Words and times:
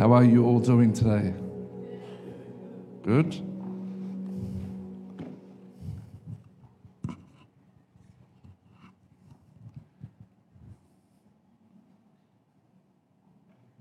How 0.00 0.14
are 0.14 0.24
you 0.24 0.46
all 0.46 0.60
doing 0.60 0.94
today? 0.94 1.34
Good? 3.02 3.34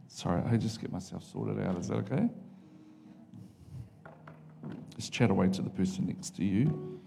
Sorry, 0.09 0.44
I 0.45 0.58
just 0.58 0.82
get 0.82 0.91
myself 0.91 1.23
sorted 1.23 1.66
out. 1.66 1.77
Is 1.77 1.88
that 1.88 2.00
okay? 2.00 2.27
Just 4.98 5.13
chat 5.13 5.31
away 5.31 5.48
to 5.48 5.62
the 5.62 5.70
person 5.70 6.05
next 6.05 6.36
to 6.36 6.44
you. 6.44 6.98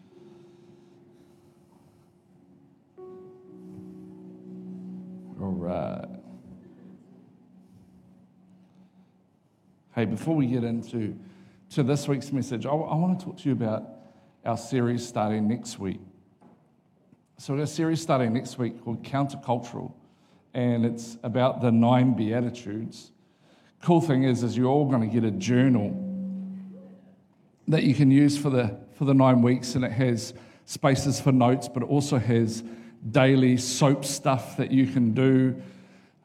Hey, 10.03 10.07
before 10.07 10.35
we 10.35 10.49
get 10.49 10.65
into 10.65 11.17
to 11.75 11.85
this 11.85 12.09
week's 12.09 12.33
message, 12.33 12.67
I, 12.67 12.71
I 12.71 12.97
want 12.97 13.21
to 13.21 13.25
talk 13.25 13.39
to 13.39 13.49
you 13.49 13.53
about 13.53 13.85
our 14.45 14.57
series 14.57 15.07
starting 15.07 15.47
next 15.47 15.79
week. 15.79 16.01
So, 17.39 17.57
a 17.57 17.65
series 17.69 18.03
starting 18.03 18.33
next 18.33 18.59
week 18.59 18.83
called 18.83 19.05
Countercultural, 19.05 19.93
and 20.55 20.85
it's 20.85 21.19
about 21.23 21.61
the 21.61 21.71
nine 21.71 22.15
Beatitudes. 22.15 23.13
Cool 23.81 24.01
thing 24.01 24.25
is, 24.25 24.43
is 24.43 24.57
you're 24.57 24.67
all 24.67 24.91
going 24.91 25.09
to 25.09 25.21
get 25.21 25.23
a 25.23 25.31
journal 25.31 25.95
that 27.69 27.85
you 27.85 27.95
can 27.95 28.11
use 28.11 28.37
for 28.37 28.51
the, 28.51 28.77
for 28.99 29.05
the 29.05 29.15
nine 29.15 29.41
weeks, 29.41 29.77
and 29.77 29.85
it 29.85 29.93
has 29.93 30.35
spaces 30.65 31.21
for 31.21 31.31
notes, 31.31 31.69
but 31.69 31.85
it 31.85 31.89
also 31.89 32.19
has 32.19 32.65
daily 33.09 33.57
soap 33.57 34.05
stuff 34.05 34.57
that 34.57 34.73
you 34.73 34.89
can 34.89 35.15
do. 35.15 35.63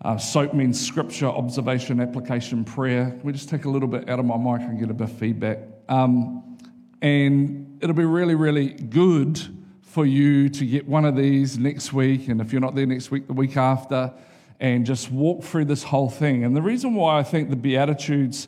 Uh, 0.02 0.18
soap 0.18 0.54
means 0.54 0.80
scripture, 0.80 1.28
observation, 1.28 2.00
application, 2.00 2.64
prayer. 2.64 3.20
We 3.23 3.34
just 3.34 3.50
take 3.50 3.66
a 3.66 3.70
little 3.70 3.88
bit 3.88 4.08
out 4.09 4.20
of 4.20 4.26
my 4.26 4.38
mic 4.38 4.67
and 4.67 4.80
get 4.80 4.92
a 4.92 4.94
bit 4.94 5.09
of 5.09 5.17
feedback? 5.17 5.59
Um, 5.89 6.58
and 7.02 7.80
it'll 7.81 7.95
be 7.95 8.06
really, 8.06 8.36
really 8.36 8.70
good 8.70 9.42
for 9.81 10.06
you 10.06 10.50
to 10.50 10.66
get 10.66 10.88
one 10.88 11.06
of 11.06 11.16
these 11.16 11.58
next 11.58 11.94
week. 11.94 12.28
And 12.28 12.39
if 12.42 12.52
you're 12.52 12.62
not 12.62 12.76
there 12.76 12.86
next 12.86 13.09
week, 13.09 13.26
the 13.26 13.34
week 13.34 13.58
after, 13.58 14.14
and 14.59 14.86
just 14.86 15.12
walk 15.12 15.44
through 15.44 15.66
this 15.66 15.84
whole 15.84 16.09
thing. 16.09 16.44
And 16.44 16.56
the 16.56 16.61
reason 16.61 16.94
why 16.94 17.17
I 17.17 17.23
think 17.23 17.50
the 17.50 17.56
Beatitudes 17.56 18.48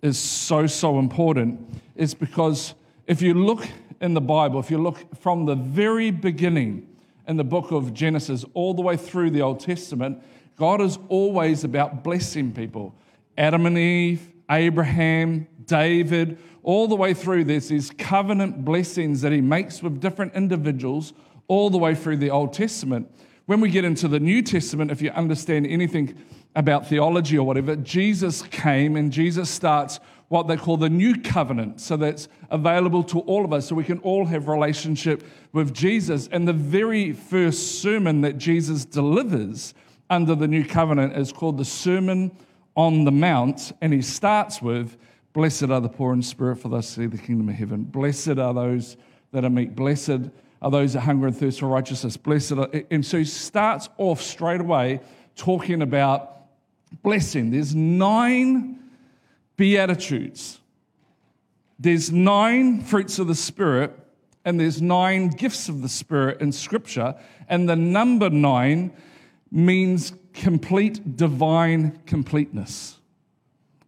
is 0.00 0.18
so, 0.18 0.66
so 0.66 0.98
important 0.98 1.80
is 1.96 2.14
because 2.14 2.74
if 3.06 3.20
you 3.20 3.34
look 3.34 3.66
in 4.00 4.14
the 4.14 4.20
Bible, 4.20 4.60
if 4.60 4.70
you 4.70 4.78
look 4.78 5.14
from 5.20 5.44
the 5.44 5.54
very 5.54 6.10
beginning 6.10 6.86
in 7.26 7.36
the 7.36 7.44
book 7.44 7.72
of 7.72 7.92
Genesis 7.92 8.44
all 8.54 8.72
the 8.72 8.82
way 8.82 8.96
through 8.96 9.30
the 9.30 9.42
Old 9.42 9.60
Testament, 9.60 10.22
God 10.58 10.80
is 10.80 10.98
always 11.08 11.64
about 11.64 12.02
blessing 12.02 12.52
people. 12.52 12.94
Adam 13.36 13.64
and 13.66 13.78
Eve, 13.78 14.28
Abraham, 14.50 15.46
David, 15.64 16.38
all 16.62 16.88
the 16.88 16.96
way 16.96 17.14
through, 17.14 17.44
there's 17.44 17.68
these 17.68 17.90
covenant 17.96 18.64
blessings 18.64 19.20
that 19.20 19.32
he 19.32 19.40
makes 19.40 19.82
with 19.82 20.00
different 20.00 20.34
individuals 20.34 21.12
all 21.46 21.70
the 21.70 21.78
way 21.78 21.94
through 21.94 22.16
the 22.16 22.30
Old 22.30 22.52
Testament. 22.52 23.08
When 23.46 23.60
we 23.60 23.70
get 23.70 23.84
into 23.84 24.08
the 24.08 24.20
New 24.20 24.42
Testament, 24.42 24.90
if 24.90 25.00
you 25.00 25.10
understand 25.10 25.66
anything 25.66 26.14
about 26.56 26.88
theology 26.88 27.38
or 27.38 27.46
whatever, 27.46 27.76
Jesus 27.76 28.42
came 28.42 28.96
and 28.96 29.12
Jesus 29.12 29.48
starts 29.48 30.00
what 30.28 30.48
they 30.48 30.56
call 30.56 30.76
the 30.76 30.90
new 30.90 31.14
covenant. 31.22 31.80
So 31.80 31.96
that's 31.96 32.28
available 32.50 33.02
to 33.04 33.20
all 33.20 33.44
of 33.44 33.52
us, 33.52 33.68
so 33.68 33.74
we 33.74 33.84
can 33.84 33.98
all 34.00 34.26
have 34.26 34.48
relationship 34.48 35.24
with 35.52 35.72
Jesus. 35.72 36.28
And 36.32 36.46
the 36.46 36.52
very 36.52 37.12
first 37.12 37.80
sermon 37.80 38.22
that 38.22 38.36
Jesus 38.36 38.84
delivers 38.84 39.72
under 40.10 40.34
the 40.34 40.48
new 40.48 40.64
covenant 40.64 41.16
is 41.16 41.32
called 41.32 41.58
the 41.58 41.64
Sermon 41.64 42.36
on 42.74 43.04
the 43.04 43.10
Mount, 43.10 43.72
and 43.80 43.92
he 43.92 44.02
starts 44.02 44.62
with, 44.62 44.96
Blessed 45.32 45.64
are 45.64 45.80
the 45.80 45.88
poor 45.88 46.12
in 46.14 46.22
spirit, 46.22 46.56
for 46.56 46.68
they'll 46.68 46.82
see 46.82 47.06
the 47.06 47.18
kingdom 47.18 47.48
of 47.48 47.54
heaven. 47.54 47.84
Blessed 47.84 48.38
are 48.38 48.54
those 48.54 48.96
that 49.32 49.44
are 49.44 49.50
meek. 49.50 49.74
Blessed 49.74 50.30
are 50.62 50.70
those 50.70 50.94
that 50.94 51.00
hunger 51.00 51.26
and 51.26 51.36
thirst 51.36 51.60
for 51.60 51.66
righteousness. 51.66 52.16
Blessed 52.16 52.52
are, 52.52 52.68
and 52.90 53.04
so 53.04 53.18
he 53.18 53.24
starts 53.24 53.88
off 53.98 54.20
straight 54.20 54.60
away 54.60 55.00
talking 55.36 55.82
about 55.82 56.38
blessing. 57.02 57.50
There's 57.50 57.74
nine 57.74 58.78
beatitudes. 59.56 60.58
There's 61.78 62.10
nine 62.10 62.82
fruits 62.82 63.18
of 63.18 63.28
the 63.28 63.34
Spirit, 63.34 63.96
and 64.44 64.58
there's 64.58 64.82
nine 64.82 65.28
gifts 65.28 65.68
of 65.68 65.82
the 65.82 65.88
Spirit 65.88 66.40
in 66.40 66.50
Scripture. 66.50 67.14
And 67.48 67.68
the 67.68 67.76
number 67.76 68.30
nine 68.30 68.92
means 69.50 70.12
complete 70.32 71.16
divine 71.16 71.98
completeness. 72.06 72.98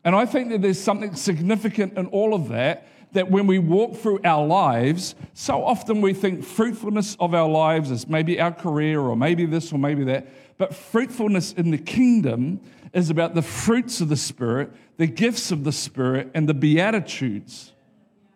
And 0.04 0.16
I 0.16 0.26
think 0.26 0.50
that 0.50 0.62
there's 0.62 0.80
something 0.80 1.14
significant 1.14 1.96
in 1.98 2.06
all 2.06 2.34
of 2.34 2.48
that. 2.48 2.86
That 3.12 3.28
when 3.28 3.48
we 3.48 3.58
walk 3.58 3.96
through 3.96 4.20
our 4.24 4.46
lives, 4.46 5.16
so 5.34 5.64
often 5.64 6.00
we 6.00 6.14
think 6.14 6.44
fruitfulness 6.44 7.16
of 7.18 7.34
our 7.34 7.48
lives 7.48 7.90
is 7.90 8.08
maybe 8.08 8.40
our 8.40 8.52
career 8.52 9.00
or 9.00 9.16
maybe 9.16 9.46
this 9.46 9.72
or 9.72 9.78
maybe 9.78 10.04
that. 10.04 10.28
But 10.58 10.74
fruitfulness 10.74 11.52
in 11.54 11.72
the 11.72 11.78
kingdom 11.78 12.60
is 12.92 13.10
about 13.10 13.34
the 13.34 13.42
fruits 13.42 14.00
of 14.00 14.08
the 14.08 14.16
Spirit, 14.16 14.70
the 14.96 15.08
gifts 15.08 15.50
of 15.50 15.64
the 15.64 15.72
Spirit, 15.72 16.30
and 16.34 16.48
the 16.48 16.54
beatitudes 16.54 17.72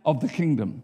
of 0.05 0.21
the 0.21 0.29
kingdom. 0.29 0.83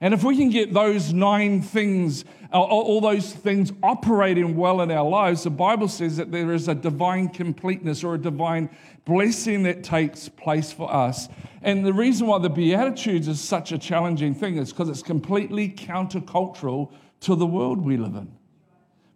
And 0.00 0.14
if 0.14 0.22
we 0.22 0.36
can 0.36 0.50
get 0.50 0.72
those 0.72 1.12
nine 1.12 1.60
things, 1.60 2.24
all 2.52 3.00
those 3.00 3.32
things 3.32 3.72
operating 3.82 4.56
well 4.56 4.80
in 4.80 4.90
our 4.92 5.08
lives, 5.08 5.42
the 5.42 5.50
Bible 5.50 5.88
says 5.88 6.16
that 6.18 6.30
there 6.30 6.52
is 6.52 6.68
a 6.68 6.74
divine 6.74 7.28
completeness 7.28 8.04
or 8.04 8.14
a 8.14 8.18
divine 8.18 8.70
blessing 9.04 9.64
that 9.64 9.82
takes 9.82 10.28
place 10.28 10.72
for 10.72 10.92
us. 10.92 11.28
And 11.62 11.84
the 11.84 11.92
reason 11.92 12.28
why 12.28 12.38
the 12.38 12.50
Beatitudes 12.50 13.26
is 13.26 13.40
such 13.40 13.72
a 13.72 13.78
challenging 13.78 14.34
thing 14.34 14.56
is 14.56 14.72
because 14.72 14.88
it's 14.88 15.02
completely 15.02 15.68
countercultural 15.68 16.92
to 17.20 17.34
the 17.34 17.46
world 17.46 17.84
we 17.84 17.96
live 17.96 18.14
in. 18.14 18.30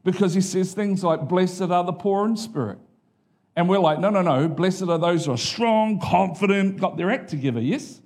Because 0.03 0.35
he 0.35 0.41
says 0.41 0.75
things 0.75 1.05
like, 1.05 1.29
Blessed 1.29 1.63
are 1.63 1.85
the 1.85 1.93
poor 1.93 2.27
in 2.27 2.37
spirit. 2.37 2.79
And 3.55 3.69
we're 3.69 3.79
like, 3.79 4.01
no, 4.01 4.11
no, 4.11 4.23
no. 4.23 4.49
Blessed 4.49 4.85
are 4.85 4.99
those 4.99 5.27
who 5.27 5.33
are 5.33 5.39
strong, 5.39 6.01
confident, 6.01 6.81
got 6.81 6.97
their 6.97 7.11
act 7.11 7.29
together. 7.29 7.61
Yes? 7.61 8.01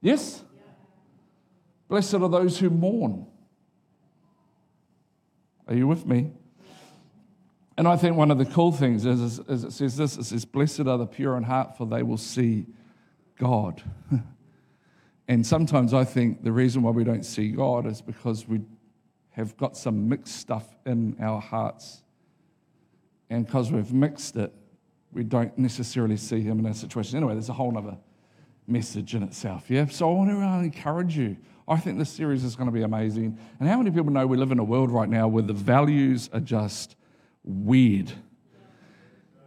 Yes? 0.00 0.44
Blessed 1.88 2.14
are 2.14 2.28
those 2.28 2.58
who 2.58 2.70
mourn. 2.70 3.26
Are 5.66 5.74
you 5.74 5.86
with 5.86 6.06
me? 6.06 6.32
And 7.76 7.86
I 7.86 7.96
think 7.96 8.16
one 8.16 8.30
of 8.30 8.38
the 8.38 8.44
cool 8.44 8.72
things 8.72 9.06
is, 9.06 9.38
is, 9.40 9.64
it 9.64 9.72
says 9.72 9.96
this 9.96 10.16
it 10.16 10.24
says, 10.24 10.44
Blessed 10.44 10.80
are 10.80 10.98
the 10.98 11.06
pure 11.06 11.36
in 11.36 11.44
heart, 11.44 11.76
for 11.76 11.86
they 11.86 12.02
will 12.02 12.16
see 12.16 12.66
God. 13.38 13.82
and 15.28 15.46
sometimes 15.46 15.94
I 15.94 16.04
think 16.04 16.42
the 16.42 16.52
reason 16.52 16.82
why 16.82 16.90
we 16.90 17.04
don't 17.04 17.24
see 17.24 17.50
God 17.50 17.86
is 17.86 18.00
because 18.00 18.48
we 18.48 18.60
have 19.30 19.56
got 19.56 19.76
some 19.76 20.08
mixed 20.08 20.36
stuff 20.36 20.76
in 20.84 21.16
our 21.20 21.40
hearts 21.40 22.02
and 23.30 23.46
because 23.46 23.70
we've 23.70 23.92
mixed 23.92 24.36
it, 24.36 24.52
we 25.12 25.22
don't 25.22 25.56
necessarily 25.58 26.16
see 26.16 26.40
him 26.40 26.58
in 26.58 26.66
our 26.66 26.74
situation. 26.74 27.16
Anyway, 27.16 27.34
there's 27.34 27.48
a 27.48 27.54
whole 27.54 27.76
other 27.76 27.96
message 28.66 29.14
in 29.14 29.22
itself, 29.22 29.70
yeah? 29.70 29.86
So 29.86 30.10
I 30.10 30.14
want 30.14 30.30
to 30.30 30.36
uh, 30.36 30.38
really 30.40 30.64
encourage 30.66 31.16
you. 31.16 31.36
I 31.68 31.76
think 31.76 31.98
this 31.98 32.08
series 32.08 32.44
is 32.44 32.56
going 32.56 32.66
to 32.66 32.72
be 32.72 32.82
amazing. 32.82 33.38
And 33.60 33.68
how 33.68 33.76
many 33.76 33.90
people 33.90 34.10
know 34.10 34.26
we 34.26 34.38
live 34.38 34.52
in 34.52 34.58
a 34.58 34.64
world 34.64 34.90
right 34.90 35.08
now 35.08 35.28
where 35.28 35.42
the 35.42 35.52
values 35.52 36.30
are 36.32 36.40
just 36.40 36.96
weird? 37.44 38.10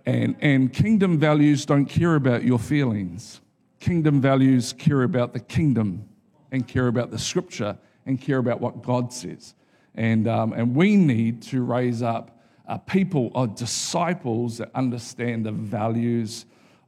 And, 0.06 0.36
and 0.40 0.72
kingdom 0.72 1.18
values 1.18 1.66
don't 1.66 1.88
care 1.88 2.16
about 2.16 2.44
your 2.44 2.60
feelings. 2.60 3.42
Kingdom 3.80 4.22
values 4.22 4.72
care 4.74 5.02
about 5.02 5.34
the 5.34 5.40
kingdom 5.40 6.08
and 6.52 6.68
care 6.68 6.88
about 6.88 7.10
the 7.10 7.18
scripture 7.18 7.78
and 8.06 8.22
care 8.22 8.38
about 8.38 8.62
what 8.62 8.84
God 8.84 9.12
says. 9.12 9.56
And, 9.96 10.28
um, 10.28 10.54
and 10.54 10.76
we 10.76 10.96
need 10.96 11.42
to 11.44 11.64
raise 11.64 12.04
up 12.04 12.40
a 12.68 12.78
people 12.78 13.32
or 13.34 13.48
disciples 13.48 14.60
that 14.60 14.70
understand 14.76 15.46
the 15.46 15.52
values 15.52 16.46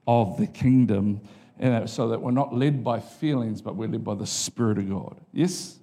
of 0.07 0.38
the 0.38 0.48
kingdom 0.48 1.22
so 1.86 2.10
that 2.10 2.22
we're 2.22 2.32
not 2.32 2.54
led 2.54 2.84
by 2.84 3.00
feelings, 3.00 3.62
but 3.62 3.76
we're 3.76 3.88
led 3.88 4.04
by 4.04 4.16
the 4.16 4.28
Spirit 4.28 4.78
of 4.78 4.90
God. 4.90 5.18
Yes? 5.32 5.80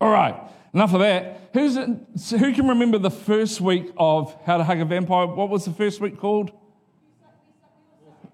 All 0.00 0.10
right, 0.10 0.34
enough 0.74 0.92
of 0.94 1.00
that. 1.00 1.50
Who's 1.52 1.76
who 1.76 2.52
can 2.54 2.68
remember 2.68 2.98
the 2.98 3.10
first 3.10 3.60
week 3.60 3.92
of 3.96 4.34
How 4.44 4.56
to 4.56 4.64
Hug 4.64 4.80
a 4.80 4.84
Vampire? 4.84 5.26
What 5.26 5.48
was 5.48 5.64
the 5.64 5.72
first 5.72 6.00
week 6.00 6.18
called? 6.18 6.50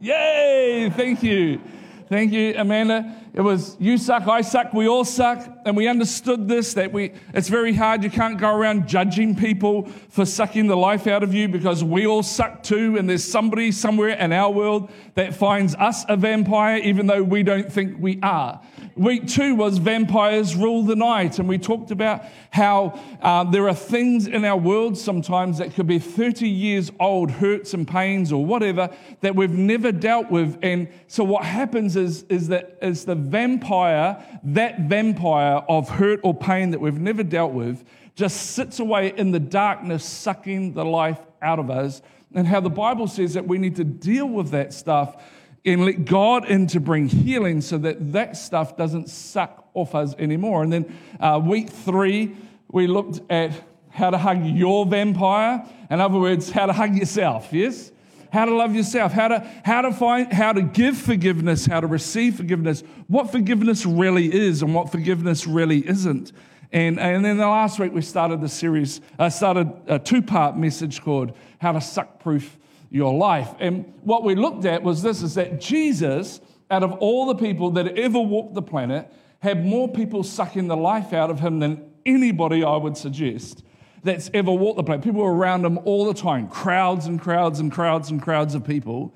Yay! 0.00 0.90
Thank 0.94 1.22
you. 1.22 1.60
Thank 2.08 2.32
you, 2.32 2.54
Amanda. 2.56 3.16
It 3.38 3.42
was 3.42 3.76
you 3.78 3.98
suck, 3.98 4.26
I 4.26 4.40
suck, 4.40 4.74
we 4.74 4.88
all 4.88 5.04
suck. 5.04 5.48
And 5.64 5.76
we 5.76 5.86
understood 5.86 6.48
this 6.48 6.74
that 6.74 6.92
we, 6.92 7.12
it's 7.32 7.48
very 7.48 7.72
hard. 7.72 8.02
You 8.02 8.10
can't 8.10 8.36
go 8.36 8.52
around 8.52 8.88
judging 8.88 9.36
people 9.36 9.86
for 10.08 10.24
sucking 10.24 10.66
the 10.66 10.76
life 10.76 11.06
out 11.06 11.22
of 11.22 11.32
you 11.32 11.46
because 11.46 11.84
we 11.84 12.04
all 12.04 12.24
suck 12.24 12.64
too. 12.64 12.96
And 12.96 13.08
there's 13.08 13.22
somebody 13.22 13.70
somewhere 13.70 14.08
in 14.08 14.32
our 14.32 14.50
world 14.50 14.90
that 15.14 15.36
finds 15.36 15.76
us 15.76 16.04
a 16.08 16.16
vampire, 16.16 16.78
even 16.78 17.06
though 17.06 17.22
we 17.22 17.44
don't 17.44 17.70
think 17.70 17.96
we 18.00 18.18
are. 18.24 18.60
Week 18.96 19.28
two 19.28 19.54
was 19.54 19.78
vampires 19.78 20.56
rule 20.56 20.82
the 20.82 20.96
night. 20.96 21.38
And 21.38 21.48
we 21.48 21.58
talked 21.58 21.92
about 21.92 22.24
how 22.50 22.98
uh, 23.22 23.44
there 23.44 23.68
are 23.68 23.74
things 23.74 24.26
in 24.26 24.44
our 24.44 24.56
world 24.56 24.98
sometimes 24.98 25.58
that 25.58 25.74
could 25.74 25.86
be 25.86 26.00
30 26.00 26.48
years 26.48 26.90
old, 26.98 27.30
hurts 27.30 27.72
and 27.72 27.86
pains 27.86 28.32
or 28.32 28.44
whatever, 28.44 28.90
that 29.20 29.36
we've 29.36 29.56
never 29.56 29.92
dealt 29.92 30.28
with. 30.28 30.58
And 30.62 30.88
so 31.06 31.22
what 31.22 31.44
happens 31.44 31.94
is, 31.94 32.24
is 32.24 32.48
that 32.48 32.78
is 32.82 33.04
the 33.04 33.27
vampire, 33.30 34.22
that 34.42 34.80
vampire 34.80 35.62
of 35.68 35.88
hurt 35.88 36.20
or 36.22 36.34
pain 36.34 36.70
that 36.70 36.80
we've 36.80 37.00
never 37.00 37.22
dealt 37.22 37.52
with, 37.52 37.84
just 38.14 38.52
sits 38.52 38.80
away 38.80 39.12
in 39.16 39.30
the 39.30 39.40
darkness, 39.40 40.04
sucking 40.04 40.74
the 40.74 40.84
life 40.84 41.20
out 41.40 41.58
of 41.58 41.70
us. 41.70 42.02
And 42.34 42.46
how 42.46 42.60
the 42.60 42.70
Bible 42.70 43.06
says 43.06 43.34
that 43.34 43.46
we 43.46 43.58
need 43.58 43.76
to 43.76 43.84
deal 43.84 44.26
with 44.26 44.50
that 44.50 44.72
stuff 44.72 45.22
and 45.64 45.84
let 45.84 46.04
God 46.04 46.46
in 46.46 46.66
to 46.68 46.80
bring 46.80 47.08
healing 47.08 47.60
so 47.60 47.78
that 47.78 48.12
that 48.12 48.36
stuff 48.36 48.76
doesn't 48.76 49.08
suck 49.08 49.68
off 49.74 49.94
us 49.94 50.14
anymore. 50.18 50.62
And 50.62 50.72
then 50.72 50.98
uh, 51.20 51.40
week 51.42 51.70
three, 51.70 52.36
we 52.70 52.86
looked 52.86 53.20
at 53.30 53.52
how 53.90 54.10
to 54.10 54.18
hug 54.18 54.44
your 54.44 54.86
vampire. 54.86 55.64
In 55.90 56.00
other 56.00 56.18
words, 56.18 56.50
how 56.50 56.66
to 56.66 56.72
hug 56.72 56.96
yourself, 56.96 57.48
yes? 57.52 57.92
How 58.32 58.44
to 58.44 58.54
love 58.54 58.74
yourself, 58.74 59.12
how 59.12 59.28
to, 59.28 59.40
how 59.64 59.82
to 59.82 59.92
find, 59.92 60.32
how 60.32 60.52
to 60.52 60.62
give 60.62 60.96
forgiveness, 60.96 61.66
how 61.66 61.80
to 61.80 61.86
receive 61.86 62.36
forgiveness, 62.36 62.82
what 63.06 63.32
forgiveness 63.32 63.86
really 63.86 64.32
is 64.32 64.62
and 64.62 64.74
what 64.74 64.92
forgiveness 64.92 65.46
really 65.46 65.86
isn't. 65.88 66.32
And, 66.70 67.00
and 67.00 67.24
then 67.24 67.38
the 67.38 67.46
last 67.46 67.78
week 67.78 67.92
we 67.92 68.02
started 68.02 68.40
the 68.40 68.48
series, 68.48 69.00
uh, 69.18 69.30
started 69.30 69.72
a 69.86 69.98
two-part 69.98 70.58
message 70.58 71.02
called 71.02 71.32
How 71.58 71.72
to 71.72 71.80
Suck 71.80 72.20
Proof 72.20 72.58
your 72.90 73.16
life. 73.16 73.48
And 73.58 73.92
what 74.02 74.24
we 74.24 74.34
looked 74.34 74.64
at 74.64 74.82
was 74.82 75.02
this 75.02 75.22
is 75.22 75.34
that 75.34 75.60
Jesus, 75.60 76.40
out 76.70 76.82
of 76.82 76.92
all 76.94 77.26
the 77.26 77.34
people 77.34 77.70
that 77.72 77.98
ever 77.98 78.20
walked 78.20 78.54
the 78.54 78.62
planet, 78.62 79.10
had 79.40 79.64
more 79.64 79.88
people 79.88 80.22
sucking 80.22 80.68
the 80.68 80.76
life 80.76 81.12
out 81.12 81.30
of 81.30 81.40
him 81.40 81.58
than 81.60 81.90
anybody 82.04 82.64
I 82.64 82.76
would 82.76 82.96
suggest 82.96 83.62
that's 84.02 84.30
ever 84.34 84.52
walked 84.52 84.76
the 84.76 84.84
planet. 84.84 85.04
People 85.04 85.22
were 85.22 85.34
around 85.34 85.64
him 85.64 85.78
all 85.84 86.04
the 86.04 86.14
time, 86.14 86.48
crowds 86.48 87.06
and 87.06 87.20
crowds 87.20 87.60
and 87.60 87.70
crowds 87.72 88.10
and 88.10 88.22
crowds 88.22 88.54
of 88.54 88.64
people. 88.64 89.14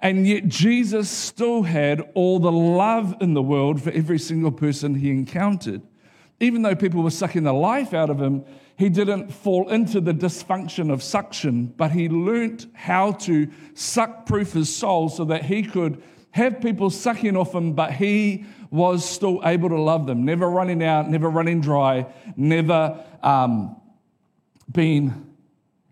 And 0.00 0.26
yet 0.26 0.48
Jesus 0.48 1.08
still 1.08 1.62
had 1.62 2.00
all 2.14 2.38
the 2.38 2.52
love 2.52 3.16
in 3.20 3.34
the 3.34 3.42
world 3.42 3.80
for 3.82 3.90
every 3.90 4.18
single 4.18 4.52
person 4.52 4.96
he 4.96 5.10
encountered. 5.10 5.82
Even 6.40 6.62
though 6.62 6.74
people 6.74 7.02
were 7.02 7.10
sucking 7.10 7.44
the 7.44 7.52
life 7.52 7.94
out 7.94 8.10
of 8.10 8.20
him, 8.20 8.44
he 8.76 8.88
didn't 8.88 9.32
fall 9.32 9.68
into 9.68 10.00
the 10.00 10.12
dysfunction 10.12 10.92
of 10.92 11.02
suction, 11.02 11.66
but 11.66 11.92
he 11.92 12.08
learnt 12.08 12.66
how 12.74 13.12
to 13.12 13.48
suck 13.74 14.26
proof 14.26 14.52
his 14.52 14.74
soul 14.74 15.08
so 15.08 15.24
that 15.26 15.44
he 15.44 15.62
could 15.62 16.02
have 16.32 16.60
people 16.60 16.90
sucking 16.90 17.36
off 17.36 17.54
him, 17.54 17.72
but 17.72 17.92
he 17.92 18.44
was 18.70 19.08
still 19.08 19.40
able 19.44 19.68
to 19.68 19.80
love 19.80 20.06
them, 20.06 20.24
never 20.24 20.50
running 20.50 20.82
out, 20.82 21.08
never 21.08 21.30
running 21.30 21.60
dry, 21.60 22.04
never 22.36 23.04
um, 23.22 23.76
being 24.72 25.34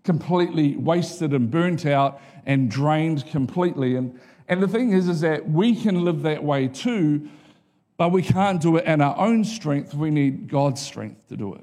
completely 0.04 0.76
wasted 0.76 1.32
and 1.32 1.50
burnt 1.50 1.86
out 1.86 2.20
and 2.46 2.70
drained 2.70 3.26
completely. 3.26 3.96
And, 3.96 4.19
and 4.48 4.62
the 4.62 4.69
thing 4.69 4.92
is, 4.92 5.08
is 5.08 5.20
that 5.20 5.48
we 5.48 5.74
can 5.76 6.04
live 6.04 6.22
that 6.22 6.42
way 6.42 6.69
too, 6.69 7.28
but 7.96 8.10
we 8.10 8.22
can't 8.22 8.60
do 8.60 8.76
it 8.76 8.84
in 8.84 9.00
our 9.00 9.16
own 9.16 9.44
strength. 9.44 9.94
We 9.94 10.10
need 10.10 10.48
God's 10.48 10.80
strength 10.80 11.28
to 11.28 11.36
do 11.36 11.54
it. 11.54 11.62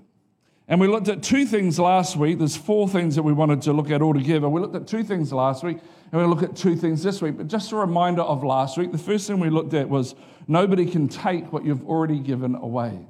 And 0.69 0.79
we 0.79 0.87
looked 0.87 1.07
at 1.07 1.23
two 1.23 1.47
things 1.47 1.79
last 1.79 2.15
week. 2.15 2.37
There's 2.37 2.55
four 2.55 2.87
things 2.87 3.15
that 3.15 3.23
we 3.23 3.33
wanted 3.33 3.63
to 3.63 3.73
look 3.73 3.89
at 3.89 4.03
all 4.03 4.13
together. 4.13 4.47
We 4.47 4.61
looked 4.61 4.75
at 4.75 4.85
two 4.85 5.03
things 5.03 5.33
last 5.33 5.63
week, 5.63 5.79
and 6.11 6.21
we 6.21 6.27
look 6.27 6.43
at 6.43 6.55
two 6.55 6.75
things 6.75 7.01
this 7.01 7.23
week. 7.23 7.37
But 7.37 7.47
just 7.47 7.71
a 7.71 7.75
reminder 7.75 8.21
of 8.21 8.43
last 8.43 8.77
week, 8.77 8.91
the 8.91 8.99
first 8.99 9.25
thing 9.25 9.39
we 9.39 9.49
looked 9.49 9.73
at 9.73 9.89
was 9.89 10.13
nobody 10.47 10.85
can 10.85 11.07
take 11.07 11.51
what 11.51 11.65
you've 11.65 11.83
already 11.89 12.19
given 12.19 12.53
away. 12.53 13.07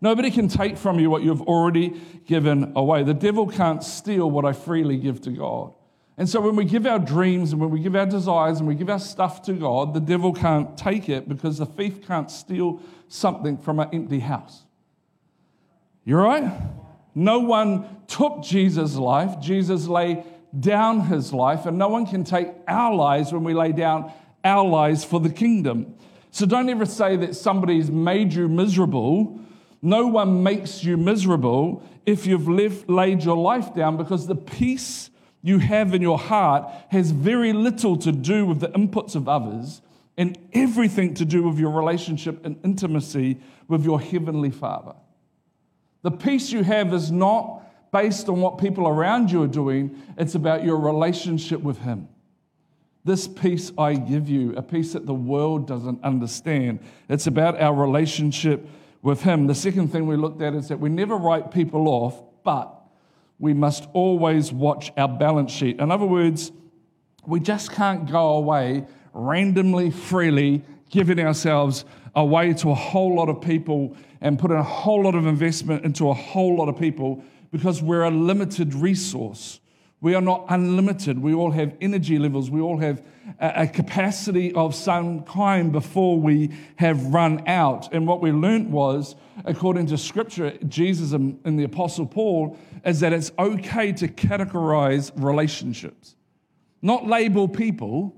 Nobody 0.00 0.30
can 0.30 0.48
take 0.48 0.76
from 0.76 0.98
you 1.00 1.10
what 1.10 1.22
you've 1.22 1.42
already 1.42 2.00
given 2.26 2.72
away. 2.76 3.02
The 3.02 3.14
devil 3.14 3.46
can't 3.46 3.82
steal 3.82 4.30
what 4.30 4.44
I 4.44 4.52
freely 4.52 4.96
give 4.96 5.20
to 5.22 5.30
God. 5.30 5.74
And 6.16 6.28
so 6.28 6.40
when 6.40 6.56
we 6.56 6.64
give 6.64 6.84
our 6.86 6.98
dreams 6.98 7.52
and 7.52 7.60
when 7.60 7.70
we 7.70 7.80
give 7.80 7.94
our 7.94 8.06
desires 8.06 8.58
and 8.58 8.66
we 8.66 8.74
give 8.74 8.90
our 8.90 8.98
stuff 8.98 9.42
to 9.42 9.52
God, 9.52 9.94
the 9.94 10.00
devil 10.00 10.32
can't 10.32 10.76
take 10.76 11.08
it 11.08 11.28
because 11.28 11.58
the 11.58 11.66
thief 11.66 12.06
can't 12.06 12.30
steal 12.30 12.80
something 13.06 13.56
from 13.56 13.78
an 13.78 13.88
empty 13.92 14.18
house. 14.18 14.64
You're 16.04 16.22
right? 16.22 16.60
No 17.14 17.40
one 17.40 18.02
took 18.08 18.42
Jesus' 18.42 18.96
life. 18.96 19.40
Jesus 19.40 19.86
laid 19.86 20.24
down 20.58 21.02
his 21.02 21.32
life, 21.32 21.66
and 21.66 21.76
no 21.76 21.88
one 21.88 22.06
can 22.06 22.24
take 22.24 22.48
our 22.66 22.94
lives 22.94 23.32
when 23.32 23.44
we 23.44 23.54
lay 23.54 23.72
down 23.72 24.12
our 24.42 24.66
lives 24.66 25.04
for 25.04 25.20
the 25.20 25.30
kingdom. 25.30 25.94
So 26.30 26.46
don't 26.46 26.68
ever 26.68 26.86
say 26.86 27.16
that 27.16 27.36
somebody's 27.36 27.90
made 27.90 28.32
you 28.32 28.48
miserable. 28.48 29.40
No 29.80 30.06
one 30.06 30.42
makes 30.42 30.82
you 30.82 30.96
miserable 30.96 31.82
if 32.04 32.26
you've 32.26 32.48
left, 32.48 32.88
laid 32.88 33.22
your 33.22 33.36
life 33.36 33.74
down 33.74 33.96
because 33.96 34.26
the 34.26 34.34
peace 34.34 35.10
you 35.42 35.58
have 35.58 35.94
in 35.94 36.02
your 36.02 36.18
heart 36.18 36.68
has 36.88 37.10
very 37.10 37.52
little 37.52 37.96
to 37.98 38.10
do 38.10 38.44
with 38.44 38.60
the 38.60 38.68
inputs 38.68 39.14
of 39.14 39.28
others 39.28 39.80
and 40.16 40.36
everything 40.52 41.14
to 41.14 41.24
do 41.24 41.44
with 41.44 41.58
your 41.58 41.70
relationship 41.70 42.44
and 42.44 42.58
intimacy 42.64 43.38
with 43.68 43.84
your 43.84 44.00
heavenly 44.00 44.50
Father. 44.50 44.94
The 46.02 46.10
peace 46.10 46.50
you 46.50 46.64
have 46.64 46.92
is 46.92 47.12
not 47.12 47.62
based 47.92 48.28
on 48.28 48.40
what 48.40 48.58
people 48.58 48.88
around 48.88 49.30
you 49.30 49.42
are 49.42 49.48
doing, 49.48 49.96
it's 50.18 50.34
about 50.34 50.64
your 50.64 50.76
relationship 50.76 51.60
with 51.60 51.78
Him. 51.78 52.08
This 53.04 53.26
peace 53.26 53.72
I 53.78 53.94
give 53.94 54.28
you, 54.28 54.54
a 54.56 54.62
peace 54.62 54.92
that 54.92 55.06
the 55.06 55.14
world 55.14 55.66
doesn't 55.66 56.02
understand. 56.04 56.80
It's 57.08 57.26
about 57.26 57.60
our 57.60 57.72
relationship 57.72 58.68
with 59.02 59.22
Him. 59.22 59.46
The 59.46 59.54
second 59.54 59.88
thing 59.88 60.06
we 60.06 60.16
looked 60.16 60.42
at 60.42 60.54
is 60.54 60.68
that 60.68 60.80
we 60.80 60.88
never 60.88 61.16
write 61.16 61.50
people 61.50 61.88
off, 61.88 62.22
but 62.44 62.74
we 63.38 63.54
must 63.54 63.88
always 63.92 64.52
watch 64.52 64.90
our 64.96 65.08
balance 65.08 65.52
sheet. 65.52 65.78
In 65.78 65.90
other 65.90 66.06
words, 66.06 66.50
we 67.26 67.40
just 67.40 67.72
can't 67.72 68.10
go 68.10 68.34
away 68.34 68.84
randomly, 69.12 69.90
freely, 69.90 70.62
giving 70.90 71.20
ourselves 71.20 71.84
away 72.14 72.52
to 72.54 72.70
a 72.70 72.74
whole 72.74 73.14
lot 73.14 73.28
of 73.28 73.40
people 73.40 73.96
and 74.20 74.38
put 74.38 74.50
a 74.50 74.62
whole 74.62 75.04
lot 75.04 75.14
of 75.14 75.26
investment 75.26 75.84
into 75.84 76.08
a 76.08 76.14
whole 76.14 76.56
lot 76.56 76.68
of 76.68 76.78
people 76.78 77.22
because 77.52 77.82
we're 77.82 78.02
a 78.02 78.10
limited 78.10 78.74
resource. 78.74 79.60
We 80.00 80.14
are 80.14 80.20
not 80.20 80.46
unlimited. 80.48 81.18
We 81.18 81.34
all 81.34 81.50
have 81.50 81.74
energy 81.80 82.18
levels. 82.18 82.50
We 82.50 82.60
all 82.60 82.78
have 82.78 83.02
a, 83.40 83.66
capacity 83.66 84.52
of 84.54 84.74
some 84.74 85.22
kind 85.24 85.72
before 85.72 86.20
we 86.20 86.50
have 86.76 87.06
run 87.06 87.46
out. 87.48 87.92
And 87.92 88.06
what 88.06 88.20
we 88.20 88.30
learned 88.30 88.72
was, 88.72 89.16
according 89.44 89.86
to 89.86 89.98
scripture, 89.98 90.56
Jesus 90.68 91.12
and 91.12 91.58
the 91.58 91.64
Apostle 91.64 92.06
Paul, 92.06 92.56
is 92.84 93.00
that 93.00 93.12
it's 93.12 93.32
okay 93.38 93.92
to 93.94 94.06
categorize 94.06 95.10
relationships, 95.16 96.14
not 96.80 97.06
label 97.06 97.48
people, 97.48 98.14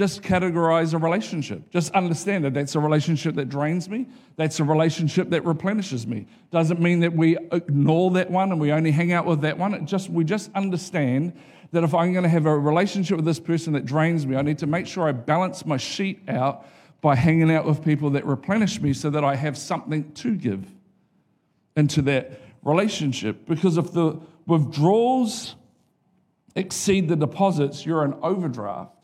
just 0.00 0.22
categorize 0.22 0.94
a 0.94 0.98
relationship. 0.98 1.68
Just 1.68 1.92
understand 1.92 2.46
that 2.46 2.54
that's 2.54 2.74
a 2.74 2.80
relationship 2.80 3.34
that 3.34 3.50
drains 3.50 3.86
me. 3.86 4.08
That's 4.36 4.58
a 4.58 4.64
relationship 4.64 5.28
that 5.28 5.44
replenishes 5.44 6.06
me. 6.06 6.26
Doesn't 6.50 6.80
mean 6.80 7.00
that 7.00 7.12
we 7.12 7.36
ignore 7.52 8.10
that 8.12 8.30
one 8.30 8.50
and 8.50 8.58
we 8.58 8.72
only 8.72 8.92
hang 8.92 9.12
out 9.12 9.26
with 9.26 9.42
that 9.42 9.58
one. 9.58 9.74
It 9.74 9.84
just 9.84 10.08
we 10.08 10.24
just 10.24 10.50
understand 10.54 11.38
that 11.72 11.84
if 11.84 11.92
I'm 11.92 12.14
going 12.14 12.22
to 12.22 12.30
have 12.30 12.46
a 12.46 12.58
relationship 12.58 13.16
with 13.16 13.26
this 13.26 13.38
person 13.38 13.74
that 13.74 13.84
drains 13.84 14.26
me, 14.26 14.36
I 14.36 14.40
need 14.40 14.56
to 14.60 14.66
make 14.66 14.86
sure 14.86 15.06
I 15.06 15.12
balance 15.12 15.66
my 15.66 15.76
sheet 15.76 16.22
out 16.28 16.66
by 17.02 17.14
hanging 17.14 17.54
out 17.54 17.66
with 17.66 17.84
people 17.84 18.08
that 18.12 18.24
replenish 18.24 18.80
me 18.80 18.94
so 18.94 19.10
that 19.10 19.22
I 19.22 19.34
have 19.34 19.58
something 19.58 20.10
to 20.12 20.34
give 20.34 20.64
into 21.76 22.00
that 22.02 22.40
relationship. 22.62 23.46
Because 23.46 23.76
if 23.76 23.92
the 23.92 24.18
withdrawals 24.46 25.56
exceed 26.56 27.08
the 27.08 27.16
deposits, 27.16 27.84
you're 27.84 28.02
an 28.02 28.14
overdraft. 28.22 28.94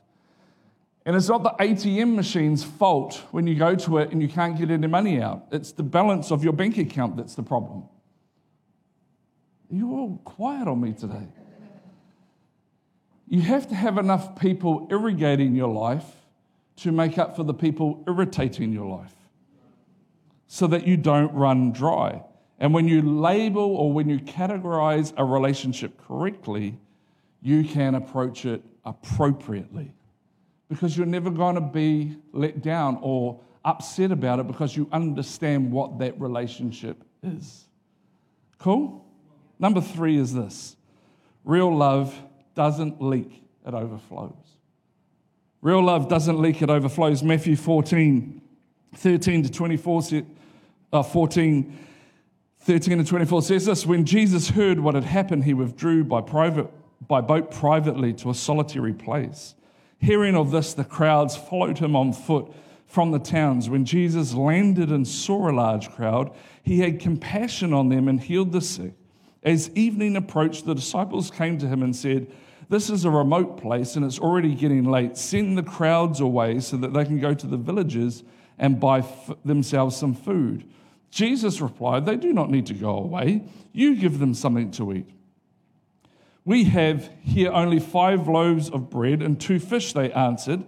And 1.06 1.14
it's 1.14 1.28
not 1.28 1.44
the 1.44 1.54
ATM 1.64 2.16
machine's 2.16 2.64
fault 2.64 3.22
when 3.30 3.46
you 3.46 3.54
go 3.54 3.76
to 3.76 3.98
it 3.98 4.10
and 4.10 4.20
you 4.20 4.28
can't 4.28 4.58
get 4.58 4.72
any 4.72 4.88
money 4.88 5.22
out. 5.22 5.46
It's 5.52 5.70
the 5.70 5.84
balance 5.84 6.32
of 6.32 6.42
your 6.42 6.52
bank 6.52 6.78
account 6.78 7.16
that's 7.16 7.36
the 7.36 7.44
problem. 7.44 7.84
You're 9.70 9.92
all 9.92 10.20
quiet 10.24 10.66
on 10.66 10.80
me 10.80 10.92
today. 10.92 11.28
You 13.28 13.40
have 13.42 13.68
to 13.68 13.76
have 13.76 13.98
enough 13.98 14.36
people 14.36 14.88
irrigating 14.90 15.54
your 15.54 15.72
life 15.72 16.04
to 16.78 16.90
make 16.90 17.18
up 17.18 17.36
for 17.36 17.44
the 17.44 17.54
people 17.54 18.02
irritating 18.08 18.72
your 18.72 18.86
life 18.86 19.14
so 20.48 20.66
that 20.66 20.88
you 20.88 20.96
don't 20.96 21.32
run 21.32 21.70
dry. 21.70 22.20
And 22.58 22.74
when 22.74 22.88
you 22.88 23.00
label 23.00 23.76
or 23.76 23.92
when 23.92 24.08
you 24.08 24.18
categorize 24.18 25.12
a 25.16 25.24
relationship 25.24 26.00
correctly, 26.04 26.78
you 27.42 27.62
can 27.62 27.94
approach 27.94 28.44
it 28.44 28.64
appropriately 28.84 29.92
because 30.68 30.96
you're 30.96 31.06
never 31.06 31.30
going 31.30 31.54
to 31.54 31.60
be 31.60 32.16
let 32.32 32.62
down 32.62 32.98
or 33.00 33.40
upset 33.64 34.12
about 34.12 34.38
it 34.38 34.46
because 34.46 34.76
you 34.76 34.88
understand 34.92 35.70
what 35.70 35.98
that 35.98 36.18
relationship 36.20 37.02
is. 37.22 37.66
Cool? 38.58 39.04
Number 39.58 39.80
three 39.80 40.16
is 40.16 40.34
this 40.34 40.76
real 41.44 41.74
love 41.74 42.18
doesn't 42.54 43.02
leak, 43.02 43.42
it 43.66 43.74
overflows. 43.74 44.32
Real 45.62 45.82
love 45.82 46.08
doesn't 46.08 46.40
leak, 46.40 46.62
it 46.62 46.70
overflows. 46.70 47.22
Matthew 47.22 47.56
14, 47.56 48.40
13 48.94 49.42
to 49.42 49.50
24, 49.50 50.02
uh, 50.92 51.02
14, 51.02 51.78
13 52.60 52.98
to 52.98 53.04
24 53.04 53.42
says 53.42 53.66
this 53.66 53.86
When 53.86 54.04
Jesus 54.04 54.50
heard 54.50 54.78
what 54.78 54.94
had 54.94 55.04
happened, 55.04 55.44
he 55.44 55.54
withdrew 55.54 56.04
by, 56.04 56.20
private, 56.20 56.68
by 57.06 57.20
boat 57.20 57.50
privately 57.50 58.12
to 58.14 58.30
a 58.30 58.34
solitary 58.34 58.92
place. 58.92 59.54
Hearing 59.98 60.36
of 60.36 60.50
this, 60.50 60.74
the 60.74 60.84
crowds 60.84 61.36
followed 61.36 61.78
him 61.78 61.96
on 61.96 62.12
foot 62.12 62.52
from 62.86 63.10
the 63.10 63.18
towns. 63.18 63.68
When 63.68 63.84
Jesus 63.84 64.34
landed 64.34 64.90
and 64.90 65.06
saw 65.06 65.50
a 65.50 65.52
large 65.52 65.90
crowd, 65.90 66.34
he 66.62 66.80
had 66.80 67.00
compassion 67.00 67.72
on 67.72 67.88
them 67.88 68.08
and 68.08 68.20
healed 68.20 68.52
the 68.52 68.60
sick. 68.60 68.94
As 69.42 69.70
evening 69.70 70.16
approached, 70.16 70.66
the 70.66 70.74
disciples 70.74 71.30
came 71.30 71.58
to 71.58 71.68
him 71.68 71.82
and 71.82 71.94
said, 71.94 72.26
This 72.68 72.90
is 72.90 73.04
a 73.04 73.10
remote 73.10 73.60
place 73.60 73.96
and 73.96 74.04
it's 74.04 74.18
already 74.18 74.54
getting 74.54 74.84
late. 74.84 75.16
Send 75.16 75.56
the 75.56 75.62
crowds 75.62 76.20
away 76.20 76.60
so 76.60 76.76
that 76.78 76.92
they 76.92 77.04
can 77.04 77.20
go 77.20 77.32
to 77.34 77.46
the 77.46 77.56
villages 77.56 78.24
and 78.58 78.80
buy 78.80 79.00
f- 79.00 79.30
themselves 79.44 79.96
some 79.96 80.14
food. 80.14 80.68
Jesus 81.10 81.60
replied, 81.60 82.06
They 82.06 82.16
do 82.16 82.32
not 82.32 82.50
need 82.50 82.66
to 82.66 82.74
go 82.74 82.98
away. 82.98 83.44
You 83.72 83.96
give 83.96 84.18
them 84.18 84.34
something 84.34 84.70
to 84.72 84.92
eat. 84.92 85.08
We 86.46 86.62
have 86.64 87.10
here 87.20 87.50
only 87.50 87.80
five 87.80 88.28
loaves 88.28 88.70
of 88.70 88.88
bread 88.88 89.20
and 89.20 89.38
two 89.38 89.58
fish, 89.58 89.92
they 89.92 90.12
answered. 90.12 90.64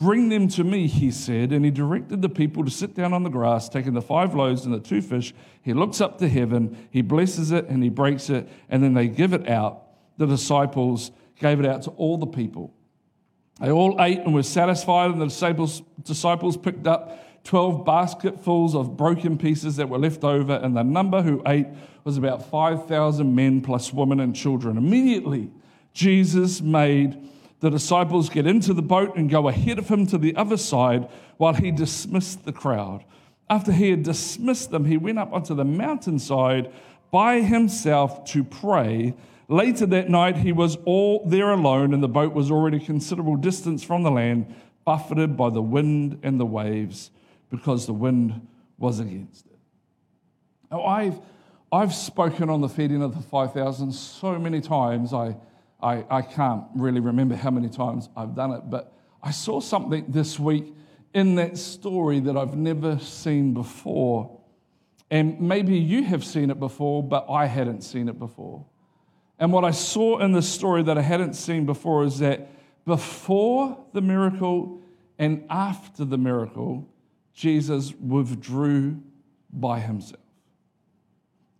Bring 0.00 0.30
them 0.30 0.48
to 0.48 0.64
me, 0.64 0.86
he 0.86 1.10
said, 1.10 1.52
and 1.52 1.66
he 1.66 1.70
directed 1.70 2.22
the 2.22 2.30
people 2.30 2.64
to 2.64 2.70
sit 2.70 2.94
down 2.94 3.12
on 3.12 3.24
the 3.24 3.28
grass, 3.28 3.68
taking 3.68 3.92
the 3.92 4.00
five 4.00 4.34
loaves 4.34 4.64
and 4.64 4.72
the 4.72 4.80
two 4.80 5.02
fish. 5.02 5.34
He 5.60 5.74
looks 5.74 6.00
up 6.00 6.16
to 6.18 6.28
heaven, 6.28 6.88
he 6.90 7.02
blesses 7.02 7.52
it, 7.52 7.66
and 7.66 7.82
he 7.82 7.90
breaks 7.90 8.30
it, 8.30 8.48
and 8.70 8.82
then 8.82 8.94
they 8.94 9.06
give 9.06 9.34
it 9.34 9.48
out. 9.50 9.82
The 10.16 10.26
disciples 10.26 11.10
gave 11.38 11.60
it 11.60 11.66
out 11.66 11.82
to 11.82 11.90
all 11.90 12.16
the 12.16 12.26
people. 12.26 12.72
They 13.60 13.70
all 13.70 14.00
ate 14.00 14.20
and 14.20 14.32
were 14.32 14.42
satisfied, 14.42 15.10
and 15.10 15.20
the 15.20 15.26
disciples, 15.26 15.82
disciples 16.04 16.56
picked 16.56 16.86
up 16.86 17.27
12 17.44 17.84
basketfuls 17.84 18.74
of 18.74 18.96
broken 18.96 19.38
pieces 19.38 19.76
that 19.76 19.88
were 19.88 19.98
left 19.98 20.24
over, 20.24 20.54
and 20.54 20.76
the 20.76 20.82
number 20.82 21.22
who 21.22 21.42
ate 21.46 21.66
was 22.04 22.16
about 22.16 22.48
5,000 22.50 23.34
men 23.34 23.60
plus 23.60 23.92
women 23.92 24.20
and 24.20 24.34
children. 24.34 24.76
Immediately, 24.76 25.50
Jesus 25.92 26.60
made 26.60 27.28
the 27.60 27.70
disciples 27.70 28.28
get 28.28 28.46
into 28.46 28.72
the 28.72 28.82
boat 28.82 29.16
and 29.16 29.28
go 29.28 29.48
ahead 29.48 29.78
of 29.78 29.88
him 29.88 30.06
to 30.06 30.18
the 30.18 30.36
other 30.36 30.56
side 30.56 31.08
while 31.38 31.54
he 31.54 31.70
dismissed 31.70 32.44
the 32.44 32.52
crowd. 32.52 33.04
After 33.50 33.72
he 33.72 33.90
had 33.90 34.02
dismissed 34.02 34.70
them, 34.70 34.84
he 34.84 34.96
went 34.96 35.18
up 35.18 35.32
onto 35.32 35.54
the 35.54 35.64
mountainside 35.64 36.72
by 37.10 37.40
himself 37.40 38.24
to 38.26 38.44
pray. 38.44 39.14
Later 39.48 39.86
that 39.86 40.10
night, 40.10 40.36
he 40.36 40.52
was 40.52 40.76
all 40.84 41.24
there 41.26 41.50
alone, 41.50 41.94
and 41.94 42.02
the 42.02 42.08
boat 42.08 42.34
was 42.34 42.50
already 42.50 42.76
a 42.76 42.80
considerable 42.80 43.36
distance 43.36 43.82
from 43.82 44.02
the 44.02 44.10
land, 44.10 44.54
buffeted 44.84 45.36
by 45.36 45.50
the 45.50 45.62
wind 45.62 46.20
and 46.22 46.38
the 46.38 46.46
waves, 46.46 47.10
because 47.50 47.86
the 47.86 47.92
wind 47.92 48.46
was 48.78 49.00
against 49.00 49.46
it. 49.46 49.58
Now, 50.70 50.84
I've, 50.84 51.18
I've 51.72 51.94
spoken 51.94 52.50
on 52.50 52.60
the 52.60 52.68
feeding 52.68 53.02
of 53.02 53.14
the 53.14 53.22
5,000 53.22 53.92
so 53.92 54.38
many 54.38 54.60
times. 54.60 55.12
I, 55.12 55.36
I, 55.82 56.04
I 56.10 56.22
can't 56.22 56.64
really 56.74 57.00
remember 57.00 57.34
how 57.34 57.50
many 57.50 57.68
times 57.68 58.08
I've 58.16 58.34
done 58.34 58.52
it, 58.52 58.62
but 58.68 58.92
I 59.22 59.30
saw 59.30 59.60
something 59.60 60.04
this 60.08 60.38
week 60.38 60.74
in 61.14 61.36
that 61.36 61.56
story 61.56 62.20
that 62.20 62.36
I've 62.36 62.56
never 62.56 62.98
seen 62.98 63.54
before. 63.54 64.38
And 65.10 65.40
maybe 65.40 65.76
you 65.76 66.04
have 66.04 66.24
seen 66.24 66.50
it 66.50 66.60
before, 66.60 67.02
but 67.02 67.26
I 67.30 67.46
hadn't 67.46 67.82
seen 67.82 68.08
it 68.08 68.18
before. 68.18 68.64
And 69.38 69.52
what 69.52 69.64
I 69.64 69.70
saw 69.70 70.18
in 70.18 70.32
the 70.32 70.42
story 70.42 70.82
that 70.82 70.98
I 70.98 71.02
hadn't 71.02 71.34
seen 71.34 71.64
before 71.64 72.04
is 72.04 72.18
that 72.18 72.50
before 72.84 73.84
the 73.92 74.00
miracle 74.00 74.82
and 75.18 75.44
after 75.48 76.04
the 76.04 76.18
miracle, 76.18 76.88
Jesus 77.38 77.94
withdrew 78.00 79.00
by 79.52 79.78
himself. 79.78 80.20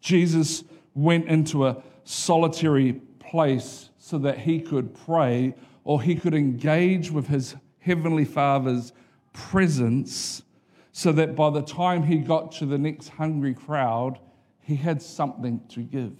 Jesus 0.00 0.64
went 0.92 1.28
into 1.28 1.68
a 1.68 1.80
solitary 2.02 2.94
place 3.20 3.90
so 3.96 4.18
that 4.18 4.40
he 4.40 4.60
could 4.60 4.92
pray 5.06 5.54
or 5.84 6.02
he 6.02 6.16
could 6.16 6.34
engage 6.34 7.12
with 7.12 7.28
his 7.28 7.54
heavenly 7.78 8.24
Father's 8.24 8.92
presence 9.32 10.42
so 10.90 11.12
that 11.12 11.36
by 11.36 11.48
the 11.48 11.62
time 11.62 12.02
he 12.02 12.16
got 12.16 12.50
to 12.50 12.66
the 12.66 12.76
next 12.76 13.10
hungry 13.10 13.54
crowd, 13.54 14.18
he 14.60 14.74
had 14.74 15.00
something 15.00 15.60
to 15.68 15.82
give. 15.82 16.18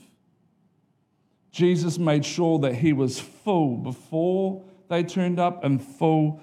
Jesus 1.51 1.99
made 1.99 2.25
sure 2.25 2.61
that 2.61 2.77
he 2.77 2.93
was 2.93 3.19
full 3.19 3.77
before 3.77 4.63
they 4.89 5.03
turned 5.03 5.41
up 5.41 5.65
and 5.65 5.83
full 5.83 6.41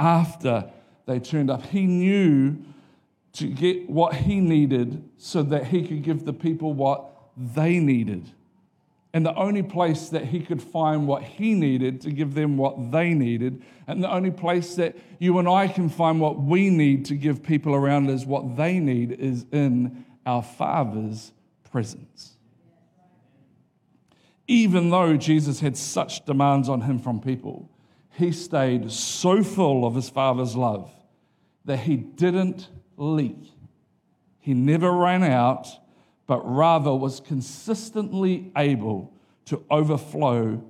after 0.00 0.72
they 1.06 1.20
turned 1.20 1.50
up. 1.50 1.64
He 1.66 1.86
knew 1.86 2.58
to 3.34 3.46
get 3.46 3.88
what 3.88 4.14
he 4.14 4.40
needed 4.40 5.08
so 5.18 5.42
that 5.42 5.66
he 5.66 5.86
could 5.86 6.02
give 6.02 6.24
the 6.24 6.32
people 6.32 6.72
what 6.72 7.06
they 7.36 7.78
needed. 7.78 8.30
And 9.12 9.24
the 9.24 9.34
only 9.34 9.62
place 9.62 10.08
that 10.10 10.24
he 10.26 10.40
could 10.40 10.62
find 10.62 11.06
what 11.06 11.22
he 11.22 11.54
needed 11.54 12.00
to 12.02 12.10
give 12.10 12.34
them 12.34 12.56
what 12.56 12.90
they 12.92 13.14
needed, 13.14 13.62
and 13.86 14.02
the 14.02 14.10
only 14.10 14.30
place 14.30 14.74
that 14.74 14.96
you 15.18 15.38
and 15.38 15.48
I 15.48 15.68
can 15.68 15.88
find 15.88 16.20
what 16.20 16.38
we 16.38 16.68
need 16.70 17.06
to 17.06 17.14
give 17.14 17.42
people 17.42 17.74
around 17.74 18.10
us 18.10 18.26
what 18.26 18.56
they 18.56 18.78
need 18.78 19.12
is 19.12 19.46
in 19.52 20.04
our 20.26 20.42
Father's 20.42 21.32
presence. 21.70 22.36
Even 24.48 24.90
though 24.90 25.16
Jesus 25.16 25.60
had 25.60 25.76
such 25.76 26.24
demands 26.24 26.68
on 26.68 26.82
him 26.82 26.98
from 26.98 27.20
people, 27.20 27.70
he 28.10 28.32
stayed 28.32 28.90
so 28.90 29.42
full 29.42 29.86
of 29.86 29.94
his 29.94 30.08
Father's 30.08 30.56
love 30.56 30.92
that 31.66 31.80
he 31.80 31.96
didn't 31.96 32.68
leak. 32.96 33.52
He 34.40 34.54
never 34.54 34.90
ran 34.90 35.22
out 35.22 35.68
but 36.26 36.40
rather 36.40 36.92
was 36.92 37.20
consistently 37.20 38.50
able 38.56 39.12
to 39.44 39.64
overflow 39.70 40.62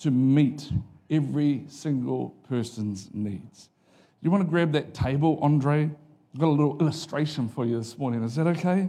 to 0.00 0.10
meet 0.10 0.70
every 1.10 1.64
single 1.68 2.30
person's 2.48 3.10
needs. 3.12 3.68
You 4.22 4.30
want 4.30 4.42
to 4.44 4.48
grab 4.48 4.72
that 4.72 4.94
table, 4.94 5.38
Andre? 5.42 5.90
I've 6.34 6.40
got 6.40 6.48
a 6.48 6.48
little 6.48 6.78
illustration 6.80 7.48
for 7.48 7.64
you 7.64 7.78
this 7.78 7.96
morning. 7.98 8.22
Is 8.24 8.34
that 8.36 8.46
okay? 8.46 8.88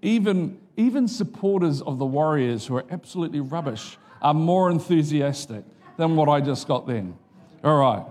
Even, 0.00 0.58
even 0.78 1.08
supporters 1.08 1.82
of 1.82 1.98
the 1.98 2.06
Warriors 2.06 2.64
who 2.64 2.76
are 2.76 2.84
absolutely 2.90 3.40
rubbish 3.40 3.98
are 4.22 4.32
more 4.32 4.70
enthusiastic 4.70 5.64
than 5.96 6.14
what 6.14 6.28
I 6.28 6.40
just 6.40 6.68
got 6.68 6.86
then. 6.86 7.18
All 7.64 7.76
right, 7.76 8.06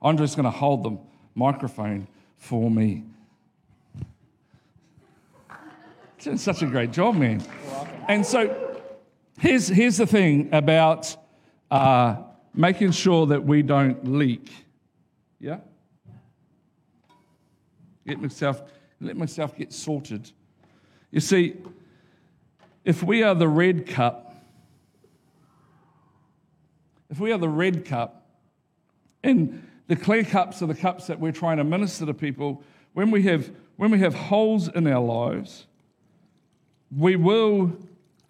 Andre's 0.00 0.36
going 0.36 0.44
to 0.44 0.50
hold 0.50 0.84
the 0.84 0.96
microphone 1.34 2.06
for 2.38 2.70
me. 2.70 3.02
Doing 6.20 6.38
such 6.38 6.62
a 6.62 6.66
great 6.66 6.92
job, 6.92 7.16
man. 7.16 7.42
And 8.06 8.24
so 8.24 8.78
here's, 9.40 9.66
here's 9.66 9.96
the 9.96 10.06
thing 10.06 10.48
about 10.52 11.16
uh, 11.72 12.18
making 12.54 12.92
sure 12.92 13.26
that 13.26 13.42
we 13.42 13.62
don't 13.62 14.12
leak. 14.12 14.48
Yeah? 15.40 15.58
Get 18.06 18.20
myself, 18.20 18.62
let 19.00 19.16
myself 19.16 19.56
get 19.56 19.72
sorted. 19.72 20.30
You 21.10 21.18
see, 21.18 21.56
if 22.84 23.02
we 23.02 23.22
are 23.22 23.34
the 23.34 23.48
red 23.48 23.86
cup, 23.86 24.34
if 27.10 27.20
we 27.20 27.32
are 27.32 27.38
the 27.38 27.48
red 27.48 27.84
cup, 27.84 28.26
and 29.22 29.68
the 29.86 29.96
clear 29.96 30.24
cups 30.24 30.62
are 30.62 30.66
the 30.66 30.74
cups 30.74 31.06
that 31.06 31.20
we're 31.20 31.32
trying 31.32 31.58
to 31.58 31.64
minister 31.64 32.06
to 32.06 32.14
people, 32.14 32.62
when 32.94 33.10
we 33.10 33.22
have, 33.24 33.50
when 33.76 33.90
we 33.90 33.98
have 34.00 34.14
holes 34.14 34.68
in 34.68 34.86
our 34.86 35.02
lives, 35.02 35.66
we 36.96 37.16
will 37.16 37.72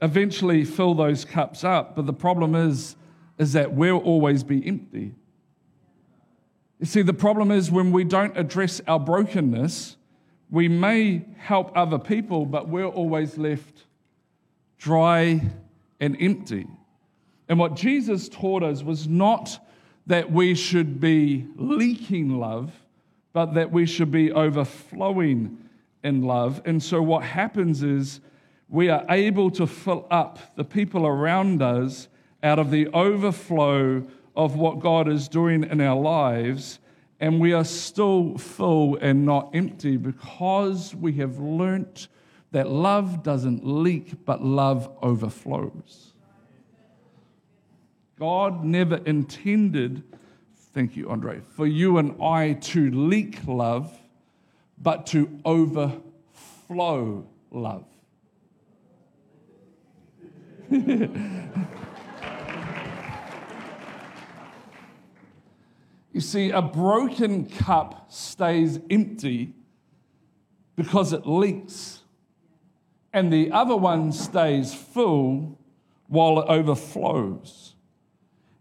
eventually 0.01 0.65
fill 0.65 0.95
those 0.95 1.25
cups 1.25 1.65
up. 1.65 1.97
But 1.97 2.07
the 2.07 2.13
problem 2.13 2.55
is, 2.55 2.97
is 3.39 3.53
that 3.55 3.73
we'll 3.73 3.99
always 3.99 4.45
be 4.45 4.67
empty. 4.67 5.15
You 6.79 6.87
see, 6.87 7.03
the 7.03 7.15
problem 7.15 7.51
is 7.51 7.71
when 7.71 7.93
we 7.93 8.05
don't 8.05 8.37
address 8.37 8.81
our 8.89 8.99
brokenness, 8.99 9.97
we 10.51 10.69
may 10.69 11.25
help 11.39 11.71
other 11.77 11.99
people, 11.99 12.45
but 12.45 12.69
we're 12.69 12.85
always 12.85 13.39
left 13.39 13.85
dry 14.83 15.41
and 16.01 16.17
empty. 16.21 16.67
And 17.49 17.57
what 17.57 17.77
Jesus 17.77 18.29
taught 18.29 18.65
us 18.65 18.83
was 18.83 19.07
not 19.07 19.65
that 20.09 20.33
we 20.33 20.57
should 20.57 21.01
be 21.01 21.47
leaking 21.55 22.41
love, 22.41 22.73
but 23.33 23.55
that 23.55 23.71
we 23.71 23.87
should 23.87 24.11
be 24.11 24.33
overflowing 24.33 25.57
in 26.03 26.23
love. 26.23 26.61
And 26.65 26.83
so 26.83 27.01
what 27.01 27.23
happens 27.23 27.85
is 27.85 28.21
we 28.69 28.89
are 28.89 29.05
able 29.09 29.53
to 29.53 29.69
fill 29.69 30.05
up 30.11 30.57
the 30.57 30.65
people 30.65 31.07
around 31.07 31.63
us 31.63 32.09
out 32.43 32.59
of 32.59 32.73
the 32.73 32.89
overflow 32.89 34.05
of 34.35 34.57
what 34.57 34.81
God 34.81 35.09
is 35.09 35.29
doing 35.29 35.63
in 35.63 35.81
our 35.81 36.01
lives, 36.01 36.81
and 37.21 37.39
we 37.39 37.53
are 37.53 37.65
still 37.65 38.37
full 38.37 38.97
and 38.97 39.25
not 39.25 39.55
empty 39.55 39.97
because 39.97 40.93
we 40.93 41.13
have 41.13 41.39
learnt 41.39 42.09
that 42.53 42.69
love 42.69 43.23
doesn't 43.23 43.67
leak, 43.67 44.25
but 44.25 44.45
love 44.45 44.91
overflows. 45.03 46.13
God 48.19 48.65
never 48.65 48.97
intended, 48.99 50.03
thank 50.73 50.97
you, 50.97 51.11
Andre, 51.11 51.41
for 51.41 51.67
you 51.67 51.99
and 51.99 52.23
I 52.23 52.53
to 52.53 52.91
leak 52.91 53.39
love, 53.47 53.93
but 54.79 55.07
to 55.09 55.41
overflow 55.45 57.27
love. 57.51 57.85
You 66.13 66.21
see, 66.21 66.51
a 66.51 66.61
broken 66.61 67.47
cup 67.47 68.13
stays 68.13 68.79
empty 68.91 69.55
because 70.77 71.13
it 71.13 71.27
leaks, 71.27 72.02
and 73.13 73.33
the 73.33 73.51
other 73.53 73.77
one 73.77 74.13
stays 74.13 74.75
full 74.75 75.59
while 76.09 76.41
it 76.41 76.47
overflows. 76.49 77.75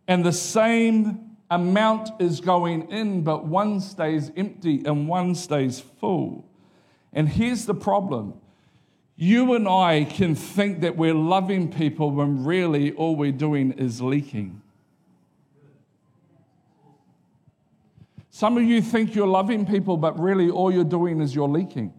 And 0.08 0.25
the 0.25 0.34
same 0.34 1.38
amount 1.50 2.10
is 2.20 2.41
going 2.41 2.89
in, 2.89 3.24
but 3.24 3.46
one 3.46 3.79
stays 3.79 4.31
empty 4.36 4.84
and 4.86 5.08
one 5.08 5.36
stays 5.36 5.79
full. 5.79 6.46
And 7.13 7.27
here's 7.29 7.65
the 7.65 7.74
problem 7.74 8.34
you 9.17 9.53
and 9.53 9.67
I 9.67 10.05
can 10.05 10.34
think 10.34 10.81
that 10.81 10.98
we're 10.98 11.13
loving 11.13 11.72
people 11.72 12.10
when 12.10 12.43
really 12.43 12.91
all 12.93 13.15
we're 13.15 13.31
doing 13.31 13.74
is 13.74 14.01
leaking. 14.01 14.62
Some 18.31 18.58
of 18.58 18.63
you 18.63 18.81
think 18.81 19.13
you're 19.13 19.27
loving 19.27 19.65
people, 19.65 19.98
but 19.98 20.20
really 20.20 20.50
all 20.50 20.74
you're 20.74 20.84
doing 20.84 21.22
is 21.22 21.36
you're 21.36 21.48
leaking. 21.48 21.93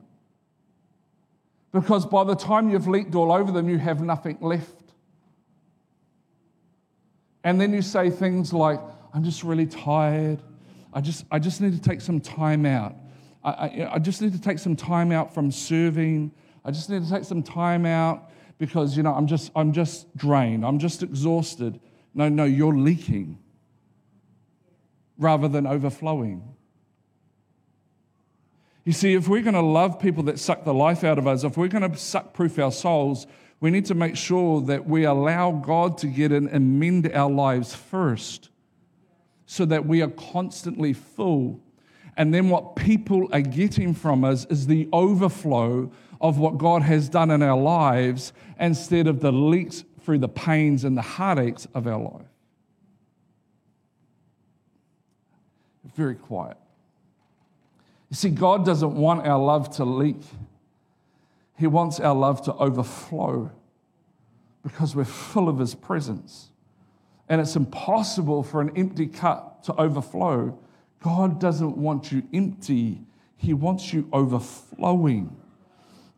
Because 1.73 2.05
by 2.05 2.25
the 2.25 2.35
time 2.35 2.71
you've 2.71 2.87
leaked 2.87 3.15
all 3.15 3.33
over 3.33 3.51
them, 3.51 3.69
you 3.69 3.79
have 3.79 4.03
nothing 4.03 4.39
left. 4.41 4.83
And 7.45 7.61
then 7.61 7.73
you 7.73 7.83
say 7.83 8.11
things 8.11 8.53
like, 8.53 8.79
I'm 9.15 9.25
just 9.25 9.43
really 9.43 9.67
tired. 9.67 10.43
I 10.93 11.01
just, 11.01 11.25
I 11.31 11.39
just 11.39 11.61
need 11.61 11.73
to 11.73 11.81
take 11.81 12.01
some 12.01 12.21
time 12.21 12.67
out. 12.67 12.95
I, 13.43 13.51
I, 13.51 13.95
I 13.95 13.99
just 13.99 14.23
need 14.23 14.33
to 14.33 14.41
take 14.41 14.59
some 14.59 14.77
time 14.77 15.11
out 15.11 15.35
from 15.35 15.51
serving. 15.51 16.33
I 16.65 16.71
just 16.71 16.91
need 16.91 17.03
to 17.03 17.11
take 17.11 17.25
some 17.25 17.43
time 17.43 17.87
out 17.87 18.31
because, 18.59 18.97
you 18.97 19.03
know, 19.03 19.13
I'm 19.13 19.27
just, 19.27 19.51
I'm 19.57 19.73
just 19.73 20.15
drained. 20.17 20.65
I'm 20.65 20.79
just 20.79 21.03
exhausted. 21.03 21.81
No, 22.15 22.29
no, 22.29 22.45
you're 22.45 22.77
leaking 22.77 23.39
rather 25.19 25.49
than 25.49 25.67
overflowing. 25.67 26.55
You 28.85 28.93
see, 28.93 29.15
if 29.15 29.29
we're 29.29 29.43
going 29.43 29.55
to 29.55 29.61
love 29.61 30.01
people 30.01 30.25
that 30.25 30.39
suck 30.39 30.65
the 30.65 30.75
life 30.75 31.05
out 31.05 31.19
of 31.19 31.27
us, 31.27 31.45
if 31.45 31.57
we're 31.57 31.69
going 31.69 31.89
to 31.89 31.97
suck 31.97 32.33
proof 32.33 32.59
our 32.59 32.73
souls, 32.73 33.27
we 33.61 33.71
need 33.71 33.87
to 33.87 33.95
make 33.95 34.17
sure 34.17 34.61
that 34.63 34.87
we 34.87 35.05
allow 35.05 35.53
God 35.53 35.99
to 35.99 36.09
get 36.09 36.33
in 36.33 36.49
and 36.49 36.81
mend 36.81 37.11
our 37.13 37.31
lives 37.31 37.75
first 37.75 38.51
so 39.47 39.65
that 39.67 39.87
we 39.87 40.03
are 40.03 40.11
constantly 40.11 40.93
full. 40.93 41.61
And 42.17 42.35
then 42.35 42.49
what 42.49 42.75
people 42.75 43.29
are 43.33 43.41
getting 43.41 43.95
from 43.95 44.25
us 44.25 44.47
is 44.47 44.67
the 44.67 44.89
overflow 44.93 45.93
of 46.21 46.39
what 46.39 46.59
God 46.59 46.83
has 46.83 47.09
done 47.09 47.31
in 47.31 47.43
our 47.43 47.59
lives 47.59 48.33
instead 48.59 49.07
of 49.07 49.21
the 49.21 49.33
leaks 49.33 49.85
through 50.01 50.19
the 50.19 50.29
pains 50.29 50.83
and 50.83 50.97
the 50.97 51.03
heartaches 51.03 51.69
of 51.75 51.87
our 51.87 52.01
life. 52.01 52.27
very 55.95 56.15
quiet. 56.15 56.57
You 58.13 58.17
see, 58.17 58.29
God 58.29 58.67
doesn't 58.67 58.95
want 58.95 59.27
our 59.27 59.43
love 59.43 59.75
to 59.77 59.87
leak, 59.87 60.21
He 61.57 61.67
wants 61.67 61.99
our 61.99 62.15
love 62.15 62.43
to 62.43 62.53
overflow 62.53 63.51
because 64.63 64.95
we're 64.95 65.07
full 65.07 65.49
of 65.49 65.59
His 65.59 65.75
presence. 65.75 66.51
And 67.31 67.41
it's 67.41 67.57
impossible 67.57 68.43
for 68.43 68.61
an 68.61 68.77
empty 68.77 69.07
cup 69.07 69.63
to 69.65 69.75
overflow. 69.77 70.59
God 71.03 71.41
doesn't 71.41 71.79
want 71.79 72.13
you 72.13 72.23
empty, 72.35 73.01
He 73.39 73.55
wants 73.55 73.95
you 73.95 74.07
overflowing. 74.13 75.35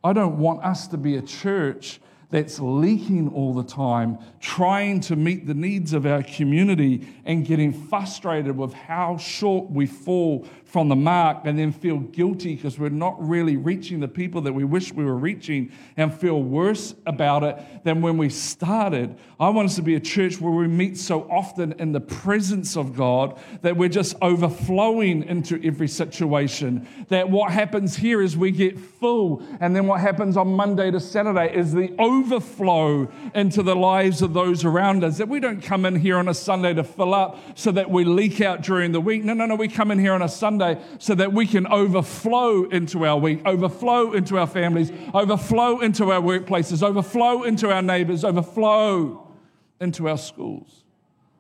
I 0.03 0.13
don't 0.13 0.39
want 0.39 0.65
us 0.65 0.89
to 0.89 0.97
be 0.97 1.17
a 1.17 1.23
church 1.23 2.01
that's 2.35 2.59
leaking 2.59 3.29
all 3.29 3.55
the 3.55 3.63
time, 3.63 4.19
trying 4.41 4.99
to 4.99 5.15
meet 5.15 5.47
the 5.47 5.55
needs 5.55 5.93
of 5.93 6.05
our 6.05 6.21
community 6.21 7.07
and 7.25 7.47
getting 7.47 7.73
frustrated 7.73 8.57
with 8.57 8.73
how 8.73 9.17
short 9.17 9.71
we 9.71 9.87
fall 9.87 10.45
from 10.75 10.89
the 10.89 10.97
mark 10.97 11.43
and 11.45 11.57
then 11.57 11.71
feel 11.71 11.99
guilty 11.99 12.57
because 12.57 12.77
we're 12.77 12.89
not 12.89 13.15
really 13.25 13.57
reaching 13.57 14.01
the 14.01 14.09
people 14.09 14.41
that 14.41 14.53
we 14.53 14.65
wish 14.65 14.93
we 14.93 15.05
were 15.05 15.15
reaching 15.15 15.71
and 15.97 16.13
feel 16.13 16.43
worse 16.43 16.97
about 17.07 17.45
it 17.45 17.57
than 17.85 18.03
when 18.03 18.17
we 18.19 18.29
started. 18.29 19.17
I 19.39 19.51
want 19.51 19.67
us 19.67 19.77
to 19.77 19.83
be 19.83 19.95
a 19.95 20.01
church 20.01 20.41
where 20.41 20.51
we 20.51 20.67
meet 20.67 20.99
so 20.99 21.31
often 21.31 21.75
in 21.79 21.93
the 21.93 22.01
presence 22.01 22.77
of 22.77 22.97
God 22.97 23.39
that 23.63 23.77
we're 23.77 23.89
just 23.89 24.17
overflowing 24.21 25.23
into 25.23 25.65
every 25.65 25.87
situation. 25.87 26.89
That 27.07 27.31
what 27.31 27.53
happens 27.53 27.95
here 27.95 28.21
is 28.21 28.37
we 28.37 28.51
get 28.51 28.77
full, 28.77 29.45
and 29.61 29.77
then 29.77 29.87
what 29.87 30.01
happens 30.01 30.37
on 30.37 30.49
Monday 30.49 30.91
to 30.91 30.99
Saturday 30.99 31.57
is 31.57 31.73
the 31.73 31.95
overflow 32.25 33.09
into 33.35 33.63
the 33.63 33.77
lives 33.77 34.23
of 34.23 34.33
those 34.33 34.65
around 34.65 35.05
us. 35.05 35.19
That 35.19 35.29
we 35.29 35.41
don't 35.41 35.63
come 35.63 35.85
in 35.85 35.97
here 35.97 36.17
on 36.17 36.29
a 36.29 36.35
Sunday 36.35 36.75
to 36.75 36.85
fill 36.85 37.15
up 37.15 37.39
so 37.55 37.71
that 37.73 37.91
we 37.91 38.05
leak 38.05 38.41
out 38.41 38.63
during 38.63 38.93
the 38.93 39.01
week. 39.01 39.25
No, 39.25 39.35
no, 39.35 39.47
no, 39.47 39.55
we 39.55 39.69
come 39.69 39.91
in 39.91 39.99
here 39.99 40.13
on 40.13 40.23
a 40.23 40.29
Sunday 40.29 40.81
so 40.99 41.15
that 41.15 41.33
we 41.33 41.47
can 41.47 41.67
overflow 41.67 42.65
into 42.65 43.05
our 43.05 43.19
week, 43.19 43.41
overflow 43.45 44.13
into 44.13 44.39
our 44.39 44.47
families, 44.47 44.91
overflow 45.13 45.81
into 45.81 46.11
our 46.11 46.21
workplaces, 46.21 46.83
overflow 46.83 47.43
into 47.43 47.71
our 47.71 47.83
neighbors, 47.83 48.25
overflow 48.25 49.33
into 49.81 50.09
our 50.09 50.19
schools. 50.19 50.84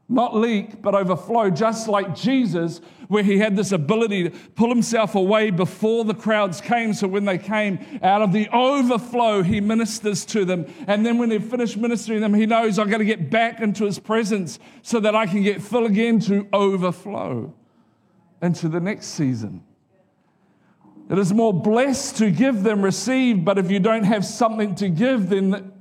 Not 0.08 0.36
leak, 0.36 0.82
but 0.82 0.94
overflow, 0.94 1.48
just 1.48 1.88
like 1.88 2.14
Jesus, 2.14 2.82
where 3.08 3.22
he 3.22 3.38
had 3.38 3.56
this 3.56 3.72
ability 3.72 4.28
to 4.28 4.30
pull 4.50 4.68
himself 4.68 5.14
away 5.14 5.50
before 5.50 6.04
the 6.04 6.12
crowds 6.12 6.60
came. 6.60 6.92
So 6.92 7.08
when 7.08 7.24
they 7.24 7.38
came 7.38 7.78
out 8.02 8.20
of 8.20 8.32
the 8.32 8.48
overflow, 8.50 9.42
he 9.42 9.62
ministers 9.62 10.26
to 10.26 10.44
them. 10.44 10.66
And 10.86 11.06
then 11.06 11.16
when 11.16 11.30
he 11.30 11.38
finished 11.38 11.78
ministering 11.78 12.20
them, 12.20 12.34
he 12.34 12.44
knows 12.44 12.78
I've 12.78 12.90
got 12.90 12.98
to 12.98 13.04
get 13.04 13.30
back 13.30 13.60
into 13.60 13.84
his 13.84 13.98
presence 13.98 14.58
so 14.82 15.00
that 15.00 15.16
I 15.16 15.26
can 15.26 15.42
get 15.42 15.62
full 15.62 15.86
again 15.86 16.20
to 16.20 16.48
overflow 16.52 17.54
into 18.42 18.68
the 18.68 18.80
next 18.80 19.06
season. 19.06 19.64
It 21.10 21.18
is 21.18 21.32
more 21.32 21.52
blessed 21.52 22.18
to 22.18 22.30
give 22.30 22.62
than 22.62 22.82
receive, 22.82 23.44
but 23.44 23.58
if 23.58 23.70
you 23.70 23.80
don't 23.80 24.04
have 24.04 24.24
something 24.24 24.74
to 24.76 24.88
give, 24.90 25.30
then, 25.30 25.72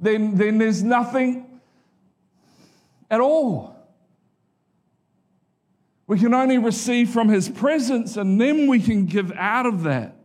then, 0.00 0.36
then 0.36 0.58
there's 0.58 0.82
nothing 0.82 1.47
at 3.10 3.20
all. 3.20 3.74
We 6.06 6.18
can 6.18 6.32
only 6.32 6.58
receive 6.58 7.10
from 7.10 7.28
His 7.28 7.48
presence, 7.48 8.16
and 8.16 8.40
then 8.40 8.66
we 8.66 8.80
can 8.80 9.06
give 9.06 9.30
out 9.32 9.66
of 9.66 9.82
that. 9.82 10.16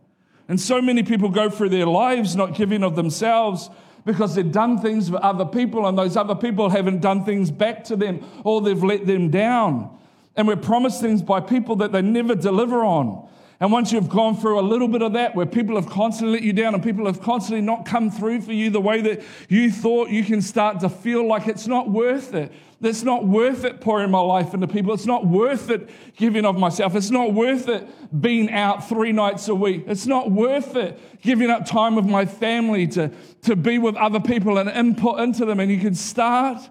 And 0.48 0.60
so 0.60 0.80
many 0.80 1.02
people 1.02 1.28
go 1.28 1.48
through 1.50 1.70
their 1.70 1.86
lives 1.86 2.36
not 2.36 2.54
giving 2.54 2.82
of 2.82 2.96
themselves 2.96 3.70
because 4.04 4.34
they've 4.34 4.50
done 4.50 4.78
things 4.78 5.08
for 5.08 5.22
other 5.24 5.44
people, 5.44 5.86
and 5.86 5.96
those 5.96 6.16
other 6.16 6.34
people 6.34 6.70
haven't 6.70 7.00
done 7.00 7.24
things 7.24 7.50
back 7.50 7.84
to 7.84 7.96
them, 7.96 8.24
or 8.44 8.60
they've 8.60 8.82
let 8.82 9.06
them 9.06 9.30
down. 9.30 9.98
And 10.36 10.48
we're 10.48 10.56
promised 10.56 11.00
things 11.00 11.22
by 11.22 11.40
people 11.40 11.76
that 11.76 11.92
they 11.92 12.02
never 12.02 12.34
deliver 12.34 12.84
on. 12.84 13.28
And 13.64 13.72
once 13.72 13.92
you've 13.92 14.10
gone 14.10 14.36
through 14.36 14.60
a 14.60 14.60
little 14.60 14.88
bit 14.88 15.00
of 15.00 15.14
that, 15.14 15.34
where 15.34 15.46
people 15.46 15.76
have 15.76 15.88
constantly 15.88 16.34
let 16.34 16.42
you 16.42 16.52
down 16.52 16.74
and 16.74 16.84
people 16.84 17.06
have 17.06 17.22
constantly 17.22 17.62
not 17.62 17.86
come 17.86 18.10
through 18.10 18.42
for 18.42 18.52
you 18.52 18.68
the 18.68 18.78
way 18.78 19.00
that 19.00 19.22
you 19.48 19.70
thought, 19.72 20.10
you 20.10 20.22
can 20.22 20.42
start 20.42 20.80
to 20.80 20.90
feel 20.90 21.26
like 21.26 21.48
it's 21.48 21.66
not 21.66 21.88
worth 21.88 22.34
it. 22.34 22.52
It's 22.82 23.02
not 23.02 23.26
worth 23.26 23.64
it 23.64 23.80
pouring 23.80 24.10
my 24.10 24.20
life 24.20 24.52
into 24.52 24.68
people. 24.68 24.92
It's 24.92 25.06
not 25.06 25.26
worth 25.26 25.70
it 25.70 25.88
giving 26.14 26.44
of 26.44 26.58
myself. 26.58 26.94
It's 26.94 27.10
not 27.10 27.32
worth 27.32 27.66
it 27.70 27.88
being 28.20 28.52
out 28.52 28.86
three 28.86 29.12
nights 29.12 29.48
a 29.48 29.54
week. 29.54 29.84
It's 29.86 30.06
not 30.06 30.30
worth 30.30 30.76
it 30.76 31.00
giving 31.22 31.48
up 31.48 31.64
time 31.64 31.94
with 31.94 32.04
my 32.04 32.26
family 32.26 32.86
to, 32.88 33.10
to 33.44 33.56
be 33.56 33.78
with 33.78 33.96
other 33.96 34.20
people 34.20 34.58
and 34.58 34.68
input 34.68 35.20
into 35.20 35.46
them. 35.46 35.58
And 35.58 35.70
you 35.70 35.80
can 35.80 35.94
start 35.94 36.68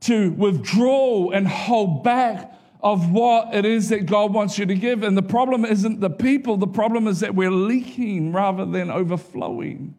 to 0.00 0.30
withdraw 0.30 1.32
and 1.32 1.46
hold 1.46 2.02
back 2.02 2.54
of 2.82 3.10
what 3.10 3.54
it 3.54 3.64
is 3.64 3.90
that 3.90 4.06
God 4.06 4.32
wants 4.32 4.58
you 4.58 4.66
to 4.66 4.74
give. 4.74 5.02
And 5.02 5.16
the 5.16 5.22
problem 5.22 5.64
isn't 5.64 6.00
the 6.00 6.10
people, 6.10 6.56
the 6.56 6.66
problem 6.66 7.06
is 7.06 7.20
that 7.20 7.34
we're 7.34 7.50
leaking 7.50 8.32
rather 8.32 8.64
than 8.64 8.90
overflowing. 8.90 9.94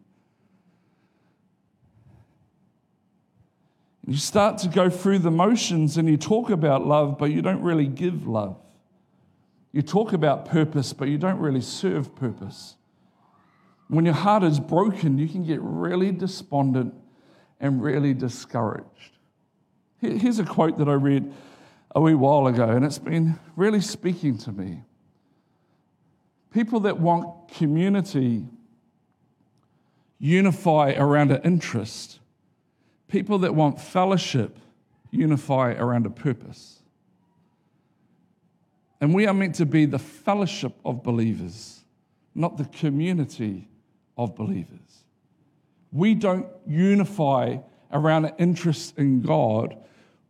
You 4.06 4.16
start 4.16 4.58
to 4.58 4.68
go 4.68 4.90
through 4.90 5.20
the 5.20 5.30
motions 5.30 5.96
and 5.96 6.08
you 6.08 6.16
talk 6.16 6.50
about 6.50 6.86
love, 6.86 7.18
but 7.18 7.30
you 7.30 7.40
don't 7.40 7.62
really 7.62 7.86
give 7.86 8.26
love. 8.26 8.56
You 9.70 9.80
talk 9.82 10.12
about 10.12 10.44
purpose, 10.44 10.92
but 10.92 11.08
you 11.08 11.18
don't 11.18 11.38
really 11.38 11.60
serve 11.60 12.14
purpose. 12.14 12.76
When 13.88 14.04
your 14.04 14.14
heart 14.14 14.42
is 14.42 14.58
broken, 14.58 15.18
you 15.18 15.28
can 15.28 15.44
get 15.44 15.60
really 15.62 16.10
despondent 16.10 16.94
and 17.60 17.82
really 17.82 18.12
discouraged. 18.12 19.18
Here's 20.00 20.40
a 20.40 20.44
quote 20.44 20.78
that 20.78 20.88
I 20.88 20.94
read 20.94 21.32
a 21.94 22.00
wee 22.00 22.14
while 22.14 22.46
ago, 22.46 22.68
and 22.68 22.84
it's 22.84 22.98
been 22.98 23.38
really 23.56 23.80
speaking 23.80 24.38
to 24.38 24.52
me. 24.52 24.82
People 26.52 26.80
that 26.80 26.98
want 26.98 27.48
community 27.48 28.44
unify 30.18 30.92
around 30.92 31.32
an 31.32 31.42
interest. 31.42 32.18
People 33.08 33.38
that 33.40 33.54
want 33.54 33.80
fellowship 33.80 34.56
unify 35.10 35.72
around 35.72 36.06
a 36.06 36.10
purpose. 36.10 36.78
And 39.00 39.12
we 39.12 39.26
are 39.26 39.34
meant 39.34 39.56
to 39.56 39.66
be 39.66 39.84
the 39.84 39.98
fellowship 39.98 40.74
of 40.84 41.02
believers, 41.02 41.84
not 42.34 42.56
the 42.56 42.64
community 42.66 43.68
of 44.16 44.34
believers. 44.36 45.04
We 45.90 46.14
don't 46.14 46.46
unify 46.66 47.58
around 47.92 48.26
an 48.26 48.32
interest 48.38 48.96
in 48.96 49.20
God, 49.20 49.76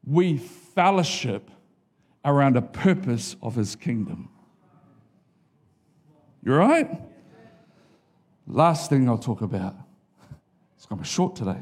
we 0.05 0.39
fellowship 0.75 1.51
around 2.25 2.57
a 2.57 2.63
purpose 2.63 3.37
of 3.43 3.55
His 3.55 3.77
kingdom. 3.77 4.29
You 6.45 6.55
are 6.55 6.59
right? 6.59 7.01
Last 8.47 8.91
thing 8.91 9.09
I'll 9.09 9.19
talk 9.19 9.43
about. 9.43 9.75
It's 10.77 10.87
going 10.87 10.99
to 10.99 11.03
be 11.03 11.09
short 11.09 11.37
today. 11.37 11.61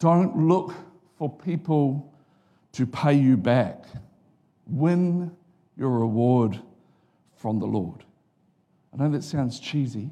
Don't 0.00 0.48
look 0.48 0.74
for 1.16 1.30
people 1.30 2.12
to 2.72 2.86
pay 2.86 3.14
you 3.14 3.36
back. 3.36 3.84
Win 4.66 5.30
your 5.76 5.90
reward 5.90 6.58
from 7.36 7.58
the 7.58 7.66
Lord. 7.66 8.04
I 8.92 8.96
know 8.96 9.10
that 9.10 9.22
sounds 9.22 9.60
cheesy, 9.60 10.10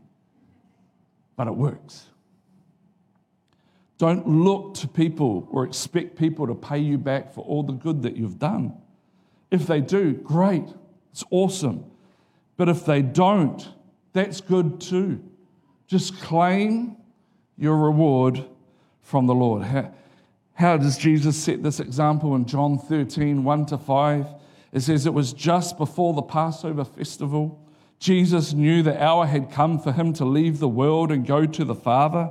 but 1.37 1.49
it 1.49 1.55
works. 1.55 2.07
Don't 3.99 4.29
look 4.29 4.75
to 4.75 4.89
people 4.89 5.49
or 5.51 5.65
expect 5.65 6.17
people 6.17 6.47
to 6.47 6.55
pay 6.55 6.79
you 6.79 6.97
back 6.97 7.35
for 7.35 7.45
all 7.45 7.65
the 7.65 7.73
good 7.73 8.03
that 8.03 8.17
you've 8.17 8.39
done. 8.39 8.75
If 9.51 9.67
they 9.67 9.81
do, 9.81 10.13
great, 10.13 10.65
it's 11.11 11.25
awesome. 11.31 11.85
But 12.57 12.69
if 12.69 12.85
they 12.85 13.03
don't, 13.03 13.69
that's 14.13 14.41
good 14.41 14.81
too. 14.81 15.21
Just 15.89 16.21
claim 16.21 16.97
your 17.57 17.77
reward 17.77 18.45
from 19.03 19.27
the 19.27 19.35
Lord. 19.35 19.63
How, 19.65 19.93
how 20.55 20.77
does 20.77 20.97
Jesus 20.97 21.37
set 21.37 21.63
this 21.63 21.81
example 21.81 22.37
in 22.37 22.45
John 22.47 22.79
13, 22.79 23.43
1 23.43 23.67
to 23.67 23.79
5? 23.79 24.27
It 24.73 24.81
says 24.81 25.07
it 25.07 25.15
was 25.15 25.33
just 25.33 25.79
before 25.79 26.15
the 26.15 26.23
Passover 26.23 26.85
festival. 26.85 27.65
Jesus 27.99 28.53
knew 28.53 28.83
the 28.83 29.03
hour 29.03 29.27
had 29.27 29.51
come 29.51 29.81
for 29.81 29.93
him 29.93 30.13
to 30.15 30.25
leave 30.25 30.59
the 30.59 30.69
world 30.69 31.11
and 31.11 31.27
go 31.27 31.47
to 31.47 31.65
the 31.65 31.75
Father. 31.75 32.31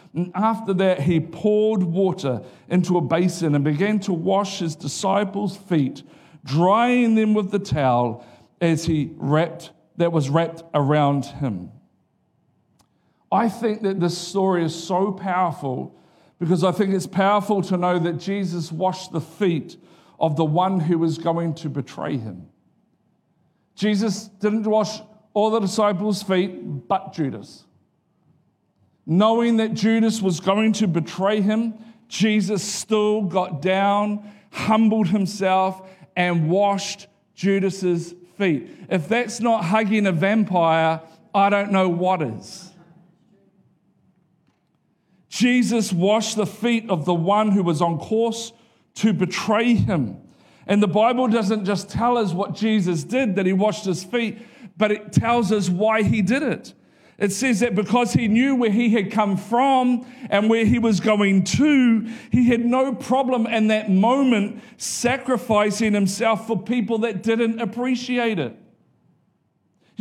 And 0.13 0.31
after 0.35 0.73
that, 0.73 1.01
he 1.01 1.19
poured 1.19 1.83
water 1.83 2.41
into 2.69 2.97
a 2.97 3.01
basin 3.01 3.55
and 3.55 3.63
began 3.63 3.99
to 4.01 4.13
wash 4.13 4.59
his 4.59 4.75
disciples' 4.75 5.55
feet, 5.55 6.03
drying 6.43 7.15
them 7.15 7.33
with 7.33 7.51
the 7.51 7.59
towel 7.59 8.25
as 8.59 8.85
he 8.85 9.11
wrapped 9.15 9.71
that 9.97 10.11
was 10.11 10.29
wrapped 10.29 10.63
around 10.73 11.25
him. 11.25 11.71
I 13.31 13.47
think 13.47 13.81
that 13.83 13.99
this 13.99 14.17
story 14.17 14.65
is 14.65 14.75
so 14.75 15.11
powerful 15.11 15.95
because 16.39 16.63
I 16.63 16.71
think 16.71 16.93
it's 16.93 17.07
powerful 17.07 17.61
to 17.63 17.77
know 17.77 17.99
that 17.99 18.17
Jesus 18.17 18.71
washed 18.71 19.11
the 19.11 19.21
feet 19.21 19.77
of 20.19 20.35
the 20.35 20.43
one 20.45 20.79
who 20.79 20.97
was 20.97 21.17
going 21.17 21.53
to 21.55 21.69
betray 21.69 22.17
him. 22.17 22.47
Jesus 23.75 24.25
didn't 24.25 24.63
wash 24.63 24.99
all 25.33 25.51
the 25.51 25.59
disciples' 25.59 26.23
feet 26.23 26.87
but 26.87 27.13
Judas. 27.13 27.65
Knowing 29.05 29.57
that 29.57 29.73
Judas 29.73 30.21
was 30.21 30.39
going 30.39 30.73
to 30.73 30.87
betray 30.87 31.41
him, 31.41 31.73
Jesus 32.07 32.63
still 32.63 33.23
got 33.23 33.61
down, 33.61 34.31
humbled 34.51 35.07
himself, 35.07 35.89
and 36.15 36.49
washed 36.49 37.07
Judas's 37.35 38.13
feet. 38.37 38.69
If 38.89 39.07
that's 39.07 39.39
not 39.39 39.65
hugging 39.65 40.05
a 40.05 40.11
vampire, 40.11 41.01
I 41.33 41.49
don't 41.49 41.71
know 41.71 41.89
what 41.89 42.21
is. 42.21 42.71
Jesus 45.29 45.93
washed 45.93 46.35
the 46.35 46.45
feet 46.45 46.89
of 46.89 47.05
the 47.05 47.13
one 47.13 47.51
who 47.51 47.63
was 47.63 47.81
on 47.81 47.97
course 47.97 48.51
to 48.95 49.13
betray 49.13 49.73
him. 49.75 50.17
And 50.67 50.83
the 50.83 50.87
Bible 50.87 51.27
doesn't 51.27 51.65
just 51.65 51.89
tell 51.89 52.17
us 52.17 52.33
what 52.33 52.53
Jesus 52.53 53.03
did, 53.03 53.35
that 53.35 53.45
he 53.45 53.53
washed 53.53 53.85
his 53.85 54.03
feet, 54.03 54.39
but 54.77 54.91
it 54.91 55.13
tells 55.13 55.51
us 55.51 55.69
why 55.69 56.03
he 56.03 56.21
did 56.21 56.43
it. 56.43 56.73
It 57.21 57.31
says 57.31 57.59
that 57.59 57.75
because 57.75 58.13
he 58.13 58.27
knew 58.27 58.55
where 58.55 58.71
he 58.71 58.89
had 58.89 59.11
come 59.11 59.37
from 59.37 60.07
and 60.31 60.49
where 60.49 60.65
he 60.65 60.79
was 60.79 60.99
going 60.99 61.43
to, 61.43 62.09
he 62.31 62.47
had 62.47 62.65
no 62.65 62.95
problem 62.95 63.45
in 63.45 63.67
that 63.67 63.91
moment 63.91 64.59
sacrificing 64.77 65.93
himself 65.93 66.47
for 66.47 66.59
people 66.59 66.97
that 66.99 67.21
didn't 67.21 67.61
appreciate 67.61 68.39
it. 68.39 68.57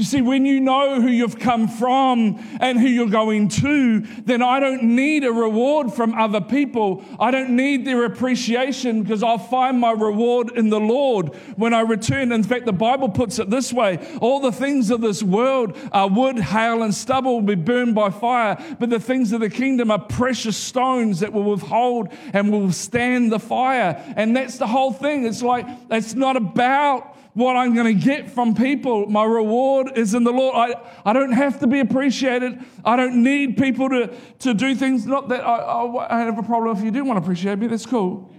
You 0.01 0.07
see, 0.07 0.23
when 0.23 0.47
you 0.47 0.61
know 0.61 0.99
who 0.99 1.09
you've 1.09 1.39
come 1.39 1.69
from 1.69 2.43
and 2.59 2.81
who 2.81 2.87
you're 2.87 3.11
going 3.11 3.49
to, 3.49 4.01
then 4.01 4.41
I 4.41 4.59
don't 4.59 4.83
need 4.83 5.25
a 5.25 5.31
reward 5.31 5.93
from 5.93 6.15
other 6.15 6.41
people. 6.41 7.05
I 7.21 7.31
don't 7.31 7.51
need 7.51 7.85
their 7.85 8.07
appreciation 8.07 9.03
because 9.03 9.23
I'll 9.23 9.37
find 9.37 9.79
my 9.79 9.91
reward 9.91 10.53
in 10.57 10.71
the 10.71 10.81
Lord 10.81 11.35
when 11.57 11.75
I 11.75 11.81
return. 11.81 12.33
In 12.33 12.43
fact, 12.43 12.65
the 12.65 12.73
Bible 12.73 13.11
puts 13.11 13.39
it 13.39 13.51
this 13.51 13.75
way 13.75 13.99
all 14.23 14.41
the 14.41 14.53
things 14.53 14.91
of 14.91 15.03
this 15.03 15.23
world 15.23 15.77
are 15.93 16.09
wood, 16.09 16.39
hail, 16.39 16.83
and 16.83 16.95
stubble 16.95 17.35
will 17.35 17.43
be 17.43 17.55
burned 17.55 17.95
by 17.95 18.09
fire, 18.09 18.57
but 18.79 18.89
the 18.89 19.01
things 19.01 19.33
of 19.33 19.41
the 19.43 19.51
kingdom 19.51 19.91
are 19.91 19.99
precious 19.99 20.57
stones 20.57 21.21
that 21.21 21.35
will 21.35 21.45
withhold 21.45 22.09
and 22.33 22.51
will 22.51 22.73
stand 22.73 23.31
the 23.31 23.39
fire. 23.39 24.03
And 24.17 24.35
that's 24.35 24.57
the 24.57 24.67
whole 24.67 24.95
thing. 24.95 25.27
It's 25.27 25.43
like, 25.43 25.67
it's 25.91 26.15
not 26.15 26.39
about 26.39 27.19
what 27.35 27.57
I'm 27.57 27.75
going 27.75 27.87
to 27.87 28.05
get 28.05 28.31
from 28.31 28.55
people. 28.55 29.07
My 29.07 29.25
reward 29.25 29.97
is 29.97 30.15
in 30.15 30.25
the 30.25 30.33
Lord. 30.33 30.55
I, 30.55 30.75
I 31.05 31.13
don't 31.13 31.33
have 31.33 31.61
to 31.61 31.67
be 31.67 31.81
appreciated. 31.81 32.59
I 32.85 32.97
don't 32.97 33.23
need 33.23 33.57
people 33.57 33.89
to, 33.91 34.15
to 34.41 34.55
do 34.55 34.75
things. 34.75 35.07
Not 35.07 35.29
that 35.29 35.47
I, 35.47 35.57
I, 35.57 36.17
I 36.17 36.21
have 36.25 36.39
a 36.39 36.43
problem 36.43 36.77
if 36.77 36.83
you 36.83 36.91
do 36.91 37.05
want 37.05 37.19
to 37.19 37.23
appreciate 37.23 37.59
me, 37.59 37.67
that's 37.67 37.87
cool. 37.87 38.33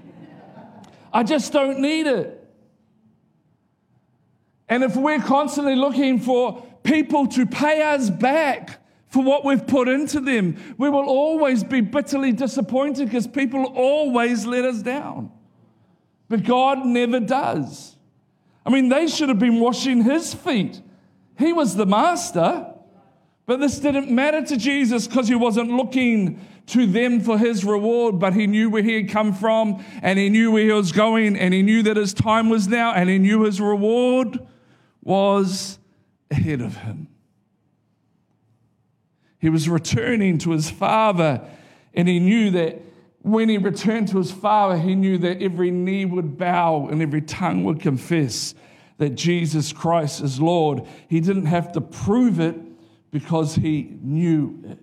I 1.13 1.23
just 1.23 1.51
don't 1.51 1.79
need 1.79 2.07
it. 2.07 2.37
And 4.69 4.83
if 4.83 4.95
we're 4.95 5.19
constantly 5.19 5.75
looking 5.75 6.19
for 6.19 6.65
people 6.83 7.27
to 7.27 7.45
pay 7.45 7.81
us 7.81 8.09
back 8.09 8.79
for 9.07 9.21
what 9.21 9.43
we've 9.43 9.67
put 9.67 9.89
into 9.89 10.21
them, 10.21 10.57
we 10.77 10.89
will 10.89 11.09
always 11.09 11.63
be 11.63 11.81
bitterly 11.81 12.31
disappointed 12.31 13.05
because 13.05 13.27
people 13.27 13.65
always 13.65 14.45
let 14.45 14.63
us 14.63 14.81
down. 14.81 15.31
But 16.29 16.43
God 16.43 16.85
never 16.85 17.19
does. 17.19 17.90
I 18.65 18.69
mean, 18.69 18.89
they 18.89 19.07
should 19.07 19.29
have 19.29 19.39
been 19.39 19.59
washing 19.59 20.03
his 20.03 20.33
feet. 20.33 20.81
He 21.37 21.53
was 21.53 21.75
the 21.75 21.85
master. 21.85 22.67
But 23.45 23.59
this 23.59 23.79
didn't 23.79 24.09
matter 24.09 24.43
to 24.43 24.57
Jesus 24.57 25.07
because 25.07 25.27
he 25.27 25.35
wasn't 25.35 25.71
looking 25.71 26.39
to 26.67 26.85
them 26.85 27.19
for 27.19 27.37
his 27.37 27.65
reward, 27.65 28.19
but 28.19 28.33
he 28.33 28.47
knew 28.47 28.69
where 28.69 28.83
he 28.83 28.95
had 28.95 29.09
come 29.09 29.33
from 29.33 29.83
and 30.01 30.17
he 30.17 30.29
knew 30.29 30.51
where 30.51 30.63
he 30.63 30.71
was 30.71 30.91
going 30.91 31.35
and 31.35 31.53
he 31.53 31.61
knew 31.61 31.83
that 31.83 31.97
his 31.97 32.13
time 32.13 32.49
was 32.49 32.67
now 32.67 32.93
and 32.93 33.09
he 33.09 33.17
knew 33.17 33.43
his 33.43 33.59
reward 33.59 34.39
was 35.03 35.79
ahead 36.29 36.61
of 36.61 36.77
him. 36.77 37.07
He 39.39 39.49
was 39.49 39.67
returning 39.67 40.37
to 40.39 40.51
his 40.51 40.69
father 40.69 41.41
and 41.93 42.07
he 42.07 42.19
knew 42.19 42.51
that 42.51 42.79
when 43.23 43.49
he 43.49 43.57
returned 43.57 44.07
to 44.09 44.17
his 44.17 44.31
father, 44.31 44.77
he 44.77 44.95
knew 44.95 45.17
that 45.19 45.41
every 45.41 45.69
knee 45.69 46.05
would 46.05 46.37
bow 46.37 46.87
and 46.87 47.01
every 47.01 47.21
tongue 47.21 47.63
would 47.65 47.79
confess 47.79 48.55
that 48.97 49.11
Jesus 49.11 49.71
Christ 49.73 50.21
is 50.21 50.39
Lord. 50.39 50.83
He 51.07 51.19
didn't 51.19 51.45
have 51.45 51.71
to 51.73 51.81
prove 51.81 52.39
it 52.39 52.55
because 53.11 53.55
he 53.55 53.97
knew 54.01 54.63
it. 54.65 54.79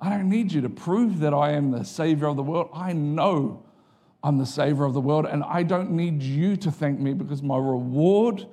I 0.00 0.10
don't 0.10 0.28
need 0.28 0.52
you 0.52 0.60
to 0.62 0.68
prove 0.68 1.20
that 1.20 1.32
I 1.32 1.52
am 1.52 1.70
the 1.70 1.84
Savior 1.84 2.26
of 2.26 2.36
the 2.36 2.42
world. 2.42 2.68
I 2.74 2.92
know 2.92 3.64
I'm 4.22 4.36
the 4.36 4.46
Savior 4.46 4.84
of 4.84 4.92
the 4.92 5.00
world, 5.00 5.24
and 5.24 5.42
I 5.44 5.62
don't 5.62 5.92
need 5.92 6.22
you 6.22 6.56
to 6.56 6.70
thank 6.70 6.98
me 6.98 7.14
because 7.14 7.42
my 7.42 7.56
reward 7.56 8.46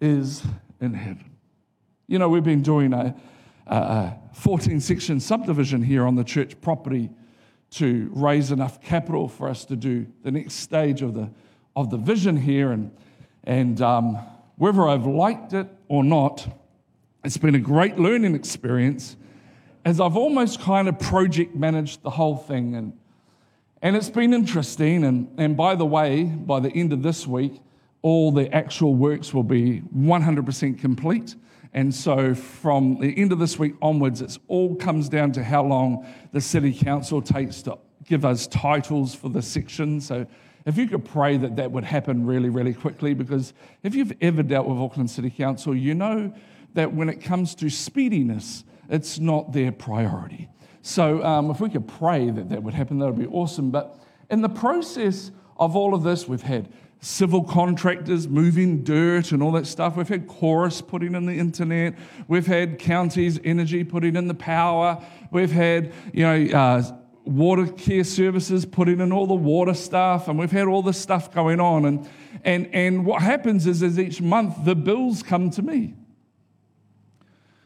is 0.00 0.42
in 0.80 0.94
heaven. 0.94 1.30
You 2.08 2.18
know, 2.18 2.28
we've 2.28 2.44
been 2.44 2.62
doing 2.62 2.92
a, 2.92 3.14
a 3.66 4.16
14 4.32 4.80
section 4.80 5.20
subdivision 5.20 5.82
here 5.82 6.04
on 6.04 6.16
the 6.16 6.24
church 6.24 6.60
property 6.60 7.10
to 7.76 8.10
raise 8.14 8.50
enough 8.52 8.80
capital 8.80 9.28
for 9.28 9.48
us 9.48 9.64
to 9.66 9.76
do 9.76 10.06
the 10.22 10.30
next 10.30 10.54
stage 10.54 11.02
of 11.02 11.14
the, 11.14 11.30
of 11.74 11.90
the 11.90 11.96
vision 11.96 12.36
here. 12.36 12.72
And, 12.72 12.90
and 13.44 13.80
um, 13.82 14.18
whether 14.56 14.86
I've 14.86 15.06
liked 15.06 15.52
it 15.52 15.68
or 15.88 16.02
not, 16.02 16.46
it's 17.24 17.36
been 17.36 17.54
a 17.54 17.60
great 17.60 17.98
learning 17.98 18.34
experience 18.34 19.16
as 19.84 20.00
I've 20.00 20.16
almost 20.16 20.60
kind 20.60 20.88
of 20.88 20.98
project 20.98 21.54
managed 21.54 22.02
the 22.02 22.10
whole 22.10 22.36
thing. 22.36 22.74
And, 22.74 22.92
and 23.82 23.94
it's 23.94 24.10
been 24.10 24.32
interesting. 24.32 25.04
And, 25.04 25.32
and 25.36 25.56
by 25.56 25.74
the 25.74 25.86
way, 25.86 26.24
by 26.24 26.60
the 26.60 26.70
end 26.70 26.92
of 26.92 27.02
this 27.02 27.26
week, 27.26 27.60
all 28.02 28.32
the 28.32 28.52
actual 28.54 28.94
works 28.94 29.34
will 29.34 29.42
be 29.42 29.82
100% 29.94 30.78
complete. 30.78 31.34
And 31.76 31.94
so 31.94 32.34
from 32.34 32.98
the 33.00 33.16
end 33.18 33.32
of 33.32 33.38
this 33.38 33.58
week 33.58 33.74
onwards, 33.82 34.22
it 34.22 34.38
all 34.48 34.74
comes 34.76 35.10
down 35.10 35.32
to 35.32 35.44
how 35.44 35.62
long 35.62 36.06
the 36.32 36.40
city 36.40 36.72
council 36.72 37.20
takes 37.20 37.60
to 37.62 37.76
give 38.04 38.24
us 38.24 38.46
titles 38.46 39.14
for 39.14 39.28
the 39.28 39.42
section. 39.42 40.00
So 40.00 40.26
if 40.64 40.78
you 40.78 40.88
could 40.88 41.04
pray 41.04 41.36
that 41.36 41.56
that 41.56 41.70
would 41.70 41.84
happen 41.84 42.24
really, 42.24 42.48
really 42.48 42.72
quickly, 42.72 43.12
because 43.12 43.52
if 43.82 43.94
you've 43.94 44.14
ever 44.22 44.42
dealt 44.42 44.66
with 44.66 44.78
Auckland 44.78 45.10
City 45.10 45.28
Council, 45.28 45.76
you 45.76 45.92
know 45.92 46.32
that 46.72 46.94
when 46.94 47.10
it 47.10 47.20
comes 47.20 47.54
to 47.56 47.68
speediness, 47.68 48.64
it's 48.88 49.18
not 49.18 49.52
their 49.52 49.70
priority. 49.70 50.48
So 50.80 51.22
um, 51.22 51.50
if 51.50 51.60
we 51.60 51.68
could 51.68 51.86
pray 51.86 52.30
that 52.30 52.48
that 52.48 52.62
would 52.62 52.74
happen, 52.74 53.00
that 53.00 53.06
would 53.06 53.18
be 53.18 53.26
awesome. 53.26 53.70
But 53.70 53.98
in 54.30 54.40
the 54.40 54.48
process 54.48 55.30
of 55.58 55.76
all 55.76 55.94
of 55.94 56.02
this, 56.04 56.26
we've 56.26 56.40
had 56.40 56.70
civil 57.00 57.44
contractors 57.44 58.26
moving 58.26 58.82
dirt 58.82 59.32
and 59.32 59.42
all 59.42 59.52
that 59.52 59.66
stuff. 59.66 59.96
We've 59.96 60.08
had 60.08 60.26
Chorus 60.26 60.80
putting 60.80 61.14
in 61.14 61.26
the 61.26 61.38
internet. 61.38 61.94
We've 62.26 62.46
had 62.46 62.78
counties 62.78 63.38
energy 63.44 63.84
putting 63.84 64.16
in 64.16 64.28
the 64.28 64.34
power. 64.34 65.04
We've 65.30 65.52
had, 65.52 65.92
you 66.12 66.24
know, 66.24 66.58
uh, 66.58 66.82
Watercare 67.26 68.06
Services 68.06 68.64
putting 68.64 69.00
in 69.00 69.12
all 69.12 69.26
the 69.26 69.34
water 69.34 69.74
stuff. 69.74 70.28
And 70.28 70.38
we've 70.38 70.50
had 70.50 70.66
all 70.66 70.82
this 70.82 71.00
stuff 71.00 71.32
going 71.32 71.60
on. 71.60 71.84
And, 71.84 72.08
and, 72.44 72.68
and 72.72 73.04
what 73.04 73.22
happens 73.22 73.66
is, 73.66 73.82
is 73.82 73.98
each 73.98 74.20
month 74.20 74.64
the 74.64 74.74
bills 74.74 75.22
come 75.22 75.50
to 75.50 75.62
me. 75.62 75.94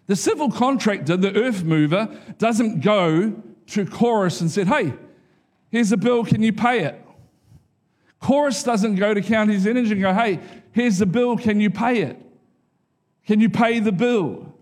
The 0.07 0.17
civil 0.17 0.51
contractor, 0.51 1.17
the 1.17 1.35
earth 1.37 1.63
mover, 1.63 2.09
doesn't 2.39 2.81
go 2.81 3.43
to 3.69 3.87
Chorus 3.87 4.41
and 4.41 4.51
said, 4.51 4.67
hey, 4.67 4.93
here's 5.71 5.93
a 5.93 5.97
bill, 5.97 6.25
can 6.25 6.43
you 6.43 6.53
pay 6.53 6.81
it? 6.81 7.01
Chorus 8.21 8.63
doesn't 8.63 8.97
go 8.97 9.15
to 9.15 9.23
Counties 9.23 9.67
Energy 9.67 9.93
and 9.93 10.03
go, 10.03 10.13
hey, 10.13 10.39
here's 10.73 10.99
the 10.99 11.07
bill, 11.07 11.37
can 11.37 11.61
you 11.61 11.71
pay 11.71 12.03
it? 12.03 12.17
Can 13.27 13.41
you 13.41 13.49
pay 13.49 13.81
the 13.81 13.93
bill? 13.93 14.55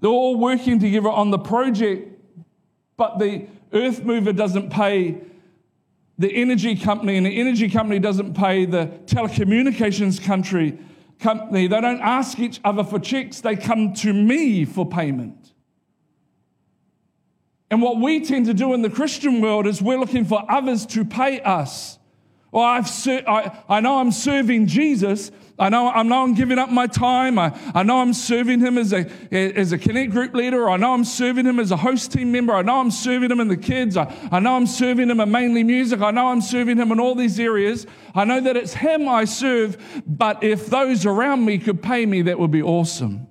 They're 0.00 0.10
all 0.10 0.36
working 0.36 0.78
together 0.78 1.08
on 1.08 1.30
the 1.30 1.38
project, 1.38 2.20
but 2.96 3.18
the 3.18 3.46
earth 3.72 4.04
mover 4.04 4.32
doesn't 4.32 4.70
pay 4.70 5.18
the 6.18 6.34
energy 6.34 6.76
company, 6.76 7.16
and 7.16 7.26
the 7.26 7.40
energy 7.40 7.68
company 7.68 7.98
doesn't 7.98 8.34
pay 8.34 8.64
the 8.64 8.86
telecommunications 9.06 10.22
country 10.22 10.78
company. 11.18 11.66
They 11.66 11.80
don't 11.80 12.00
ask 12.00 12.38
each 12.38 12.60
other 12.64 12.84
for 12.84 12.98
checks, 12.98 13.40
they 13.40 13.56
come 13.56 13.92
to 13.94 14.12
me 14.12 14.64
for 14.64 14.86
payment. 14.86 15.52
And 17.70 17.82
what 17.82 17.98
we 17.98 18.24
tend 18.24 18.46
to 18.46 18.54
do 18.54 18.74
in 18.74 18.82
the 18.82 18.90
Christian 18.90 19.40
world 19.40 19.66
is 19.66 19.82
we're 19.82 19.98
looking 19.98 20.24
for 20.24 20.44
others 20.50 20.86
to 20.86 21.04
pay 21.04 21.40
us. 21.40 21.98
Well, 22.52 22.64
I've 22.64 22.88
ser- 22.88 23.24
I, 23.26 23.62
I 23.68 23.80
know 23.80 23.98
I'm 23.98 24.12
serving 24.12 24.66
Jesus. 24.66 25.30
I 25.58 25.70
know, 25.70 25.88
I 25.88 26.02
know 26.02 26.22
I'm 26.22 26.34
giving 26.34 26.58
up 26.58 26.70
my 26.70 26.86
time. 26.86 27.38
I, 27.38 27.58
I 27.74 27.82
know 27.82 28.00
I'm 28.00 28.12
serving 28.12 28.60
him 28.60 28.76
as 28.76 28.92
a, 28.92 29.06
as 29.32 29.72
a 29.72 29.78
Connect 29.78 30.12
group 30.12 30.34
leader. 30.34 30.68
I 30.68 30.76
know 30.76 30.92
I'm 30.92 31.04
serving 31.04 31.46
him 31.46 31.58
as 31.58 31.70
a 31.70 31.76
host 31.76 32.12
team 32.12 32.30
member. 32.30 32.52
I 32.52 32.62
know 32.62 32.78
I'm 32.78 32.90
serving 32.90 33.30
him 33.30 33.40
in 33.40 33.48
the 33.48 33.56
kids. 33.56 33.96
I, 33.96 34.14
I 34.30 34.38
know 34.38 34.54
I'm 34.54 34.66
serving 34.66 35.08
him 35.08 35.18
in 35.18 35.30
mainly 35.30 35.64
music. 35.64 36.00
I 36.02 36.10
know 36.10 36.28
I'm 36.28 36.42
serving 36.42 36.76
him 36.76 36.92
in 36.92 37.00
all 37.00 37.14
these 37.14 37.40
areas. 37.40 37.86
I 38.14 38.24
know 38.24 38.40
that 38.40 38.56
it's 38.56 38.74
him 38.74 39.08
I 39.08 39.24
serve, 39.24 40.02
but 40.06 40.44
if 40.44 40.66
those 40.66 41.06
around 41.06 41.44
me 41.44 41.58
could 41.58 41.82
pay 41.82 42.04
me, 42.04 42.22
that 42.22 42.38
would 42.38 42.50
be 42.50 42.62
awesome. 42.62 43.26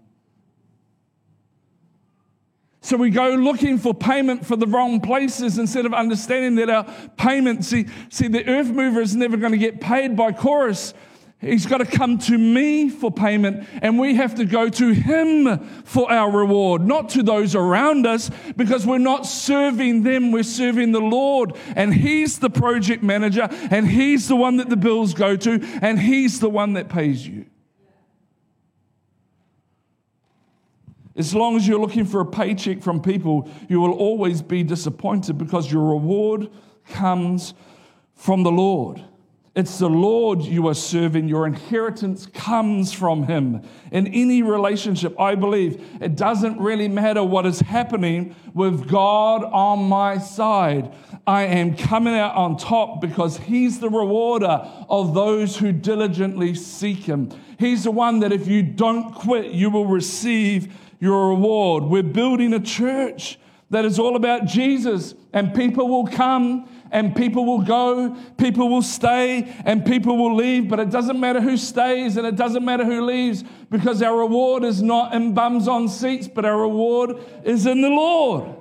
So 2.85 2.97
we 2.97 3.09
go 3.09 3.29
looking 3.29 3.79
for 3.79 3.95
payment 3.95 4.45
for 4.45 4.55
the 4.55 4.67
wrong 4.67 5.01
places 5.01 5.57
instead 5.57 5.87
of 5.87 5.93
understanding 5.95 6.53
that 6.57 6.69
our 6.69 6.83
payment, 7.17 7.65
see, 7.65 7.87
see 8.11 8.27
the 8.27 8.47
earth 8.47 8.67
mover 8.67 9.01
is 9.01 9.15
never 9.15 9.37
going 9.37 9.53
to 9.53 9.57
get 9.57 9.81
paid 9.81 10.15
by 10.15 10.31
chorus. 10.31 10.93
He's 11.41 11.65
got 11.65 11.79
to 11.79 11.85
come 11.87 12.19
to 12.19 12.37
me 12.37 12.89
for 12.89 13.09
payment, 13.09 13.67
and 13.81 13.97
we 13.97 14.13
have 14.17 14.35
to 14.35 14.45
go 14.45 14.69
to 14.69 14.91
him 14.91 15.57
for 15.83 16.11
our 16.11 16.29
reward, 16.29 16.85
not 16.85 17.09
to 17.09 17.23
those 17.23 17.55
around 17.55 18.05
us, 18.05 18.29
because 18.55 18.85
we're 18.85 18.99
not 18.99 19.25
serving 19.25 20.03
them, 20.03 20.31
we're 20.31 20.43
serving 20.43 20.91
the 20.91 21.01
Lord. 21.01 21.55
And 21.75 21.91
he's 21.91 22.37
the 22.37 22.51
project 22.51 23.01
manager, 23.01 23.47
and 23.71 23.87
he's 23.87 24.27
the 24.27 24.35
one 24.35 24.57
that 24.57 24.69
the 24.69 24.77
bills 24.77 25.15
go 25.15 25.35
to, 25.35 25.59
and 25.81 25.99
he's 25.99 26.39
the 26.39 26.51
one 26.51 26.73
that 26.73 26.89
pays 26.89 27.27
you. 27.27 27.47
As 31.15 31.33
long 31.33 31.55
as 31.55 31.67
you're 31.67 31.79
looking 31.79 32.05
for 32.05 32.19
a 32.19 32.25
paycheck 32.25 32.81
from 32.81 33.01
people, 33.01 33.49
you 33.69 33.79
will 33.79 33.93
always 33.93 34.41
be 34.41 34.63
disappointed 34.63 35.37
because 35.37 35.71
your 35.71 35.83
reward 35.83 36.49
comes 36.89 37.53
from 38.15 38.43
the 38.43 38.51
Lord. 38.51 39.01
It's 39.55 39.79
the 39.79 39.89
Lord 39.89 40.41
you 40.41 40.67
are 40.67 40.73
serving. 40.73 41.29
Your 41.29 41.47
inheritance 41.47 42.25
comes 42.25 42.91
from 42.91 43.23
Him. 43.23 43.61
In 43.89 44.07
any 44.07 44.41
relationship, 44.41 45.17
I 45.17 45.35
believe 45.35 45.81
it 46.01 46.17
doesn't 46.17 46.59
really 46.59 46.89
matter 46.89 47.23
what 47.23 47.45
is 47.45 47.61
happening 47.61 48.35
with 48.53 48.89
God 48.89 49.45
on 49.45 49.87
my 49.87 50.17
side. 50.17 50.93
I 51.25 51.43
am 51.43 51.77
coming 51.77 52.15
out 52.15 52.35
on 52.35 52.57
top 52.57 52.99
because 52.99 53.37
He's 53.37 53.79
the 53.79 53.89
rewarder 53.89 54.69
of 54.89 55.13
those 55.13 55.55
who 55.55 55.71
diligently 55.71 56.53
seek 56.53 57.05
Him. 57.05 57.29
He's 57.57 57.85
the 57.85 57.91
one 57.91 58.19
that 58.19 58.33
if 58.33 58.49
you 58.49 58.61
don't 58.61 59.13
quit, 59.15 59.53
you 59.53 59.69
will 59.69 59.85
receive 59.85 60.73
your 60.99 61.29
reward. 61.29 61.83
We're 61.83 62.03
building 62.03 62.53
a 62.53 62.59
church 62.59 63.39
that 63.69 63.85
is 63.85 63.99
all 63.99 64.15
about 64.15 64.45
Jesus, 64.45 65.15
and 65.33 65.53
people 65.53 65.87
will 65.87 66.07
come 66.07 66.69
and 66.91 67.15
people 67.15 67.45
will 67.45 67.61
go, 67.61 68.15
people 68.37 68.69
will 68.69 68.81
stay, 68.81 69.53
and 69.65 69.85
people 69.85 70.17
will 70.17 70.35
leave. 70.35 70.69
But 70.69 70.79
it 70.79 70.91
doesn't 70.91 71.19
matter 71.19 71.41
who 71.41 71.57
stays 71.57 72.15
and 72.15 72.25
it 72.25 72.35
doesn't 72.35 72.63
matter 72.63 72.85
who 72.85 73.05
leaves 73.05 73.43
because 73.69 74.01
our 74.01 74.17
reward 74.17 74.63
is 74.63 74.81
not 74.81 75.13
in 75.13 75.33
bums 75.33 75.67
on 75.67 75.89
seats, 75.89 76.27
but 76.27 76.45
our 76.45 76.57
reward 76.57 77.17
is 77.43 77.65
in 77.65 77.81
the 77.81 77.89
Lord. 77.89 78.55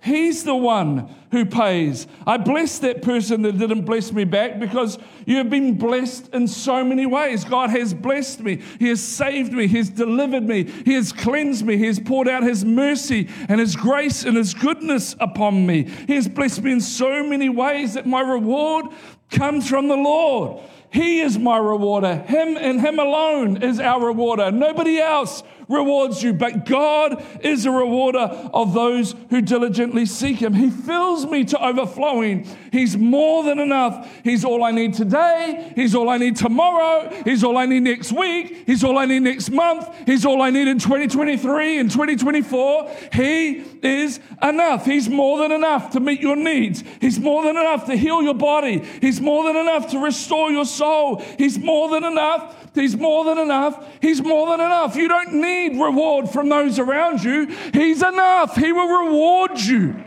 He's 0.00 0.44
the 0.44 0.54
one 0.54 1.12
who 1.32 1.44
pays. 1.44 2.06
I 2.26 2.36
bless 2.36 2.78
that 2.78 3.02
person 3.02 3.42
that 3.42 3.58
didn't 3.58 3.84
bless 3.84 4.12
me 4.12 4.24
back 4.24 4.60
because 4.60 4.96
you 5.26 5.36
have 5.38 5.50
been 5.50 5.76
blessed 5.76 6.28
in 6.32 6.46
so 6.46 6.84
many 6.84 7.04
ways. 7.04 7.44
God 7.44 7.70
has 7.70 7.92
blessed 7.92 8.40
me. 8.40 8.62
He 8.78 8.88
has 8.88 9.02
saved 9.02 9.52
me. 9.52 9.66
He 9.66 9.78
has 9.78 9.90
delivered 9.90 10.44
me. 10.44 10.64
He 10.64 10.94
has 10.94 11.12
cleansed 11.12 11.66
me. 11.66 11.76
He 11.76 11.86
has 11.86 11.98
poured 11.98 12.28
out 12.28 12.44
His 12.44 12.64
mercy 12.64 13.28
and 13.48 13.60
His 13.60 13.74
grace 13.74 14.24
and 14.24 14.36
His 14.36 14.54
goodness 14.54 15.16
upon 15.18 15.66
me. 15.66 15.82
He 16.06 16.14
has 16.14 16.28
blessed 16.28 16.62
me 16.62 16.72
in 16.72 16.80
so 16.80 17.24
many 17.24 17.48
ways 17.48 17.94
that 17.94 18.06
my 18.06 18.20
reward 18.20 18.86
comes 19.30 19.68
from 19.68 19.88
the 19.88 19.96
Lord. 19.96 20.62
He 20.90 21.20
is 21.20 21.38
my 21.38 21.58
rewarder. 21.58 22.16
Him 22.16 22.56
and 22.56 22.80
Him 22.80 22.98
alone 22.98 23.62
is 23.62 23.80
our 23.80 24.06
rewarder. 24.06 24.50
Nobody 24.50 24.98
else 24.98 25.42
rewards 25.68 26.22
you, 26.22 26.32
but 26.32 26.64
God 26.64 27.22
is 27.40 27.66
a 27.66 27.70
rewarder 27.70 28.18
of 28.18 28.72
those 28.72 29.14
who 29.30 29.40
diligently 29.42 30.06
seek 30.06 30.38
Him. 30.38 30.54
He 30.54 30.70
fills 30.70 31.26
me 31.26 31.44
to 31.44 31.64
overflowing. 31.64 32.46
He's 32.72 32.96
more 32.96 33.42
than 33.44 33.58
enough. 33.58 34.10
He's 34.24 34.44
all 34.44 34.64
I 34.64 34.70
need 34.70 34.94
today. 34.94 35.72
He's 35.76 35.94
all 35.94 36.08
I 36.08 36.16
need 36.16 36.36
tomorrow. 36.36 37.12
He's 37.24 37.44
all 37.44 37.56
I 37.58 37.66
need 37.66 37.80
next 37.80 38.12
week. 38.12 38.64
He's 38.66 38.82
all 38.82 38.98
I 38.98 39.04
need 39.04 39.20
next 39.20 39.50
month. 39.50 39.88
He's 40.06 40.24
all 40.24 40.40
I 40.40 40.50
need 40.50 40.68
in 40.68 40.78
2023 40.78 41.78
and 41.78 41.90
2024. 41.90 42.90
He 43.12 43.64
is 43.82 44.20
enough. 44.42 44.86
He's 44.86 45.08
more 45.08 45.38
than 45.38 45.52
enough 45.52 45.90
to 45.90 46.00
meet 46.00 46.20
your 46.20 46.36
needs. 46.36 46.82
He's 47.00 47.18
more 47.18 47.42
than 47.42 47.56
enough 47.56 47.86
to 47.86 47.96
heal 47.96 48.22
your 48.22 48.34
body. 48.34 48.82
He's 49.00 49.20
more 49.20 49.44
than 49.44 49.56
enough 49.56 49.90
to 49.90 49.98
restore 49.98 50.50
your 50.50 50.64
soul. 50.64 51.22
He's 51.36 51.58
more 51.58 51.90
than 51.90 52.04
enough 52.04 52.54
He's 52.78 52.96
more 52.96 53.24
than 53.24 53.38
enough. 53.38 53.84
He's 54.00 54.22
more 54.22 54.48
than 54.50 54.60
enough. 54.60 54.96
You 54.96 55.08
don't 55.08 55.34
need 55.34 55.57
reward 55.66 56.30
from 56.30 56.48
those 56.48 56.78
around 56.78 57.22
you. 57.22 57.46
He's 57.72 58.02
enough. 58.02 58.56
He 58.56 58.72
will 58.72 59.06
reward 59.06 59.58
you. 59.58 60.02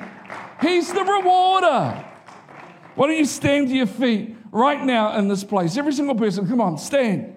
He's 0.62 0.92
the 0.94 1.04
rewarder. 1.04 2.06
Why 2.96 3.08
don't 3.08 3.18
you 3.18 3.26
stand 3.26 3.70
to 3.70 3.76
your 3.76 3.88
feet 3.88 4.36
right 4.52 4.84
now 4.84 5.18
in 5.18 5.28
this 5.28 5.44
place? 5.44 5.78
Every 5.78 5.94
single 5.94 6.16
person, 6.16 6.48
come 6.48 6.62
on, 6.62 6.78
stand. 6.78 7.36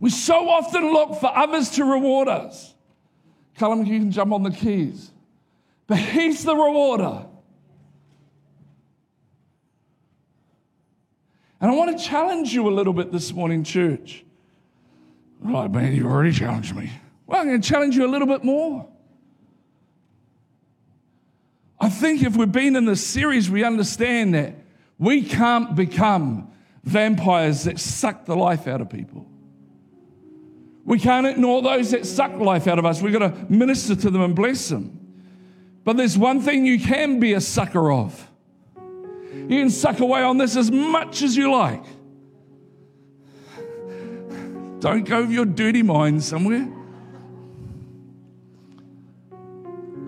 We 0.00 0.10
so 0.10 0.48
often 0.48 0.92
look 0.92 1.20
for 1.20 1.36
others 1.36 1.70
to 1.70 1.84
reward 1.84 2.28
us. 2.28 2.74
Callum, 3.56 3.84
you 3.84 3.98
can 3.98 4.12
jump 4.12 4.32
on 4.32 4.42
the 4.42 4.50
keys. 4.50 5.10
But 5.86 5.98
He's 5.98 6.44
the 6.44 6.54
rewarder. 6.54 7.26
And 11.60 11.70
I 11.70 11.74
want 11.74 11.98
to 11.98 12.04
challenge 12.04 12.52
you 12.52 12.68
a 12.68 12.70
little 12.70 12.92
bit 12.92 13.10
this 13.10 13.32
morning, 13.32 13.64
church. 13.64 14.24
Right, 15.40 15.70
man, 15.70 15.94
you've 15.94 16.06
already 16.06 16.32
challenged 16.32 16.74
me. 16.74 16.90
Well, 17.26 17.40
I'm 17.40 17.46
going 17.46 17.60
to 17.60 17.68
challenge 17.68 17.96
you 17.96 18.06
a 18.06 18.08
little 18.08 18.26
bit 18.26 18.44
more. 18.44 18.88
I 21.80 21.88
think 21.88 22.22
if 22.22 22.36
we've 22.36 22.50
been 22.50 22.74
in 22.74 22.84
this 22.86 23.06
series, 23.06 23.48
we 23.50 23.62
understand 23.62 24.34
that 24.34 24.54
we 24.98 25.22
can't 25.22 25.76
become 25.76 26.50
vampires 26.82 27.64
that 27.64 27.78
suck 27.78 28.24
the 28.24 28.34
life 28.34 28.66
out 28.66 28.80
of 28.80 28.90
people. 28.90 29.26
We 30.84 30.98
can't 30.98 31.26
ignore 31.26 31.62
those 31.62 31.90
that 31.90 32.06
suck 32.06 32.32
life 32.38 32.66
out 32.66 32.78
of 32.78 32.86
us. 32.86 33.02
We've 33.02 33.12
got 33.12 33.18
to 33.18 33.52
minister 33.52 33.94
to 33.94 34.10
them 34.10 34.22
and 34.22 34.34
bless 34.34 34.70
them. 34.70 34.98
But 35.84 35.96
there's 35.96 36.18
one 36.18 36.40
thing 36.40 36.66
you 36.66 36.80
can 36.80 37.20
be 37.20 37.34
a 37.34 37.40
sucker 37.40 37.92
of. 37.92 38.28
You 39.32 39.48
can 39.60 39.70
suck 39.70 40.00
away 40.00 40.22
on 40.22 40.38
this 40.38 40.56
as 40.56 40.70
much 40.70 41.22
as 41.22 41.36
you 41.36 41.52
like. 41.52 41.84
Don't 44.80 45.04
go 45.04 45.22
with 45.22 45.30
your 45.30 45.44
dirty 45.44 45.82
mind 45.82 46.22
somewhere. 46.22 46.68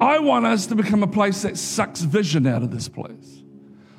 I 0.00 0.18
want 0.18 0.46
us 0.46 0.66
to 0.66 0.74
become 0.74 1.02
a 1.02 1.06
place 1.06 1.42
that 1.42 1.58
sucks 1.58 2.00
vision 2.00 2.46
out 2.46 2.62
of 2.62 2.70
this 2.70 2.88
place. 2.88 3.42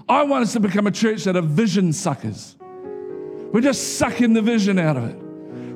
I 0.09 0.23
want 0.23 0.43
us 0.43 0.53
to 0.53 0.59
become 0.59 0.87
a 0.87 0.91
church 0.91 1.25
that 1.25 1.35
are 1.35 1.41
vision 1.41 1.93
suckers. 1.93 2.55
We're 3.51 3.61
just 3.61 3.97
sucking 3.97 4.33
the 4.33 4.41
vision 4.41 4.79
out 4.79 4.97
of 4.97 5.03
it. 5.09 5.21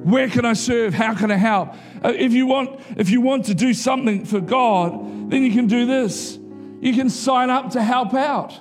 Where 0.06 0.30
can 0.30 0.46
I 0.46 0.54
serve? 0.54 0.94
How 0.94 1.14
can 1.14 1.30
I 1.32 1.36
help? 1.36 1.74
Uh, 2.04 2.14
if 2.16 2.32
you 2.32 2.46
want, 2.48 2.80
if 2.96 3.10
you 3.10 3.22
want 3.22 3.46
to 3.46 3.56
do 3.56 3.74
something 3.74 4.26
for 4.26 4.40
God, 4.40 5.30
then 5.30 5.44
you 5.44 5.52
can 5.52 5.68
do 5.68 5.86
this. 5.86 6.40
You 6.80 6.94
can 6.94 7.10
sign 7.10 7.50
up 7.50 7.72
to 7.72 7.84
help 7.84 8.14
out. 8.14 8.60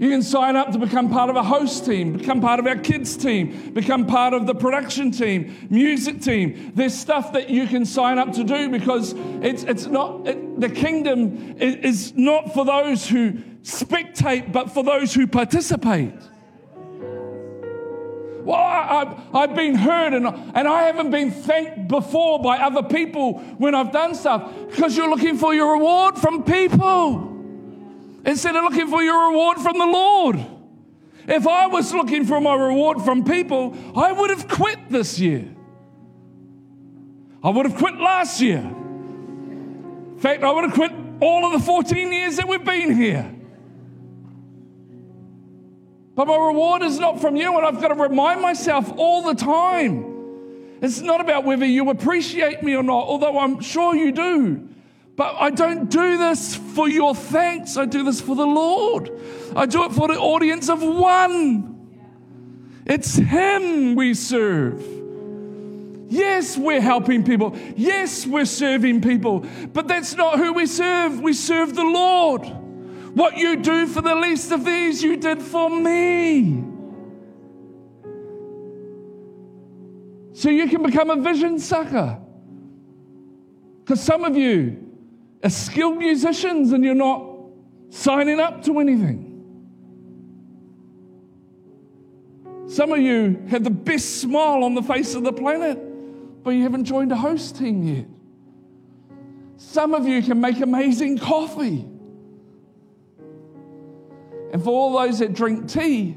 You 0.00 0.08
can 0.08 0.22
sign 0.22 0.56
up 0.56 0.72
to 0.72 0.78
become 0.78 1.10
part 1.10 1.28
of 1.28 1.36
a 1.36 1.42
host 1.42 1.84
team, 1.84 2.16
become 2.16 2.40
part 2.40 2.58
of 2.58 2.66
our 2.66 2.76
kids 2.76 3.18
team, 3.18 3.74
become 3.74 4.06
part 4.06 4.32
of 4.32 4.46
the 4.46 4.54
production 4.54 5.10
team, 5.10 5.68
music 5.68 6.22
team. 6.22 6.72
There's 6.74 6.94
stuff 6.94 7.34
that 7.34 7.50
you 7.50 7.66
can 7.66 7.84
sign 7.84 8.18
up 8.18 8.32
to 8.32 8.42
do 8.42 8.70
because 8.70 9.12
it's, 9.42 9.62
it's 9.64 9.84
not, 9.84 10.26
it, 10.26 10.58
the 10.58 10.70
kingdom 10.70 11.54
is 11.58 12.14
not 12.16 12.54
for 12.54 12.64
those 12.64 13.06
who 13.06 13.32
spectate, 13.62 14.50
but 14.50 14.70
for 14.70 14.82
those 14.82 15.12
who 15.12 15.26
participate. 15.26 16.14
Well, 18.42 18.56
I, 18.56 19.22
have 19.34 19.54
been 19.54 19.74
heard 19.74 20.14
and, 20.14 20.26
and 20.26 20.66
I 20.66 20.84
haven't 20.84 21.10
been 21.10 21.30
thanked 21.30 21.88
before 21.88 22.40
by 22.40 22.56
other 22.56 22.82
people 22.82 23.40
when 23.58 23.74
I've 23.74 23.92
done 23.92 24.14
stuff 24.14 24.50
because 24.70 24.96
you're 24.96 25.10
looking 25.10 25.36
for 25.36 25.52
your 25.54 25.74
reward 25.74 26.16
from 26.16 26.42
people 26.42 27.29
instead 28.24 28.56
of 28.56 28.64
looking 28.64 28.88
for 28.88 29.02
your 29.02 29.30
reward 29.30 29.58
from 29.58 29.78
the 29.78 29.86
Lord. 29.86 30.44
If 31.26 31.46
I 31.46 31.66
was 31.66 31.92
looking 31.92 32.24
for 32.24 32.40
my 32.40 32.54
reward 32.54 33.02
from 33.02 33.24
people, 33.24 33.76
I 33.96 34.12
would 34.12 34.30
have 34.30 34.48
quit 34.48 34.78
this 34.88 35.18
year. 35.18 35.48
I 37.42 37.50
would 37.50 37.66
have 37.66 37.76
quit 37.76 37.94
last 37.94 38.40
year. 38.40 38.58
In 38.58 40.18
fact, 40.18 40.42
I 40.42 40.50
would 40.50 40.64
have 40.64 40.74
quit 40.74 40.92
all 41.20 41.46
of 41.46 41.52
the 41.52 41.64
14 41.64 42.12
years 42.12 42.36
that 42.36 42.48
we've 42.48 42.64
been 42.64 42.94
here. 42.94 43.34
But 46.14 46.26
my 46.26 46.36
reward 46.36 46.82
is 46.82 46.98
not 46.98 47.20
from 47.20 47.36
you, 47.36 47.56
and 47.56 47.66
I've 47.66 47.80
got 47.80 47.88
to 47.88 47.94
remind 47.94 48.42
myself 48.42 48.92
all 48.96 49.22
the 49.22 49.34
time. 49.34 50.78
It's 50.82 51.00
not 51.00 51.20
about 51.20 51.44
whether 51.44 51.64
you 51.64 51.90
appreciate 51.90 52.62
me 52.62 52.74
or 52.74 52.82
not, 52.82 53.06
although 53.06 53.38
I'm 53.38 53.60
sure 53.60 53.94
you 53.94 54.12
do. 54.12 54.68
But 55.20 55.36
I 55.38 55.50
don't 55.50 55.90
do 55.90 56.16
this 56.16 56.56
for 56.56 56.88
your 56.88 57.14
thanks. 57.14 57.76
I 57.76 57.84
do 57.84 58.04
this 58.04 58.22
for 58.22 58.34
the 58.34 58.46
Lord. 58.46 59.10
I 59.54 59.66
do 59.66 59.84
it 59.84 59.92
for 59.92 60.08
the 60.08 60.18
audience 60.18 60.70
of 60.70 60.80
one. 60.82 61.90
It's 62.86 63.16
Him 63.16 63.96
we 63.96 64.14
serve. 64.14 64.82
Yes, 66.08 66.56
we're 66.56 66.80
helping 66.80 67.22
people. 67.22 67.54
Yes, 67.76 68.26
we're 68.26 68.46
serving 68.46 69.02
people. 69.02 69.44
But 69.74 69.88
that's 69.88 70.14
not 70.14 70.38
who 70.38 70.54
we 70.54 70.64
serve. 70.64 71.20
We 71.20 71.34
serve 71.34 71.74
the 71.74 71.84
Lord. 71.84 72.46
What 73.14 73.36
you 73.36 73.56
do 73.56 73.86
for 73.88 74.00
the 74.00 74.14
least 74.14 74.52
of 74.52 74.64
these, 74.64 75.02
you 75.02 75.18
did 75.18 75.42
for 75.42 75.68
me. 75.68 76.64
So 80.32 80.48
you 80.48 80.66
can 80.66 80.82
become 80.82 81.10
a 81.10 81.16
vision 81.16 81.58
sucker. 81.58 82.18
Because 83.84 84.02
some 84.02 84.24
of 84.24 84.34
you, 84.34 84.86
are 85.42 85.50
skilled 85.50 85.98
musicians 85.98 86.72
and 86.72 86.84
you're 86.84 86.94
not 86.94 87.24
signing 87.90 88.40
up 88.40 88.62
to 88.64 88.78
anything. 88.78 89.26
Some 92.68 92.92
of 92.92 92.98
you 92.98 93.42
have 93.48 93.64
the 93.64 93.70
best 93.70 94.20
smile 94.20 94.62
on 94.62 94.74
the 94.74 94.82
face 94.82 95.14
of 95.14 95.24
the 95.24 95.32
planet, 95.32 95.76
but 96.44 96.50
you 96.50 96.62
haven't 96.62 96.84
joined 96.84 97.10
a 97.10 97.16
host 97.16 97.56
team 97.56 97.82
yet. 97.82 98.06
Some 99.56 99.92
of 99.92 100.06
you 100.06 100.22
can 100.22 100.40
make 100.40 100.60
amazing 100.60 101.18
coffee. 101.18 101.84
And 104.52 104.62
for 104.62 104.70
all 104.70 104.98
those 104.98 105.18
that 105.18 105.32
drink 105.32 105.68
tea, 105.68 106.16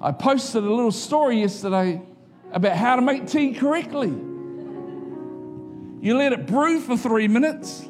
I 0.00 0.12
posted 0.12 0.62
a 0.62 0.72
little 0.72 0.92
story 0.92 1.40
yesterday 1.40 2.02
about 2.52 2.76
how 2.76 2.96
to 2.96 3.02
make 3.02 3.26
tea 3.26 3.54
correctly. 3.54 4.14
You 6.00 6.16
let 6.16 6.32
it 6.32 6.46
brew 6.46 6.80
for 6.80 6.96
three 6.96 7.26
minutes, 7.26 7.88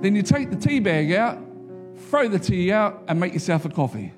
then 0.00 0.14
you 0.14 0.22
take 0.22 0.50
the 0.50 0.56
tea 0.56 0.80
bag 0.80 1.12
out, 1.12 1.38
throw 2.08 2.28
the 2.28 2.38
tea 2.38 2.72
out, 2.72 3.04
and 3.08 3.18
make 3.18 3.32
yourself 3.32 3.64
a 3.64 3.68
coffee. 3.68 4.12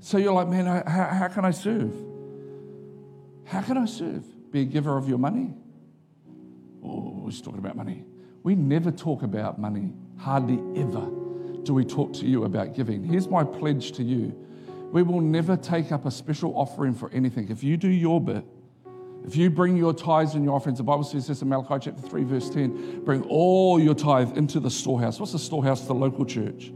So 0.00 0.18
you're 0.18 0.34
like, 0.34 0.48
man, 0.48 0.66
how, 0.66 1.04
how, 1.06 1.28
can 1.28 1.44
I 1.44 1.52
serve? 1.52 1.94
How 3.46 3.62
can 3.62 3.78
I 3.78 3.86
serve? 3.86 4.24
Be 4.50 4.60
a 4.60 4.64
giver 4.64 4.98
of 4.98 5.08
your 5.08 5.16
money? 5.16 5.54
Oh, 6.84 7.24
he's 7.26 7.40
talking 7.40 7.60
about 7.60 7.76
money. 7.76 8.04
We 8.42 8.54
never 8.54 8.90
talk 8.90 9.22
about 9.22 9.58
money, 9.58 9.94
hardly 10.18 10.60
ever 10.78 11.08
do 11.64 11.74
we 11.74 11.84
talk 11.84 12.12
to 12.14 12.26
you 12.26 12.44
about 12.44 12.74
giving. 12.74 13.04
Here's 13.04 13.28
my 13.28 13.44
pledge 13.44 13.92
to 13.92 14.02
you 14.02 14.36
we 14.92 15.02
will 15.02 15.22
never 15.22 15.56
take 15.56 15.90
up 15.90 16.04
a 16.04 16.10
special 16.10 16.56
offering 16.56 16.94
for 16.94 17.10
anything. 17.12 17.48
If 17.50 17.64
you 17.64 17.76
do 17.76 17.88
your 17.88 18.20
bit, 18.20 18.44
if 19.24 19.36
you 19.36 19.48
bring 19.50 19.76
your 19.76 19.94
tithes 19.94 20.34
and 20.34 20.44
your 20.44 20.54
offerings, 20.54 20.78
the 20.78 20.84
Bible 20.84 21.04
says 21.04 21.26
this 21.26 21.40
in 21.40 21.48
Malachi 21.48 21.90
chapter 21.90 22.06
3, 22.08 22.24
verse 22.24 22.50
10 22.50 23.04
bring 23.04 23.22
all 23.22 23.80
your 23.80 23.94
tithe 23.94 24.36
into 24.36 24.60
the 24.60 24.70
storehouse. 24.70 25.18
What's 25.18 25.32
the 25.32 25.38
storehouse? 25.38 25.86
The 25.86 25.94
local 25.94 26.26
church. 26.26 26.72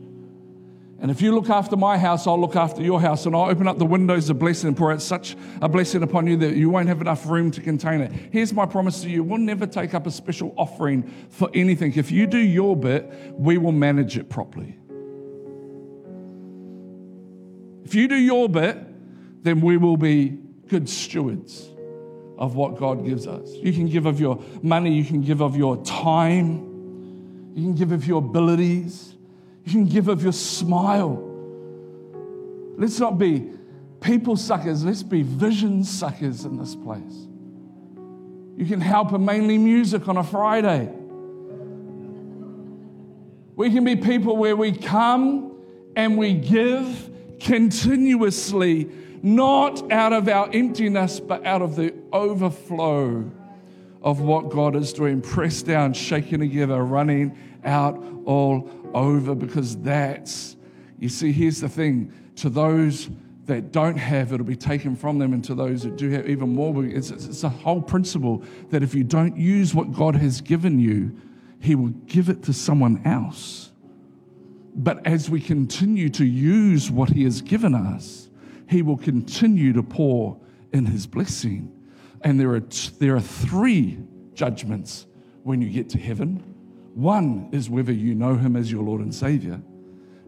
And 0.99 1.11
if 1.11 1.21
you 1.21 1.35
look 1.35 1.51
after 1.51 1.77
my 1.77 1.99
house, 1.99 2.27
I'll 2.27 2.41
look 2.41 2.57
after 2.57 2.81
your 2.81 2.99
house, 2.99 3.27
and 3.27 3.37
I'll 3.37 3.51
open 3.51 3.69
up 3.69 3.77
the 3.77 3.85
windows 3.85 4.31
of 4.31 4.39
blessing 4.39 4.69
and 4.69 4.77
pour 4.77 4.93
out 4.93 5.03
such 5.03 5.37
a 5.61 5.69
blessing 5.69 6.03
upon 6.03 6.27
you 6.27 6.39
that 6.39 6.57
you 6.57 6.71
won't 6.71 6.89
have 6.89 7.03
enough 7.03 7.27
room 7.27 7.51
to 7.51 7.61
contain 7.61 8.01
it. 8.01 8.11
Here's 8.33 8.55
my 8.55 8.65
promise 8.65 9.03
to 9.03 9.11
you 9.11 9.23
we'll 9.23 9.39
never 9.39 9.67
take 9.67 9.93
up 9.93 10.07
a 10.07 10.11
special 10.11 10.55
offering 10.57 11.03
for 11.29 11.51
anything. 11.53 11.93
If 11.97 12.11
you 12.11 12.27
do 12.27 12.39
your 12.39 12.75
bit, 12.77 13.13
we 13.35 13.59
will 13.59 13.73
manage 13.73 14.17
it 14.17 14.31
properly. 14.31 14.79
If 17.87 17.95
you 17.95 18.09
do 18.09 18.17
your 18.17 18.49
bit, 18.49 18.77
then 19.45 19.61
we 19.61 19.77
will 19.77 19.97
be 19.97 20.37
good 20.67 20.89
stewards 20.89 21.71
of 22.37 22.57
what 22.57 22.77
God 22.77 23.07
gives 23.07 23.29
us. 23.29 23.49
You 23.53 23.73
can 23.73 23.89
give 23.89 24.07
of 24.07 24.19
your 24.19 24.43
money, 24.61 24.93
you 24.93 25.05
can 25.05 25.21
give 25.21 25.41
of 25.41 25.57
your 25.57 25.77
time, 25.85 27.53
you 27.55 27.63
can 27.63 27.77
give 27.77 27.93
of 27.93 28.05
your 28.05 28.19
abilities, 28.19 29.15
you 29.65 29.71
can 29.71 29.85
give 29.85 30.09
of 30.09 30.21
your 30.21 30.33
smile. 30.33 31.23
Let's 32.77 32.99
not 32.99 33.19
be 33.19 33.53
people 34.01 34.37
suckers, 34.37 34.85
let's 34.85 35.05
be 35.05 35.23
vision 35.23 35.85
suckers 35.85 36.45
in 36.45 36.57
this 36.57 36.75
place. 36.75 37.29
You 38.57 38.67
can 38.67 38.81
help 38.81 39.13
in 39.13 39.25
mainly 39.25 39.59
music 39.59 40.09
on 40.09 40.17
a 40.17 40.25
Friday. 40.25 40.93
We 43.55 43.71
can 43.71 43.85
be 43.85 43.95
people 43.95 44.37
where 44.37 44.57
we 44.57 44.73
come 44.73 45.53
and 45.95 46.19
we 46.19 46.35
give 46.35 47.13
continuously, 47.41 48.91
not 49.23 49.91
out 49.91 50.13
of 50.13 50.29
our 50.29 50.49
emptiness, 50.53 51.21
but 51.21 51.45
out 51.45 51.63
of 51.63 51.77
the 51.77 51.95
overflow 52.13 53.31
of 54.03 54.21
what 54.21 54.51
God 54.51 54.77
is 54.77 54.93
doing, 54.93 55.21
pressed 55.21 55.67
down, 55.67 55.93
shaken 55.93 56.41
together, 56.41 56.85
running 56.85 57.37
out 57.65 58.03
all 58.25 58.71
over, 58.95 59.35
because 59.35 59.77
that's, 59.79 60.57
you 60.99 61.09
see, 61.09 61.33
here's 61.33 61.61
the 61.61 61.69
thing 61.69 62.13
to 62.37 62.49
those 62.49 63.11
that 63.47 63.73
don't 63.73 63.97
have, 63.97 64.33
it'll 64.33 64.47
be 64.47 64.57
taken 64.57 64.97
from 64.97 65.19
them, 65.19 65.33
and 65.33 65.45
to 65.45 65.55
those 65.55 65.83
that 65.83 65.97
do 65.97 66.11
have 66.11 66.29
even 66.29 66.55
more. 66.55 66.85
It's, 66.85 67.11
it's 67.11 67.45
a 67.45 67.49
whole 67.49 67.81
principle 67.81 68.43
that 68.71 68.83
if 68.83 68.95
you 68.95 69.05
don't 69.05 69.37
use 69.37 69.75
what 69.75 69.93
God 69.93 70.17
has 70.17 70.41
given 70.41 70.79
you, 70.79 71.17
He 71.61 71.75
will 71.75 71.95
give 72.07 72.29
it 72.29 72.43
to 72.45 72.53
someone 72.53 73.03
else. 73.05 73.66
But 74.77 75.07
as 75.07 75.31
we 75.31 75.41
continue 75.41 76.11
to 76.11 76.25
use 76.25 76.91
what 76.91 77.09
He 77.09 77.25
has 77.25 77.41
given 77.41 77.75
us, 77.75 78.29
He 78.69 78.83
will 78.83 78.99
continue 78.99 79.73
to 79.73 79.83
pour 79.83 80.39
in 80.73 80.85
His 80.85 81.07
blessing. 81.07 81.73
And 82.23 82.39
there 82.39 82.51
are, 82.51 82.61
t- 82.61 82.93
there 82.99 83.17
are 83.17 83.21
three 83.21 83.99
judgments 84.35 85.07
when 85.45 85.63
you 85.63 85.71
get 85.71 85.89
to 85.91 85.99
heaven. 85.99 86.37
One 86.95 87.49
is 87.53 87.71
whether 87.71 87.93
you 87.93 88.15
know 88.15 88.37
Him 88.37 88.55
as 88.55 88.71
your 88.71 88.83
Lord 88.83 89.01
and 89.01 89.15
Savior. 89.15 89.63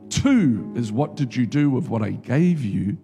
Two 0.09 0.73
is 0.75 0.91
what 0.91 1.15
did 1.15 1.37
you 1.37 1.45
do 1.45 1.69
with 1.69 1.91
what 1.91 2.01
I 2.01 2.13
gave 2.13 2.65
you? 2.65 2.97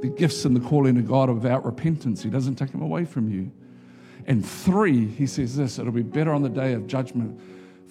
The 0.00 0.08
gifts 0.08 0.46
and 0.46 0.56
the 0.56 0.66
calling 0.66 0.96
of 0.96 1.06
God 1.06 1.28
without 1.28 1.64
repentance. 1.66 2.22
He 2.22 2.30
doesn't 2.30 2.56
take 2.56 2.72
them 2.72 2.82
away 2.82 3.04
from 3.04 3.28
you. 3.28 3.52
And 4.26 4.46
three, 4.46 5.06
he 5.06 5.26
says 5.26 5.56
this 5.56 5.78
it'll 5.78 5.92
be 5.92 6.02
better 6.02 6.32
on 6.32 6.42
the 6.42 6.48
day 6.48 6.72
of 6.72 6.86
judgment 6.86 7.38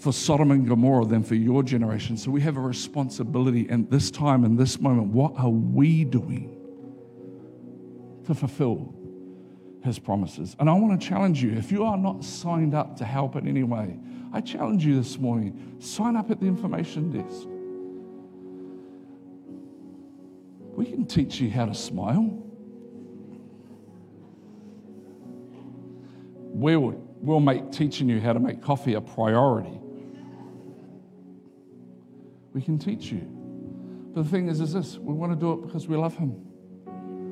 for 0.01 0.11
Sodom 0.11 0.49
and 0.49 0.67
Gomorrah 0.67 1.05
than 1.05 1.23
for 1.23 1.35
your 1.35 1.61
generation. 1.61 2.17
So 2.17 2.31
we 2.31 2.41
have 2.41 2.57
a 2.57 2.61
responsibility 2.61 3.69
in 3.69 3.87
this 3.89 4.09
time, 4.09 4.43
in 4.43 4.55
this 4.55 4.79
moment. 4.79 5.09
What 5.09 5.33
are 5.37 5.49
we 5.49 6.05
doing 6.05 6.57
to 8.25 8.33
fulfill 8.33 8.95
his 9.83 9.99
promises? 9.99 10.55
And 10.59 10.67
I 10.67 10.73
want 10.73 10.99
to 10.99 11.07
challenge 11.07 11.43
you 11.43 11.51
if 11.53 11.71
you 11.71 11.83
are 11.83 11.97
not 11.97 12.23
signed 12.23 12.73
up 12.73 12.97
to 12.97 13.05
help 13.05 13.35
in 13.35 13.47
any 13.47 13.61
way, 13.61 13.99
I 14.33 14.41
challenge 14.41 14.83
you 14.83 14.95
this 14.95 15.19
morning 15.19 15.77
sign 15.79 16.15
up 16.15 16.31
at 16.31 16.39
the 16.39 16.47
information 16.47 17.11
desk. 17.11 17.47
We 20.75 20.85
can 20.85 21.05
teach 21.05 21.39
you 21.39 21.51
how 21.51 21.67
to 21.67 21.75
smile. 21.75 22.39
We'll, 26.53 26.91
we'll 27.19 27.39
make 27.39 27.71
teaching 27.71 28.09
you 28.09 28.19
how 28.19 28.33
to 28.33 28.39
make 28.39 28.63
coffee 28.63 28.95
a 28.95 29.01
priority. 29.01 29.77
We 32.53 32.61
can 32.61 32.77
teach 32.77 33.11
you. 33.11 33.21
But 34.13 34.23
the 34.23 34.29
thing 34.29 34.49
is, 34.49 34.59
is 34.59 34.73
this 34.73 34.97
we 34.97 35.13
want 35.13 35.31
to 35.31 35.39
do 35.39 35.53
it 35.53 35.65
because 35.65 35.87
we 35.87 35.95
love 35.95 36.15
Him. 36.17 36.35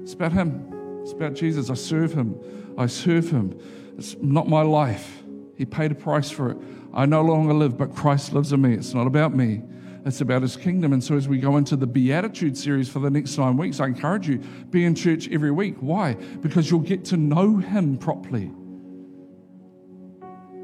It's 0.02 0.14
about 0.14 0.32
Him, 0.32 1.02
it's 1.02 1.12
about 1.12 1.34
Jesus. 1.34 1.70
I 1.70 1.74
serve 1.74 2.14
Him. 2.14 2.40
I 2.78 2.86
serve 2.88 3.30
Him. 3.30 3.60
It's 3.98 4.16
not 4.22 4.48
my 4.48 4.62
life. 4.62 5.24
He 5.56 5.66
paid 5.66 5.92
a 5.92 5.96
price 5.96 6.30
for 6.30 6.52
it. 6.52 6.58
I 6.94 7.06
no 7.06 7.22
longer 7.22 7.54
live, 7.54 7.78
but 7.78 7.94
Christ 7.94 8.32
lives 8.34 8.54
in 8.54 8.62
me. 8.62 8.74
It's 8.74 8.94
not 8.94 9.08
about 9.08 9.36
me. 9.36 9.62
It's 10.06 10.22
about 10.22 10.42
his 10.42 10.56
kingdom. 10.56 10.94
And 10.94 11.04
so, 11.04 11.18
as 11.18 11.28
we 11.28 11.38
go 11.38 11.58
into 11.58 11.76
the 11.76 11.86
Beatitude 11.86 12.58
series 12.58 12.88
for 12.88 13.00
the 13.00 13.10
next 13.10 13.38
nine 13.38 13.58
weeks, 13.58 13.80
I 13.80 13.88
encourage 13.88 14.28
you 14.28 14.38
be 14.70 14.86
in 14.86 14.96
church 14.96 15.28
every 15.30 15.52
week. 15.52 15.76
Why? 15.82 16.14
Because 16.14 16.72
you'll 16.72 16.80
get 16.80 17.04
to 17.06 17.18
know 17.18 17.58
him 17.58 17.98
properly. 17.98 18.52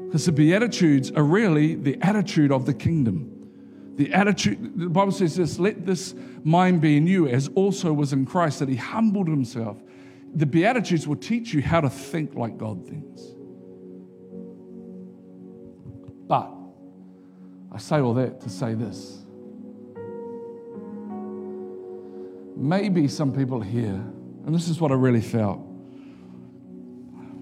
Because 0.06 0.24
the 0.24 0.32
Beatitudes 0.32 1.10
are 1.10 1.22
really 1.22 1.74
the 1.74 1.98
attitude 2.00 2.50
of 2.50 2.64
the 2.64 2.72
kingdom. 2.72 3.35
The 3.96 4.12
attitude, 4.12 4.78
the 4.78 4.90
Bible 4.90 5.12
says 5.12 5.36
this 5.36 5.58
let 5.58 5.86
this 5.86 6.14
mind 6.44 6.82
be 6.82 6.98
in 6.98 7.06
you 7.06 7.28
as 7.28 7.48
also 7.54 7.92
was 7.92 8.12
in 8.12 8.26
Christ, 8.26 8.58
that 8.58 8.68
he 8.68 8.76
humbled 8.76 9.26
himself. 9.26 9.82
The 10.34 10.44
Beatitudes 10.44 11.08
will 11.08 11.16
teach 11.16 11.54
you 11.54 11.62
how 11.62 11.80
to 11.80 11.88
think 11.88 12.34
like 12.34 12.58
God 12.58 12.86
thinks. 12.86 13.22
But 16.28 16.52
I 17.72 17.78
say 17.78 18.00
all 18.00 18.12
that 18.14 18.40
to 18.42 18.50
say 18.50 18.74
this. 18.74 19.24
Maybe 22.54 23.08
some 23.08 23.32
people 23.32 23.60
here, 23.60 24.02
and 24.44 24.54
this 24.54 24.68
is 24.68 24.78
what 24.78 24.90
I 24.90 24.94
really 24.94 25.20
felt 25.22 25.58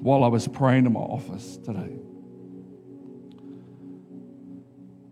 while 0.00 0.22
I 0.22 0.28
was 0.28 0.46
praying 0.46 0.86
in 0.86 0.92
my 0.92 1.00
office 1.00 1.56
today. 1.56 1.96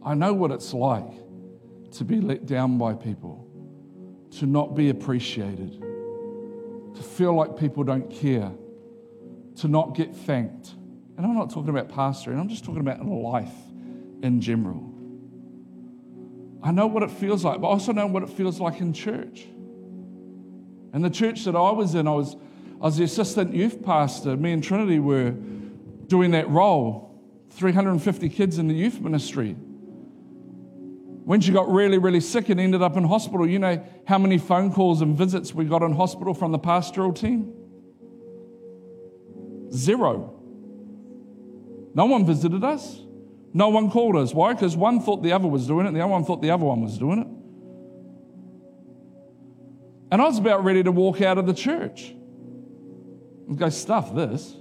I 0.05 0.14
know 0.14 0.34
what 0.34 0.51
it's 0.51 0.74
like 0.74 1.12
to 1.93 2.05
be 2.05 2.20
let 2.20 2.47
down 2.47 2.78
by 2.78 2.95
people, 2.95 3.47
to 4.38 4.47
not 4.47 4.74
be 4.74 4.90
appreciated, 4.90 5.80
to 6.95 7.03
feel 7.03 7.34
like 7.34 7.57
people 7.57 7.84
don't 7.84 8.11
care, 8.11 8.51
to 9.57 9.68
not 9.68 9.95
get 9.95 10.14
thanked. 10.14 10.70
And 11.16 11.26
I'm 11.26 11.34
not 11.34 11.51
talking 11.51 11.68
about 11.68 11.88
pastoring, 11.88 12.38
I'm 12.38 12.49
just 12.49 12.64
talking 12.64 12.80
about 12.80 13.05
life 13.05 13.53
in 14.22 14.40
general. 14.40 14.88
I 16.62 16.70
know 16.70 16.86
what 16.86 17.03
it 17.03 17.11
feels 17.11 17.45
like, 17.45 17.61
but 17.61 17.68
I 17.68 17.70
also 17.70 17.93
know 17.93 18.07
what 18.07 18.22
it 18.22 18.30
feels 18.30 18.61
like 18.61 18.80
in 18.80 18.93
church. 18.93 19.47
And 20.93 21.05
the 21.05 21.11
church 21.11 21.45
that 21.45 21.57
I 21.57 21.70
was 21.72 21.95
in, 21.95 22.07
I 22.07 22.12
was, 22.12 22.36
I 22.80 22.84
was 22.84 22.97
the 22.97 23.05
assistant 23.05 23.55
youth 23.55 23.82
pastor. 23.82 24.36
Me 24.36 24.53
and 24.53 24.62
Trinity 24.62 24.99
were 24.99 25.30
doing 26.07 26.30
that 26.32 26.49
role 26.49 27.09
350 27.51 28.28
kids 28.28 28.59
in 28.59 28.68
the 28.68 28.74
youth 28.74 29.01
ministry. 29.01 29.57
When 31.24 31.40
she 31.40 31.52
got 31.52 31.70
really, 31.70 31.98
really 31.98 32.20
sick 32.20 32.48
and 32.48 32.58
ended 32.58 32.82
up 32.82 32.96
in 32.96 33.04
hospital, 33.04 33.48
you 33.48 33.58
know 33.58 33.84
how 34.06 34.18
many 34.18 34.38
phone 34.38 34.72
calls 34.72 35.02
and 35.02 35.16
visits 35.16 35.54
we 35.54 35.64
got 35.64 35.82
in 35.82 35.92
hospital 35.92 36.34
from 36.34 36.50
the 36.50 36.58
pastoral 36.58 37.12
team? 37.12 37.52
Zero. 39.72 40.34
No 41.94 42.06
one 42.06 42.26
visited 42.26 42.64
us. 42.64 43.00
No 43.54 43.68
one 43.68 43.90
called 43.90 44.16
us. 44.16 44.34
Why? 44.34 44.52
Because 44.54 44.76
one 44.76 45.00
thought 45.00 45.22
the 45.22 45.32
other 45.32 45.46
was 45.46 45.66
doing 45.66 45.86
it, 45.86 45.88
and 45.88 45.96
the 45.96 46.00
other 46.00 46.10
one 46.10 46.24
thought 46.24 46.42
the 46.42 46.50
other 46.50 46.64
one 46.64 46.80
was 46.80 46.98
doing 46.98 47.20
it. 47.20 47.26
And 50.10 50.20
I 50.20 50.24
was 50.24 50.38
about 50.38 50.64
ready 50.64 50.82
to 50.82 50.92
walk 50.92 51.22
out 51.22 51.38
of 51.38 51.46
the 51.46 51.54
church 51.54 52.14
and 53.48 53.56
go, 53.56 53.68
stuff 53.68 54.14
this. 54.14 54.56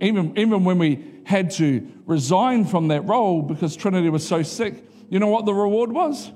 Even, 0.00 0.36
even 0.38 0.64
when 0.64 0.78
we 0.78 1.04
had 1.24 1.50
to 1.52 1.86
resign 2.06 2.64
from 2.64 2.88
that 2.88 3.02
role 3.02 3.42
because 3.42 3.76
Trinity 3.76 4.08
was 4.08 4.26
so 4.26 4.42
sick, 4.42 4.84
you 5.10 5.18
know 5.18 5.28
what 5.28 5.44
the 5.46 5.54
reward 5.54 5.92
was? 5.92 6.32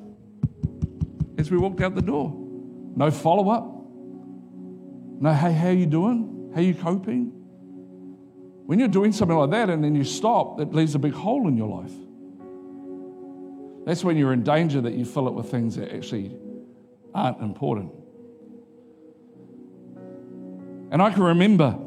As 1.37 1.51
we 1.51 1.57
walked 1.59 1.81
out 1.81 1.95
the 1.95 2.03
door. 2.03 2.33
No 2.97 3.11
follow 3.11 3.51
up. 3.51 3.65
No, 5.21 5.33
hey, 5.33 5.53
how 5.53 5.71
you 5.71 5.87
doing? 5.87 6.53
How 6.55 6.61
you 6.61 6.75
coping? 6.75 7.33
When 8.67 8.79
you're 8.79 8.89
doing 8.89 9.13
something 9.13 9.37
like 9.37 9.51
that 9.51 9.71
and 9.71 9.83
then 9.83 9.95
you 9.95 10.05
stop, 10.05 10.61
it 10.61 10.73
leaves 10.75 10.95
a 10.95 10.99
big 10.99 11.15
hole 11.15 11.49
in 11.49 11.57
your 11.57 11.69
life. 11.69 11.93
That's 13.87 14.05
when 14.05 14.17
you're 14.17 14.33
in 14.33 14.43
danger 14.43 14.81
that 14.83 14.93
you 14.93 15.05
fill 15.05 15.29
it 15.29 15.35
with 15.35 15.51
things 15.51 15.77
that 15.77 15.95
actually 15.95 16.37
aren't 17.15 17.41
important. 17.41 17.93
And 20.91 21.01
I 21.01 21.11
can 21.11 21.23
remember 21.23 21.79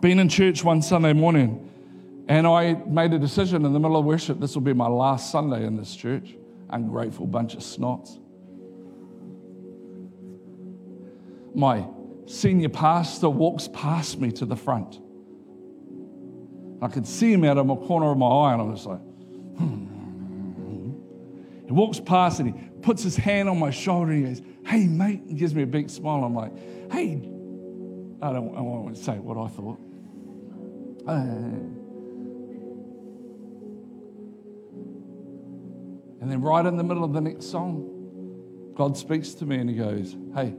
being 0.00 0.18
in 0.18 0.28
church 0.28 0.64
one 0.64 0.82
Sunday 0.82 1.12
morning 1.12 1.70
and 2.28 2.46
I 2.46 2.74
made 2.86 3.12
a 3.12 3.18
decision 3.18 3.64
in 3.64 3.72
the 3.72 3.80
middle 3.80 3.96
of 3.96 4.04
worship 4.04 4.40
this 4.40 4.54
will 4.54 4.62
be 4.62 4.72
my 4.72 4.88
last 4.88 5.30
Sunday 5.30 5.66
in 5.66 5.76
this 5.76 5.94
church. 5.94 6.34
Ungrateful 6.70 7.26
bunch 7.26 7.54
of 7.54 7.60
snots. 7.60 8.18
My 11.54 11.86
senior 12.26 12.70
pastor 12.70 13.28
walks 13.28 13.68
past 13.72 14.18
me 14.18 14.32
to 14.32 14.46
the 14.46 14.56
front. 14.56 14.98
I 16.82 16.88
could 16.88 17.06
see 17.06 17.32
him 17.32 17.44
out 17.44 17.58
of 17.58 17.66
the 17.66 17.76
corner 17.76 18.10
of 18.10 18.18
my 18.18 18.26
eye, 18.26 18.52
and 18.52 18.62
I 18.62 18.64
was 18.64 18.84
like, 18.84 18.98
hmm. 18.98 19.84
He 21.66 21.72
walks 21.72 21.98
past 21.98 22.40
and 22.40 22.54
he 22.54 22.68
puts 22.82 23.02
his 23.02 23.16
hand 23.16 23.48
on 23.48 23.58
my 23.58 23.70
shoulder 23.70 24.12
and 24.12 24.26
he 24.26 24.34
goes, 24.34 24.42
Hey, 24.66 24.86
mate, 24.86 25.22
and 25.22 25.38
gives 25.38 25.54
me 25.54 25.62
a 25.62 25.66
big 25.66 25.88
smile. 25.88 26.24
I'm 26.24 26.34
like, 26.34 26.52
Hey, 26.92 27.16
I 28.20 28.32
don't, 28.32 28.52
I 28.52 28.56
don't 28.56 28.84
want 28.84 28.96
to 28.96 29.02
say 29.02 29.18
what 29.18 29.38
I 29.38 29.48
thought. 29.48 29.80
Uh, 31.06 31.83
And 36.24 36.32
then, 36.32 36.40
right 36.40 36.64
in 36.64 36.78
the 36.78 36.82
middle 36.82 37.04
of 37.04 37.12
the 37.12 37.20
next 37.20 37.50
song, 37.50 38.72
God 38.74 38.96
speaks 38.96 39.34
to 39.34 39.44
me 39.44 39.58
and 39.58 39.68
He 39.68 39.76
goes, 39.76 40.16
Hey, 40.34 40.54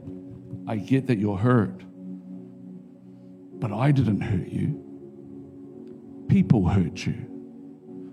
I 0.64 0.76
get 0.76 1.08
that 1.08 1.18
you're 1.18 1.36
hurt, 1.36 1.82
but 3.58 3.72
I 3.72 3.90
didn't 3.90 4.20
hurt 4.20 4.46
you. 4.46 4.80
People 6.28 6.68
hurt 6.68 7.04
you 7.04 7.16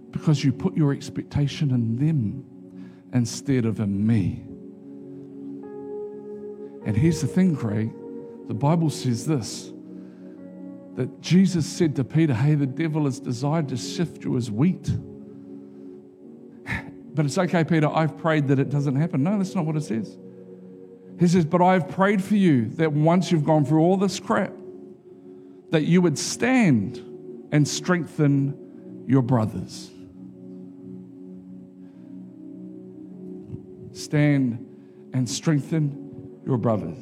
because 0.10 0.44
you 0.44 0.52
put 0.52 0.76
your 0.76 0.94
expectation 0.94 1.70
in 1.70 1.96
them 1.96 2.44
instead 3.14 3.66
of 3.66 3.80
in 3.80 4.04
me. 4.04 4.48
And 6.88 6.98
here's 6.98 7.22
the 7.22 7.28
thing, 7.28 7.56
Craig 7.56 7.94
the 8.48 8.56
Bible 8.56 8.90
says 8.90 9.28
this 9.28 9.72
that 10.96 11.22
Jesus 11.22 11.68
said 11.68 11.96
to 11.98 12.04
Peter, 12.04 12.34
Hey, 12.34 12.56
the 12.56 12.66
devil 12.66 13.06
has 13.06 13.20
desired 13.20 13.70
to 13.70 13.78
sift 13.78 14.24
you 14.24 14.38
as 14.38 14.50
wheat. 14.50 14.90
But 17.14 17.26
it's 17.26 17.38
okay, 17.38 17.64
Peter, 17.64 17.88
I've 17.88 18.18
prayed 18.18 18.48
that 18.48 18.60
it 18.60 18.70
doesn't 18.70 18.96
happen. 18.96 19.24
No, 19.24 19.38
that's 19.38 19.56
not 19.56 19.66
what 19.66 19.76
it 19.76 19.84
says. 19.84 20.18
He 21.20 21.28
says, 21.28 21.46
But 21.46 21.62
I've 21.62 21.90
prayed 21.90 22.24
for 22.24 22.36
you 22.36 22.70
that 22.72 22.92
once 22.92 23.32
you've 23.32 23.46
gone 23.46 23.66
through 23.66 23.82
all 23.82 23.98
this 23.98 24.20
crap, 24.20 24.54
that 25.70 25.84
you 25.84 26.02
would 26.02 26.18
stand 26.18 26.98
and 27.52 27.68
strengthen 27.68 29.04
your 29.08 29.22
brothers. 29.22 29.92
Stand 33.92 34.66
and 35.14 35.30
strengthen 35.30 36.42
your 36.46 36.58
brothers. 36.58 36.98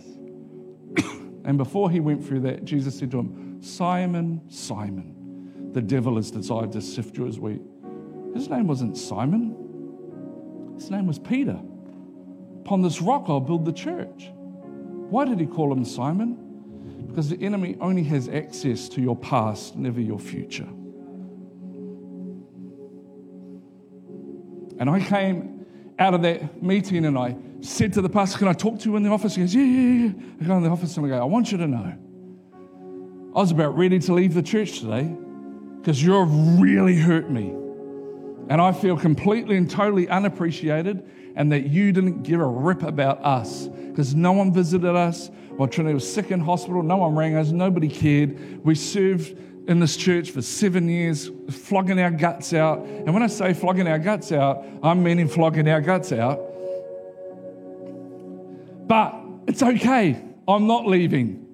and 1.45 1.57
before 1.57 1.89
he 1.89 2.01
went 2.01 2.25
through 2.25 2.41
that, 2.41 2.65
Jesus 2.65 2.99
said 2.99 3.11
to 3.11 3.19
him, 3.19 3.61
Simon, 3.61 4.41
Simon, 4.49 5.71
the 5.73 5.81
devil 5.81 6.17
has 6.17 6.31
desired 6.31 6.73
to 6.73 6.81
sift 6.81 7.17
you 7.17 7.27
as 7.27 7.39
wheat. 7.39 7.61
His 8.33 8.49
name 8.49 8.67
wasn't 8.67 8.97
Simon. 8.97 9.40
His 10.81 10.89
name 10.89 11.05
was 11.05 11.19
Peter. 11.19 11.59
Upon 12.61 12.81
this 12.81 13.01
rock, 13.03 13.25
I'll 13.27 13.39
build 13.39 13.65
the 13.65 13.71
church. 13.71 14.31
Why 14.33 15.25
did 15.25 15.39
he 15.39 15.45
call 15.45 15.71
him 15.71 15.85
Simon? 15.85 17.05
Because 17.07 17.29
the 17.29 17.39
enemy 17.45 17.77
only 17.79 18.03
has 18.05 18.27
access 18.27 18.89
to 18.89 19.01
your 19.01 19.15
past, 19.15 19.75
never 19.75 20.01
your 20.01 20.17
future. 20.17 20.67
And 24.79 24.89
I 24.89 24.99
came 25.01 25.67
out 25.99 26.15
of 26.15 26.23
that 26.23 26.63
meeting 26.63 27.05
and 27.05 27.15
I 27.15 27.35
said 27.59 27.93
to 27.93 28.01
the 28.01 28.09
pastor, 28.09 28.39
Can 28.39 28.47
I 28.47 28.53
talk 28.53 28.79
to 28.79 28.89
you 28.89 28.95
in 28.95 29.03
the 29.03 29.09
office? 29.11 29.35
He 29.35 29.41
goes, 29.41 29.53
Yeah, 29.53 29.61
yeah, 29.61 30.05
yeah. 30.07 30.11
I 30.41 30.45
go 30.45 30.57
in 30.57 30.63
the 30.63 30.69
office 30.69 30.97
and 30.97 31.05
I 31.05 31.09
go, 31.09 31.21
I 31.21 31.25
want 31.25 31.51
you 31.51 31.59
to 31.59 31.67
know. 31.67 31.95
I 33.35 33.39
was 33.39 33.51
about 33.51 33.77
ready 33.77 33.99
to 33.99 34.13
leave 34.15 34.33
the 34.33 34.41
church 34.41 34.79
today 34.79 35.15
because 35.77 36.01
you've 36.01 36.59
really 36.59 36.95
hurt 36.95 37.29
me. 37.29 37.53
And 38.51 38.59
I 38.59 38.73
feel 38.73 38.97
completely 38.97 39.55
and 39.55 39.71
totally 39.71 40.09
unappreciated, 40.09 41.09
and 41.37 41.49
that 41.53 41.67
you 41.67 41.93
didn't 41.93 42.23
give 42.23 42.41
a 42.41 42.45
rip 42.45 42.83
about 42.83 43.23
us 43.23 43.69
because 43.69 44.13
no 44.13 44.33
one 44.33 44.51
visited 44.51 44.93
us 44.93 45.31
while 45.55 45.69
Trinity 45.69 45.93
was 45.93 46.13
sick 46.13 46.31
in 46.31 46.41
hospital. 46.41 46.83
No 46.83 46.97
one 46.97 47.15
rang 47.15 47.37
us. 47.37 47.51
Nobody 47.51 47.87
cared. 47.87 48.61
We 48.65 48.75
served 48.75 49.37
in 49.69 49.79
this 49.79 49.95
church 49.95 50.31
for 50.31 50.41
seven 50.41 50.89
years, 50.89 51.31
flogging 51.49 51.97
our 52.01 52.11
guts 52.11 52.53
out. 52.53 52.79
And 52.79 53.13
when 53.13 53.23
I 53.23 53.27
say 53.27 53.53
flogging 53.53 53.87
our 53.87 53.99
guts 53.99 54.33
out, 54.33 54.65
I'm 54.83 55.01
meaning 55.01 55.29
flogging 55.29 55.69
our 55.69 55.79
guts 55.79 56.11
out. 56.11 56.41
But 58.85 59.15
it's 59.47 59.63
okay. 59.63 60.21
I'm 60.45 60.67
not 60.67 60.85
leaving. 60.87 61.47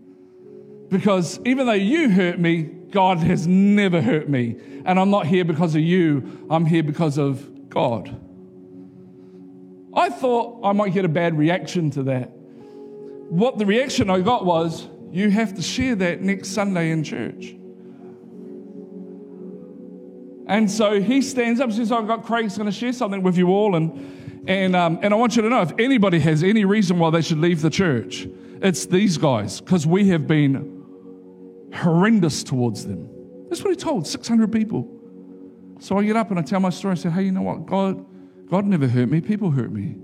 Because 0.89 1.39
even 1.45 1.67
though 1.67 1.73
you 1.73 2.09
hurt 2.09 2.39
me, 2.39 2.71
God 2.91 3.19
has 3.19 3.47
never 3.47 4.01
hurt 4.01 4.29
me. 4.29 4.55
And 4.85 4.99
I'm 4.99 5.09
not 5.09 5.27
here 5.27 5.43
because 5.45 5.75
of 5.75 5.81
you, 5.81 6.47
I'm 6.49 6.65
here 6.65 6.83
because 6.83 7.17
of 7.17 7.69
God. 7.69 8.15
I 9.93 10.09
thought 10.09 10.61
I 10.63 10.73
might 10.73 10.93
get 10.93 11.05
a 11.05 11.09
bad 11.09 11.37
reaction 11.37 11.89
to 11.91 12.03
that. 12.03 12.31
What 13.29 13.57
the 13.57 13.65
reaction 13.65 14.09
I 14.09 14.21
got 14.21 14.45
was, 14.45 14.87
you 15.11 15.29
have 15.29 15.55
to 15.55 15.61
share 15.61 15.95
that 15.95 16.21
next 16.21 16.49
Sunday 16.49 16.91
in 16.91 17.03
church. 17.03 17.55
And 20.47 20.71
so 20.71 21.01
he 21.01 21.21
stands 21.21 21.59
up 21.59 21.65
and 21.65 21.75
says, 21.75 21.91
I've 21.91 22.07
got 22.07 22.23
Craig's 22.23 22.57
going 22.57 22.67
to 22.67 22.71
share 22.71 22.93
something 22.93 23.21
with 23.21 23.37
you 23.37 23.49
all. 23.49 23.75
And, 23.75 24.47
and, 24.47 24.75
um, 24.77 24.99
and 25.01 25.13
I 25.13 25.17
want 25.17 25.35
you 25.35 25.41
to 25.41 25.49
know 25.49 25.61
if 25.61 25.73
anybody 25.77 26.19
has 26.19 26.41
any 26.41 26.63
reason 26.63 26.99
why 26.99 27.09
they 27.09 27.21
should 27.21 27.39
leave 27.39 27.61
the 27.61 27.69
church, 27.69 28.27
it's 28.61 28.85
these 28.85 29.17
guys, 29.17 29.59
because 29.59 29.85
we 29.85 30.07
have 30.09 30.25
been 30.25 30.76
horrendous 31.73 32.43
towards 32.43 32.85
them. 32.85 33.09
That's 33.49 33.63
what 33.63 33.71
he 33.71 33.75
told 33.75 34.07
600 34.07 34.51
people. 34.51 34.93
So 35.79 35.97
I 35.97 36.03
get 36.03 36.15
up 36.15 36.31
and 36.31 36.39
I 36.39 36.41
tell 36.41 36.59
my 36.59 36.69
story. 36.69 36.93
I 36.93 36.95
say, 36.95 37.09
hey, 37.09 37.23
you 37.23 37.31
know 37.31 37.41
what? 37.41 37.65
God, 37.65 38.05
God 38.49 38.65
never 38.65 38.87
hurt 38.87 39.09
me. 39.09 39.21
People 39.21 39.51
hurt 39.51 39.71
me. 39.71 39.95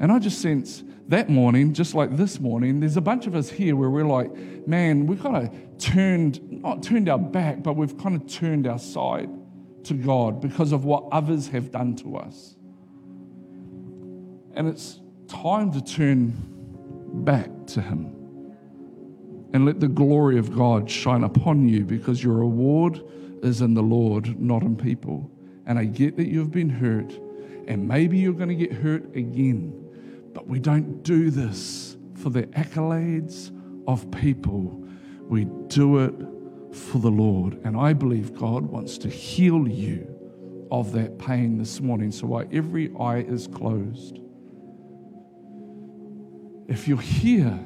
And 0.00 0.12
I 0.12 0.18
just 0.18 0.40
sense 0.40 0.84
that 1.08 1.28
morning, 1.28 1.72
just 1.72 1.94
like 1.94 2.16
this 2.16 2.40
morning, 2.40 2.80
there's 2.80 2.96
a 2.96 3.00
bunch 3.00 3.26
of 3.26 3.34
us 3.34 3.50
here 3.50 3.76
where 3.76 3.90
we're 3.90 4.06
like, 4.06 4.34
man, 4.66 5.06
we've 5.06 5.20
kind 5.20 5.36
of 5.36 5.78
turned, 5.78 6.40
not 6.62 6.82
turned 6.82 7.08
our 7.08 7.18
back, 7.18 7.62
but 7.62 7.74
we've 7.74 7.96
kind 7.98 8.16
of 8.16 8.26
turned 8.26 8.66
our 8.66 8.78
side 8.78 9.28
to 9.84 9.94
God 9.94 10.40
because 10.40 10.72
of 10.72 10.84
what 10.84 11.04
others 11.12 11.48
have 11.48 11.70
done 11.70 11.94
to 11.96 12.16
us. 12.16 12.56
And 14.54 14.68
it's 14.68 15.00
time 15.28 15.72
to 15.72 15.82
turn 15.82 16.32
back 17.24 17.48
to 17.68 17.82
Him 17.82 18.13
and 19.54 19.64
let 19.64 19.78
the 19.78 19.88
glory 19.88 20.36
of 20.36 20.54
God 20.54 20.90
shine 20.90 21.22
upon 21.22 21.68
you 21.68 21.84
because 21.84 22.22
your 22.22 22.34
reward 22.34 23.00
is 23.44 23.62
in 23.62 23.72
the 23.72 23.82
Lord, 23.82 24.38
not 24.40 24.62
in 24.62 24.76
people. 24.76 25.30
And 25.64 25.78
I 25.78 25.84
get 25.84 26.16
that 26.16 26.26
you've 26.26 26.50
been 26.50 26.68
hurt, 26.68 27.12
and 27.68 27.86
maybe 27.86 28.18
you're 28.18 28.32
going 28.32 28.48
to 28.48 28.56
get 28.56 28.72
hurt 28.72 29.14
again, 29.14 29.72
but 30.34 30.48
we 30.48 30.58
don't 30.58 31.04
do 31.04 31.30
this 31.30 31.96
for 32.14 32.30
the 32.30 32.42
accolades 32.48 33.52
of 33.86 34.10
people. 34.10 34.84
We 35.28 35.44
do 35.68 35.98
it 35.98 36.14
for 36.74 36.98
the 36.98 37.10
Lord. 37.10 37.60
And 37.64 37.76
I 37.76 37.92
believe 37.92 38.34
God 38.34 38.64
wants 38.64 38.98
to 38.98 39.08
heal 39.08 39.68
you 39.68 40.66
of 40.72 40.90
that 40.92 41.16
pain 41.16 41.58
this 41.58 41.80
morning. 41.80 42.10
So 42.10 42.26
while 42.26 42.48
every 42.50 42.92
eye 42.98 43.18
is 43.18 43.46
closed, 43.46 44.18
if 46.66 46.88
you're 46.88 46.98
here 46.98 47.60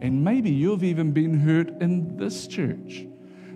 and 0.00 0.24
maybe 0.24 0.50
you've 0.50 0.84
even 0.84 1.12
been 1.12 1.38
hurt 1.40 1.70
in 1.82 2.16
this 2.16 2.46
church, 2.46 3.06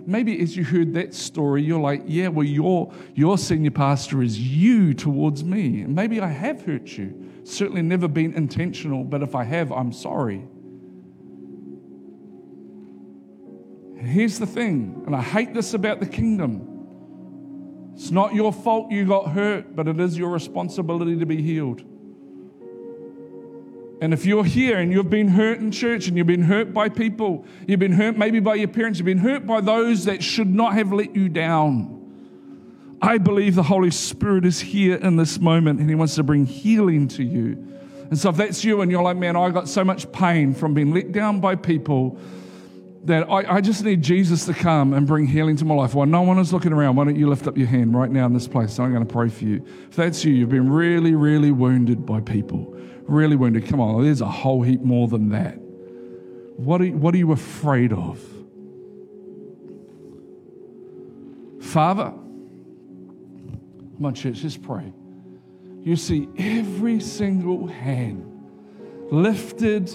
maybe 0.05 0.39
as 0.41 0.55
you 0.55 0.63
heard 0.63 0.93
that 0.93 1.13
story, 1.13 1.63
you're 1.63 1.79
like, 1.79 2.03
yeah, 2.05 2.27
well, 2.27 2.45
your, 2.45 2.93
your 3.15 3.37
senior 3.37 3.71
pastor 3.71 4.21
is 4.21 4.39
you 4.39 4.93
towards 4.93 5.43
me. 5.43 5.83
Maybe 5.85 6.19
I 6.19 6.27
have 6.27 6.61
hurt 6.63 6.97
you. 6.97 7.31
Certainly 7.43 7.83
never 7.83 8.07
been 8.07 8.33
intentional, 8.33 9.03
but 9.03 9.21
if 9.21 9.35
I 9.35 9.43
have, 9.43 9.71
I'm 9.71 9.91
sorry. 9.91 10.47
Here's 13.97 14.37
the 14.37 14.45
thing, 14.45 15.03
and 15.07 15.15
I 15.15 15.21
hate 15.21 15.53
this 15.53 15.73
about 15.73 15.99
the 15.99 16.05
kingdom. 16.05 16.71
It's 17.95 18.11
not 18.11 18.35
your 18.35 18.53
fault 18.53 18.91
you 18.91 19.05
got 19.05 19.31
hurt, 19.31 19.75
but 19.75 19.87
it 19.87 19.99
is 19.99 20.17
your 20.17 20.29
responsibility 20.29 21.17
to 21.17 21.25
be 21.25 21.41
healed. 21.41 21.83
And 24.05 24.13
if 24.13 24.23
you're 24.23 24.43
here 24.43 24.77
and 24.77 24.91
you've 24.91 25.09
been 25.09 25.29
hurt 25.29 25.57
in 25.57 25.71
church 25.71 26.07
and 26.07 26.15
you've 26.15 26.27
been 26.27 26.43
hurt 26.43 26.71
by 26.75 26.89
people, 26.89 27.43
you've 27.67 27.79
been 27.79 27.91
hurt 27.91 28.15
maybe 28.15 28.39
by 28.39 28.53
your 28.53 28.67
parents, 28.67 28.99
you've 28.99 29.07
been 29.07 29.17
hurt 29.17 29.47
by 29.47 29.61
those 29.61 30.05
that 30.05 30.23
should 30.23 30.47
not 30.47 30.75
have 30.75 30.93
let 30.93 31.15
you 31.15 31.27
down. 31.27 31.91
I 33.01 33.17
believe 33.17 33.55
the 33.55 33.63
Holy 33.63 33.89
Spirit 33.89 34.45
is 34.45 34.59
here 34.59 34.97
in 34.97 35.15
this 35.15 35.39
moment 35.39 35.79
and 35.79 35.89
He 35.89 35.95
wants 35.95 36.13
to 36.15 36.23
bring 36.23 36.45
healing 36.45 37.07
to 37.09 37.23
you. 37.23 37.53
And 38.11 38.19
so, 38.19 38.29
if 38.29 38.37
that's 38.37 38.63
you 38.63 38.81
and 38.81 38.91
you're 38.91 39.01
like, 39.01 39.17
man, 39.17 39.35
I 39.35 39.49
got 39.49 39.67
so 39.67 39.83
much 39.83 40.11
pain 40.11 40.53
from 40.53 40.75
being 40.75 40.93
let 40.93 41.11
down 41.11 41.39
by 41.39 41.55
people 41.55 42.19
that 43.05 43.27
I, 43.27 43.55
I, 43.55 43.61
just 43.61 43.83
need 43.83 44.03
Jesus 44.03 44.45
to 44.45 44.53
come 44.53 44.93
and 44.93 45.07
bring 45.07 45.25
healing 45.25 45.55
to 45.57 45.65
my 45.65 45.73
life. 45.73 45.95
While 45.95 46.05
no 46.05 46.21
one 46.21 46.37
is 46.37 46.53
looking 46.53 46.73
around, 46.73 46.95
why 46.95 47.05
don't 47.05 47.15
you 47.15 47.27
lift 47.27 47.47
up 47.47 47.57
your 47.57 47.67
hand 47.67 47.95
right 47.95 48.09
now 48.09 48.27
in 48.27 48.33
this 48.33 48.47
place? 48.47 48.77
I'm 48.79 48.91
going 48.91 49.05
to 49.05 49.11
pray 49.11 49.29
for 49.29 49.45
you. 49.45 49.65
If 49.89 49.95
that's 49.95 50.23
you, 50.23 50.31
you've 50.33 50.49
been 50.49 50.71
really, 50.71 51.15
really 51.15 51.51
wounded 51.51 52.05
by 52.05 52.21
people, 52.21 52.75
really 53.07 53.35
wounded. 53.35 53.67
Come 53.67 53.79
on, 53.79 54.03
there's 54.03 54.21
a 54.21 54.27
whole 54.27 54.61
heap 54.61 54.81
more 54.81 55.07
than 55.07 55.29
that. 55.29 55.57
What 56.57 56.81
are, 56.81 56.87
what 56.87 57.13
are 57.13 57.17
you 57.17 57.31
afraid 57.31 57.91
of? 57.93 58.19
Father, 61.61 62.13
on, 63.99 64.13
church, 64.13 64.37
just 64.37 64.61
pray. 64.61 64.93
You 65.81 65.95
see 65.95 66.27
every 66.37 66.99
single 66.99 67.67
hand 67.67 68.31
lifted 69.11 69.91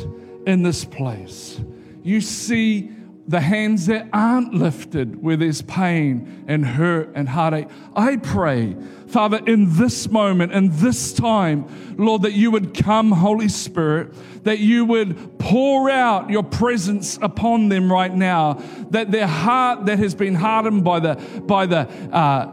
in 0.46 0.62
this 0.62 0.84
place. 0.84 1.60
You 2.02 2.20
see 2.20 2.90
the 3.30 3.40
hands 3.40 3.86
that 3.86 4.08
aren't 4.12 4.52
lifted 4.52 5.22
where 5.22 5.36
there's 5.36 5.62
pain 5.62 6.44
and 6.48 6.66
hurt 6.66 7.12
and 7.14 7.28
heartache. 7.28 7.68
I 7.94 8.16
pray, 8.16 8.74
Father, 9.06 9.40
in 9.46 9.76
this 9.76 10.10
moment, 10.10 10.50
in 10.50 10.70
this 10.72 11.12
time, 11.12 11.94
Lord, 11.96 12.22
that 12.22 12.32
you 12.32 12.50
would 12.50 12.74
come, 12.74 13.12
Holy 13.12 13.48
Spirit, 13.48 14.12
that 14.42 14.58
you 14.58 14.84
would 14.84 15.38
pour 15.38 15.88
out 15.88 16.28
your 16.28 16.42
presence 16.42 17.20
upon 17.22 17.68
them 17.68 17.90
right 17.90 18.12
now, 18.12 18.54
that 18.90 19.12
their 19.12 19.28
heart 19.28 19.86
that 19.86 20.00
has 20.00 20.12
been 20.12 20.34
hardened 20.34 20.82
by 20.82 20.98
the, 20.98 21.14
by 21.46 21.66
the, 21.66 21.88
uh, 22.12 22.52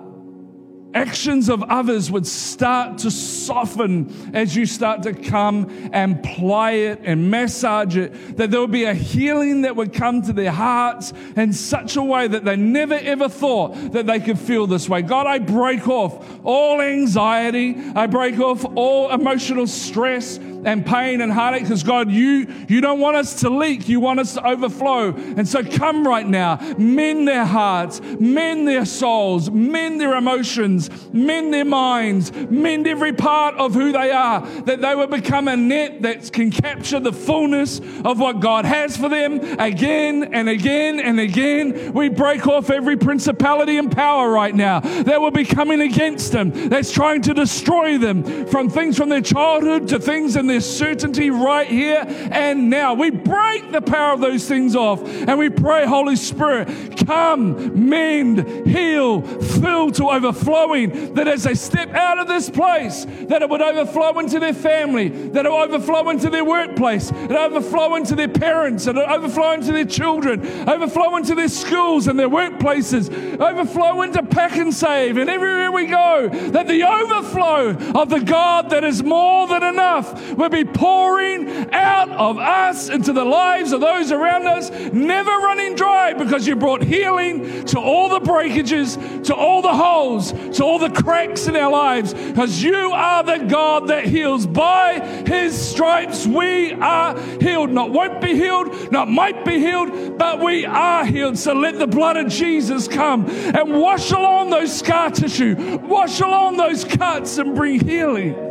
actions 0.97 1.47
of 1.47 1.61
others 1.63 2.09
would 2.09 2.25
start 2.25 2.97
to 2.97 3.11
soften 3.11 4.31
as 4.33 4.55
you 4.55 4.65
start 4.65 5.03
to 5.03 5.13
come 5.13 5.89
and 5.93 6.23
ply 6.23 6.71
it 6.71 6.99
and 7.03 7.29
massage 7.29 7.95
it, 7.95 8.37
that 8.37 8.49
there 8.49 8.59
would 8.59 8.71
be 8.71 8.85
a 8.85 8.95
healing 8.95 9.61
that 9.61 9.75
would 9.75 9.93
come 9.93 10.23
to 10.23 10.33
their 10.33 10.51
hearts 10.51 11.13
in 11.35 11.53
such 11.53 11.95
a 11.97 12.01
way 12.01 12.27
that 12.27 12.43
they 12.43 12.55
never 12.55 12.95
ever 12.95 13.29
thought 13.29 13.75
that 13.91 14.07
they 14.07 14.19
could 14.19 14.39
feel 14.39 14.65
this 14.65 14.89
way. 14.89 15.03
God, 15.03 15.27
I 15.27 15.37
break 15.37 15.87
off 15.87 16.25
all 16.43 16.81
anxiety, 16.81 17.75
I 17.95 18.07
break 18.07 18.39
off 18.39 18.65
all 18.75 19.11
emotional 19.11 19.67
stress 19.67 20.39
and 20.65 20.85
pain 20.85 21.21
and 21.21 21.31
heartache 21.31 21.63
because 21.63 21.83
God, 21.83 22.11
you, 22.11 22.47
you 22.67 22.81
don't 22.81 22.99
want 22.99 23.17
us 23.17 23.41
to 23.41 23.49
leak, 23.49 23.87
you 23.87 23.99
want 23.99 24.19
us 24.19 24.33
to 24.33 24.47
overflow. 24.47 25.13
And 25.13 25.47
so 25.47 25.63
come 25.63 26.05
right 26.05 26.27
now, 26.27 26.57
mend 26.77 27.27
their 27.27 27.45
hearts, 27.45 28.01
mend 28.19 28.67
their 28.67 28.85
souls, 28.85 29.49
mend 29.49 30.01
their 30.01 30.15
emotions, 30.15 30.89
mend 31.13 31.53
their 31.53 31.65
minds, 31.65 32.31
mend 32.31 32.87
every 32.87 33.13
part 33.13 33.55
of 33.55 33.73
who 33.73 33.91
they 33.91 34.11
are, 34.11 34.41
that 34.63 34.81
they 34.81 34.95
will 34.95 35.07
become 35.07 35.47
a 35.47 35.55
net 35.55 36.01
that 36.01 36.31
can 36.31 36.51
capture 36.51 36.99
the 36.99 37.13
fullness 37.13 37.79
of 38.03 38.19
what 38.19 38.39
God 38.39 38.65
has 38.65 38.97
for 38.97 39.09
them 39.09 39.39
again 39.59 40.33
and 40.33 40.49
again 40.49 40.99
and 40.99 41.19
again. 41.19 41.93
We 41.93 42.09
break 42.09 42.47
off 42.47 42.69
every 42.69 42.97
principality 42.97 43.77
and 43.77 43.91
power 43.91 44.29
right 44.29 44.55
now 44.55 44.79
that 44.79 45.21
will 45.21 45.31
be 45.31 45.45
coming 45.45 45.81
against 45.81 46.31
them, 46.31 46.69
that's 46.69 46.91
trying 46.91 47.21
to 47.23 47.33
destroy 47.33 47.97
them 47.97 48.47
from 48.47 48.69
things 48.69 48.97
from 48.97 49.09
their 49.09 49.21
childhood 49.21 49.87
to 49.89 49.99
things 49.99 50.35
in 50.35 50.46
their 50.47 50.61
certainty 50.61 51.29
right 51.29 51.67
here 51.67 52.03
and 52.31 52.69
now. 52.69 52.93
We 52.93 53.09
break 53.09 53.71
the 53.71 53.81
power 53.81 54.13
of 54.13 54.21
those 54.21 54.47
things 54.47 54.75
off 54.75 55.01
and 55.03 55.37
we 55.37 55.49
pray, 55.49 55.85
Holy 55.85 56.15
Spirit, 56.15 56.67
come, 57.05 57.89
mend, 57.89 58.67
heal, 58.67 59.21
fill 59.21 59.91
to 59.91 60.09
overflowing. 60.09 61.13
That 61.15 61.27
as 61.27 61.43
they 61.43 61.55
step 61.55 61.93
out 61.93 62.19
of 62.19 62.27
this 62.27 62.49
place, 62.49 63.05
that 63.05 63.41
it 63.41 63.49
would 63.49 63.61
overflow 63.61 64.19
into 64.19 64.39
their 64.39 64.53
family, 64.53 65.09
that 65.09 65.45
it 65.45 65.51
would 65.51 65.69
overflow 65.69 66.09
into 66.09 66.29
their 66.29 66.45
workplace, 66.45 67.11
it 67.11 67.31
overflow 67.31 67.95
into 67.95 68.15
their 68.15 68.27
parents, 68.27 68.87
and 68.87 68.97
it 68.97 69.07
overflow 69.07 69.53
into 69.53 69.71
their 69.71 69.85
children, 69.85 70.41
overflow 70.69 71.15
into 71.15 71.35
their 71.35 71.49
schools 71.49 72.07
and 72.07 72.19
their 72.19 72.29
workplaces, 72.29 73.09
overflow 73.39 74.01
into 74.01 74.21
PAK'nSAVE, 74.23 75.19
and 75.19 75.29
everywhere 75.29 75.71
we 75.71 75.85
go. 75.85 76.29
That 76.29 76.67
the 76.67 76.83
overflow 76.83 77.69
of 77.99 78.09
the 78.09 78.19
God 78.19 78.69
that 78.69 78.83
is 78.83 79.03
more 79.03 79.47
than 79.47 79.63
enough 79.63 80.36
will 80.37 80.49
be 80.49 80.63
pouring 80.63 81.73
out 81.73 82.09
of 82.09 82.37
us 82.37 82.89
into 82.89 83.11
the 83.11 83.25
lives 83.25 83.71
of 83.71 83.81
those 83.81 84.11
around 84.11 84.47
us, 84.47 84.69
never 84.93 85.31
running 85.31 85.75
dry 85.75 86.13
because 86.13 86.47
you 86.47 86.55
brought 86.55 86.83
healing 86.83 87.65
to 87.65 87.79
all 87.79 88.07
the 88.07 88.19
breakages, 88.19 88.95
to 89.23 89.35
all 89.35 89.61
the 89.61 89.73
holes, 89.73 90.31
to 90.55 90.63
all 90.63 90.79
the 90.79 90.89
cracks 90.89 91.47
in 91.47 91.55
our 91.55 91.71
lives, 91.71 92.13
because 92.13 92.61
you 92.61 92.91
are 92.91 93.23
the 93.23 93.45
God 93.45 93.87
that 93.87 94.05
heals. 94.05 94.45
By 94.45 94.99
his 95.25 95.59
stripes 95.59 96.25
we 96.25 96.73
are 96.73 97.19
healed. 97.41 97.71
Not 97.71 97.91
won't 97.91 98.21
be 98.21 98.35
healed, 98.35 98.91
not 98.91 99.09
might 99.09 99.43
be 99.43 99.59
healed, 99.59 100.17
but 100.17 100.39
we 100.39 100.65
are 100.65 101.05
healed. 101.05 101.37
So 101.37 101.53
let 101.53 101.79
the 101.79 101.87
blood 101.87 102.17
of 102.17 102.27
Jesus 102.29 102.87
come 102.87 103.25
and 103.27 103.79
wash 103.79 104.11
along 104.11 104.51
those 104.51 104.77
scar 104.77 105.09
tissue, 105.09 105.79
wash 105.79 106.19
along 106.19 106.57
those 106.57 106.83
cuts 106.85 107.37
and 107.37 107.55
bring 107.55 107.79
healing. 107.79 108.46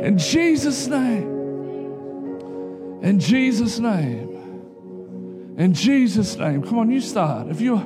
In 0.00 0.18
Jesus' 0.18 0.86
name. 0.86 1.38
In 3.02 3.18
Jesus' 3.18 3.78
name. 3.78 5.54
In 5.58 5.74
Jesus' 5.74 6.36
name. 6.36 6.62
Come 6.62 6.78
on, 6.78 6.90
you 6.90 7.00
start. 7.00 7.48
If 7.48 7.60
you 7.60 7.78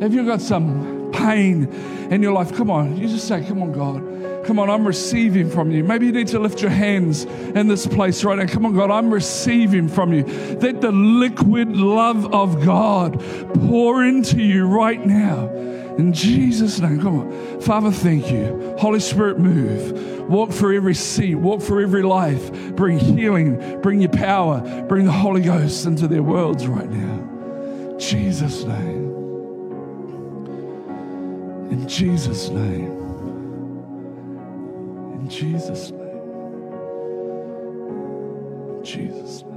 if 0.00 0.12
you've 0.12 0.26
got 0.26 0.40
some 0.40 1.10
pain 1.12 1.64
in 2.10 2.22
your 2.22 2.32
life, 2.32 2.54
come 2.54 2.70
on, 2.70 2.96
you 2.96 3.08
just 3.08 3.26
say, 3.26 3.44
Come 3.44 3.62
on, 3.62 3.72
God. 3.72 4.46
Come 4.46 4.58
on, 4.58 4.70
I'm 4.70 4.86
receiving 4.86 5.50
from 5.50 5.70
you. 5.70 5.84
Maybe 5.84 6.06
you 6.06 6.12
need 6.12 6.28
to 6.28 6.38
lift 6.38 6.62
your 6.62 6.70
hands 6.70 7.24
in 7.24 7.68
this 7.68 7.86
place 7.86 8.24
right 8.24 8.38
now. 8.38 8.46
Come 8.46 8.64
on, 8.64 8.74
God, 8.74 8.90
I'm 8.90 9.12
receiving 9.12 9.88
from 9.88 10.12
you. 10.12 10.24
Let 10.24 10.80
the 10.80 10.90
liquid 10.92 11.76
love 11.76 12.32
of 12.32 12.64
God 12.64 13.20
pour 13.68 14.04
into 14.04 14.40
you 14.40 14.66
right 14.66 15.04
now. 15.04 15.48
In 15.98 16.12
Jesus' 16.12 16.78
name, 16.78 17.00
come 17.00 17.18
on. 17.18 17.60
Father, 17.60 17.90
thank 17.90 18.30
you. 18.30 18.76
Holy 18.78 19.00
Spirit, 19.00 19.40
move. 19.40 20.28
Walk 20.28 20.52
through 20.52 20.76
every 20.76 20.94
seat, 20.94 21.34
walk 21.34 21.60
through 21.60 21.82
every 21.82 22.02
life. 22.02 22.52
Bring 22.76 22.98
healing, 22.98 23.80
bring 23.80 24.00
your 24.00 24.10
power, 24.10 24.60
bring 24.84 25.06
the 25.06 25.12
Holy 25.12 25.42
Ghost 25.42 25.86
into 25.86 26.06
their 26.06 26.22
worlds 26.22 26.68
right 26.68 26.88
now. 26.88 27.96
Jesus' 27.98 28.62
name. 28.62 29.08
In 31.70 31.88
Jesus' 31.88 32.48
name. 32.48 32.92
In 35.14 35.28
Jesus' 35.28 35.90
name. 35.90 36.00
In 38.68 38.84
Jesus' 38.84 39.42
name. 39.42 39.47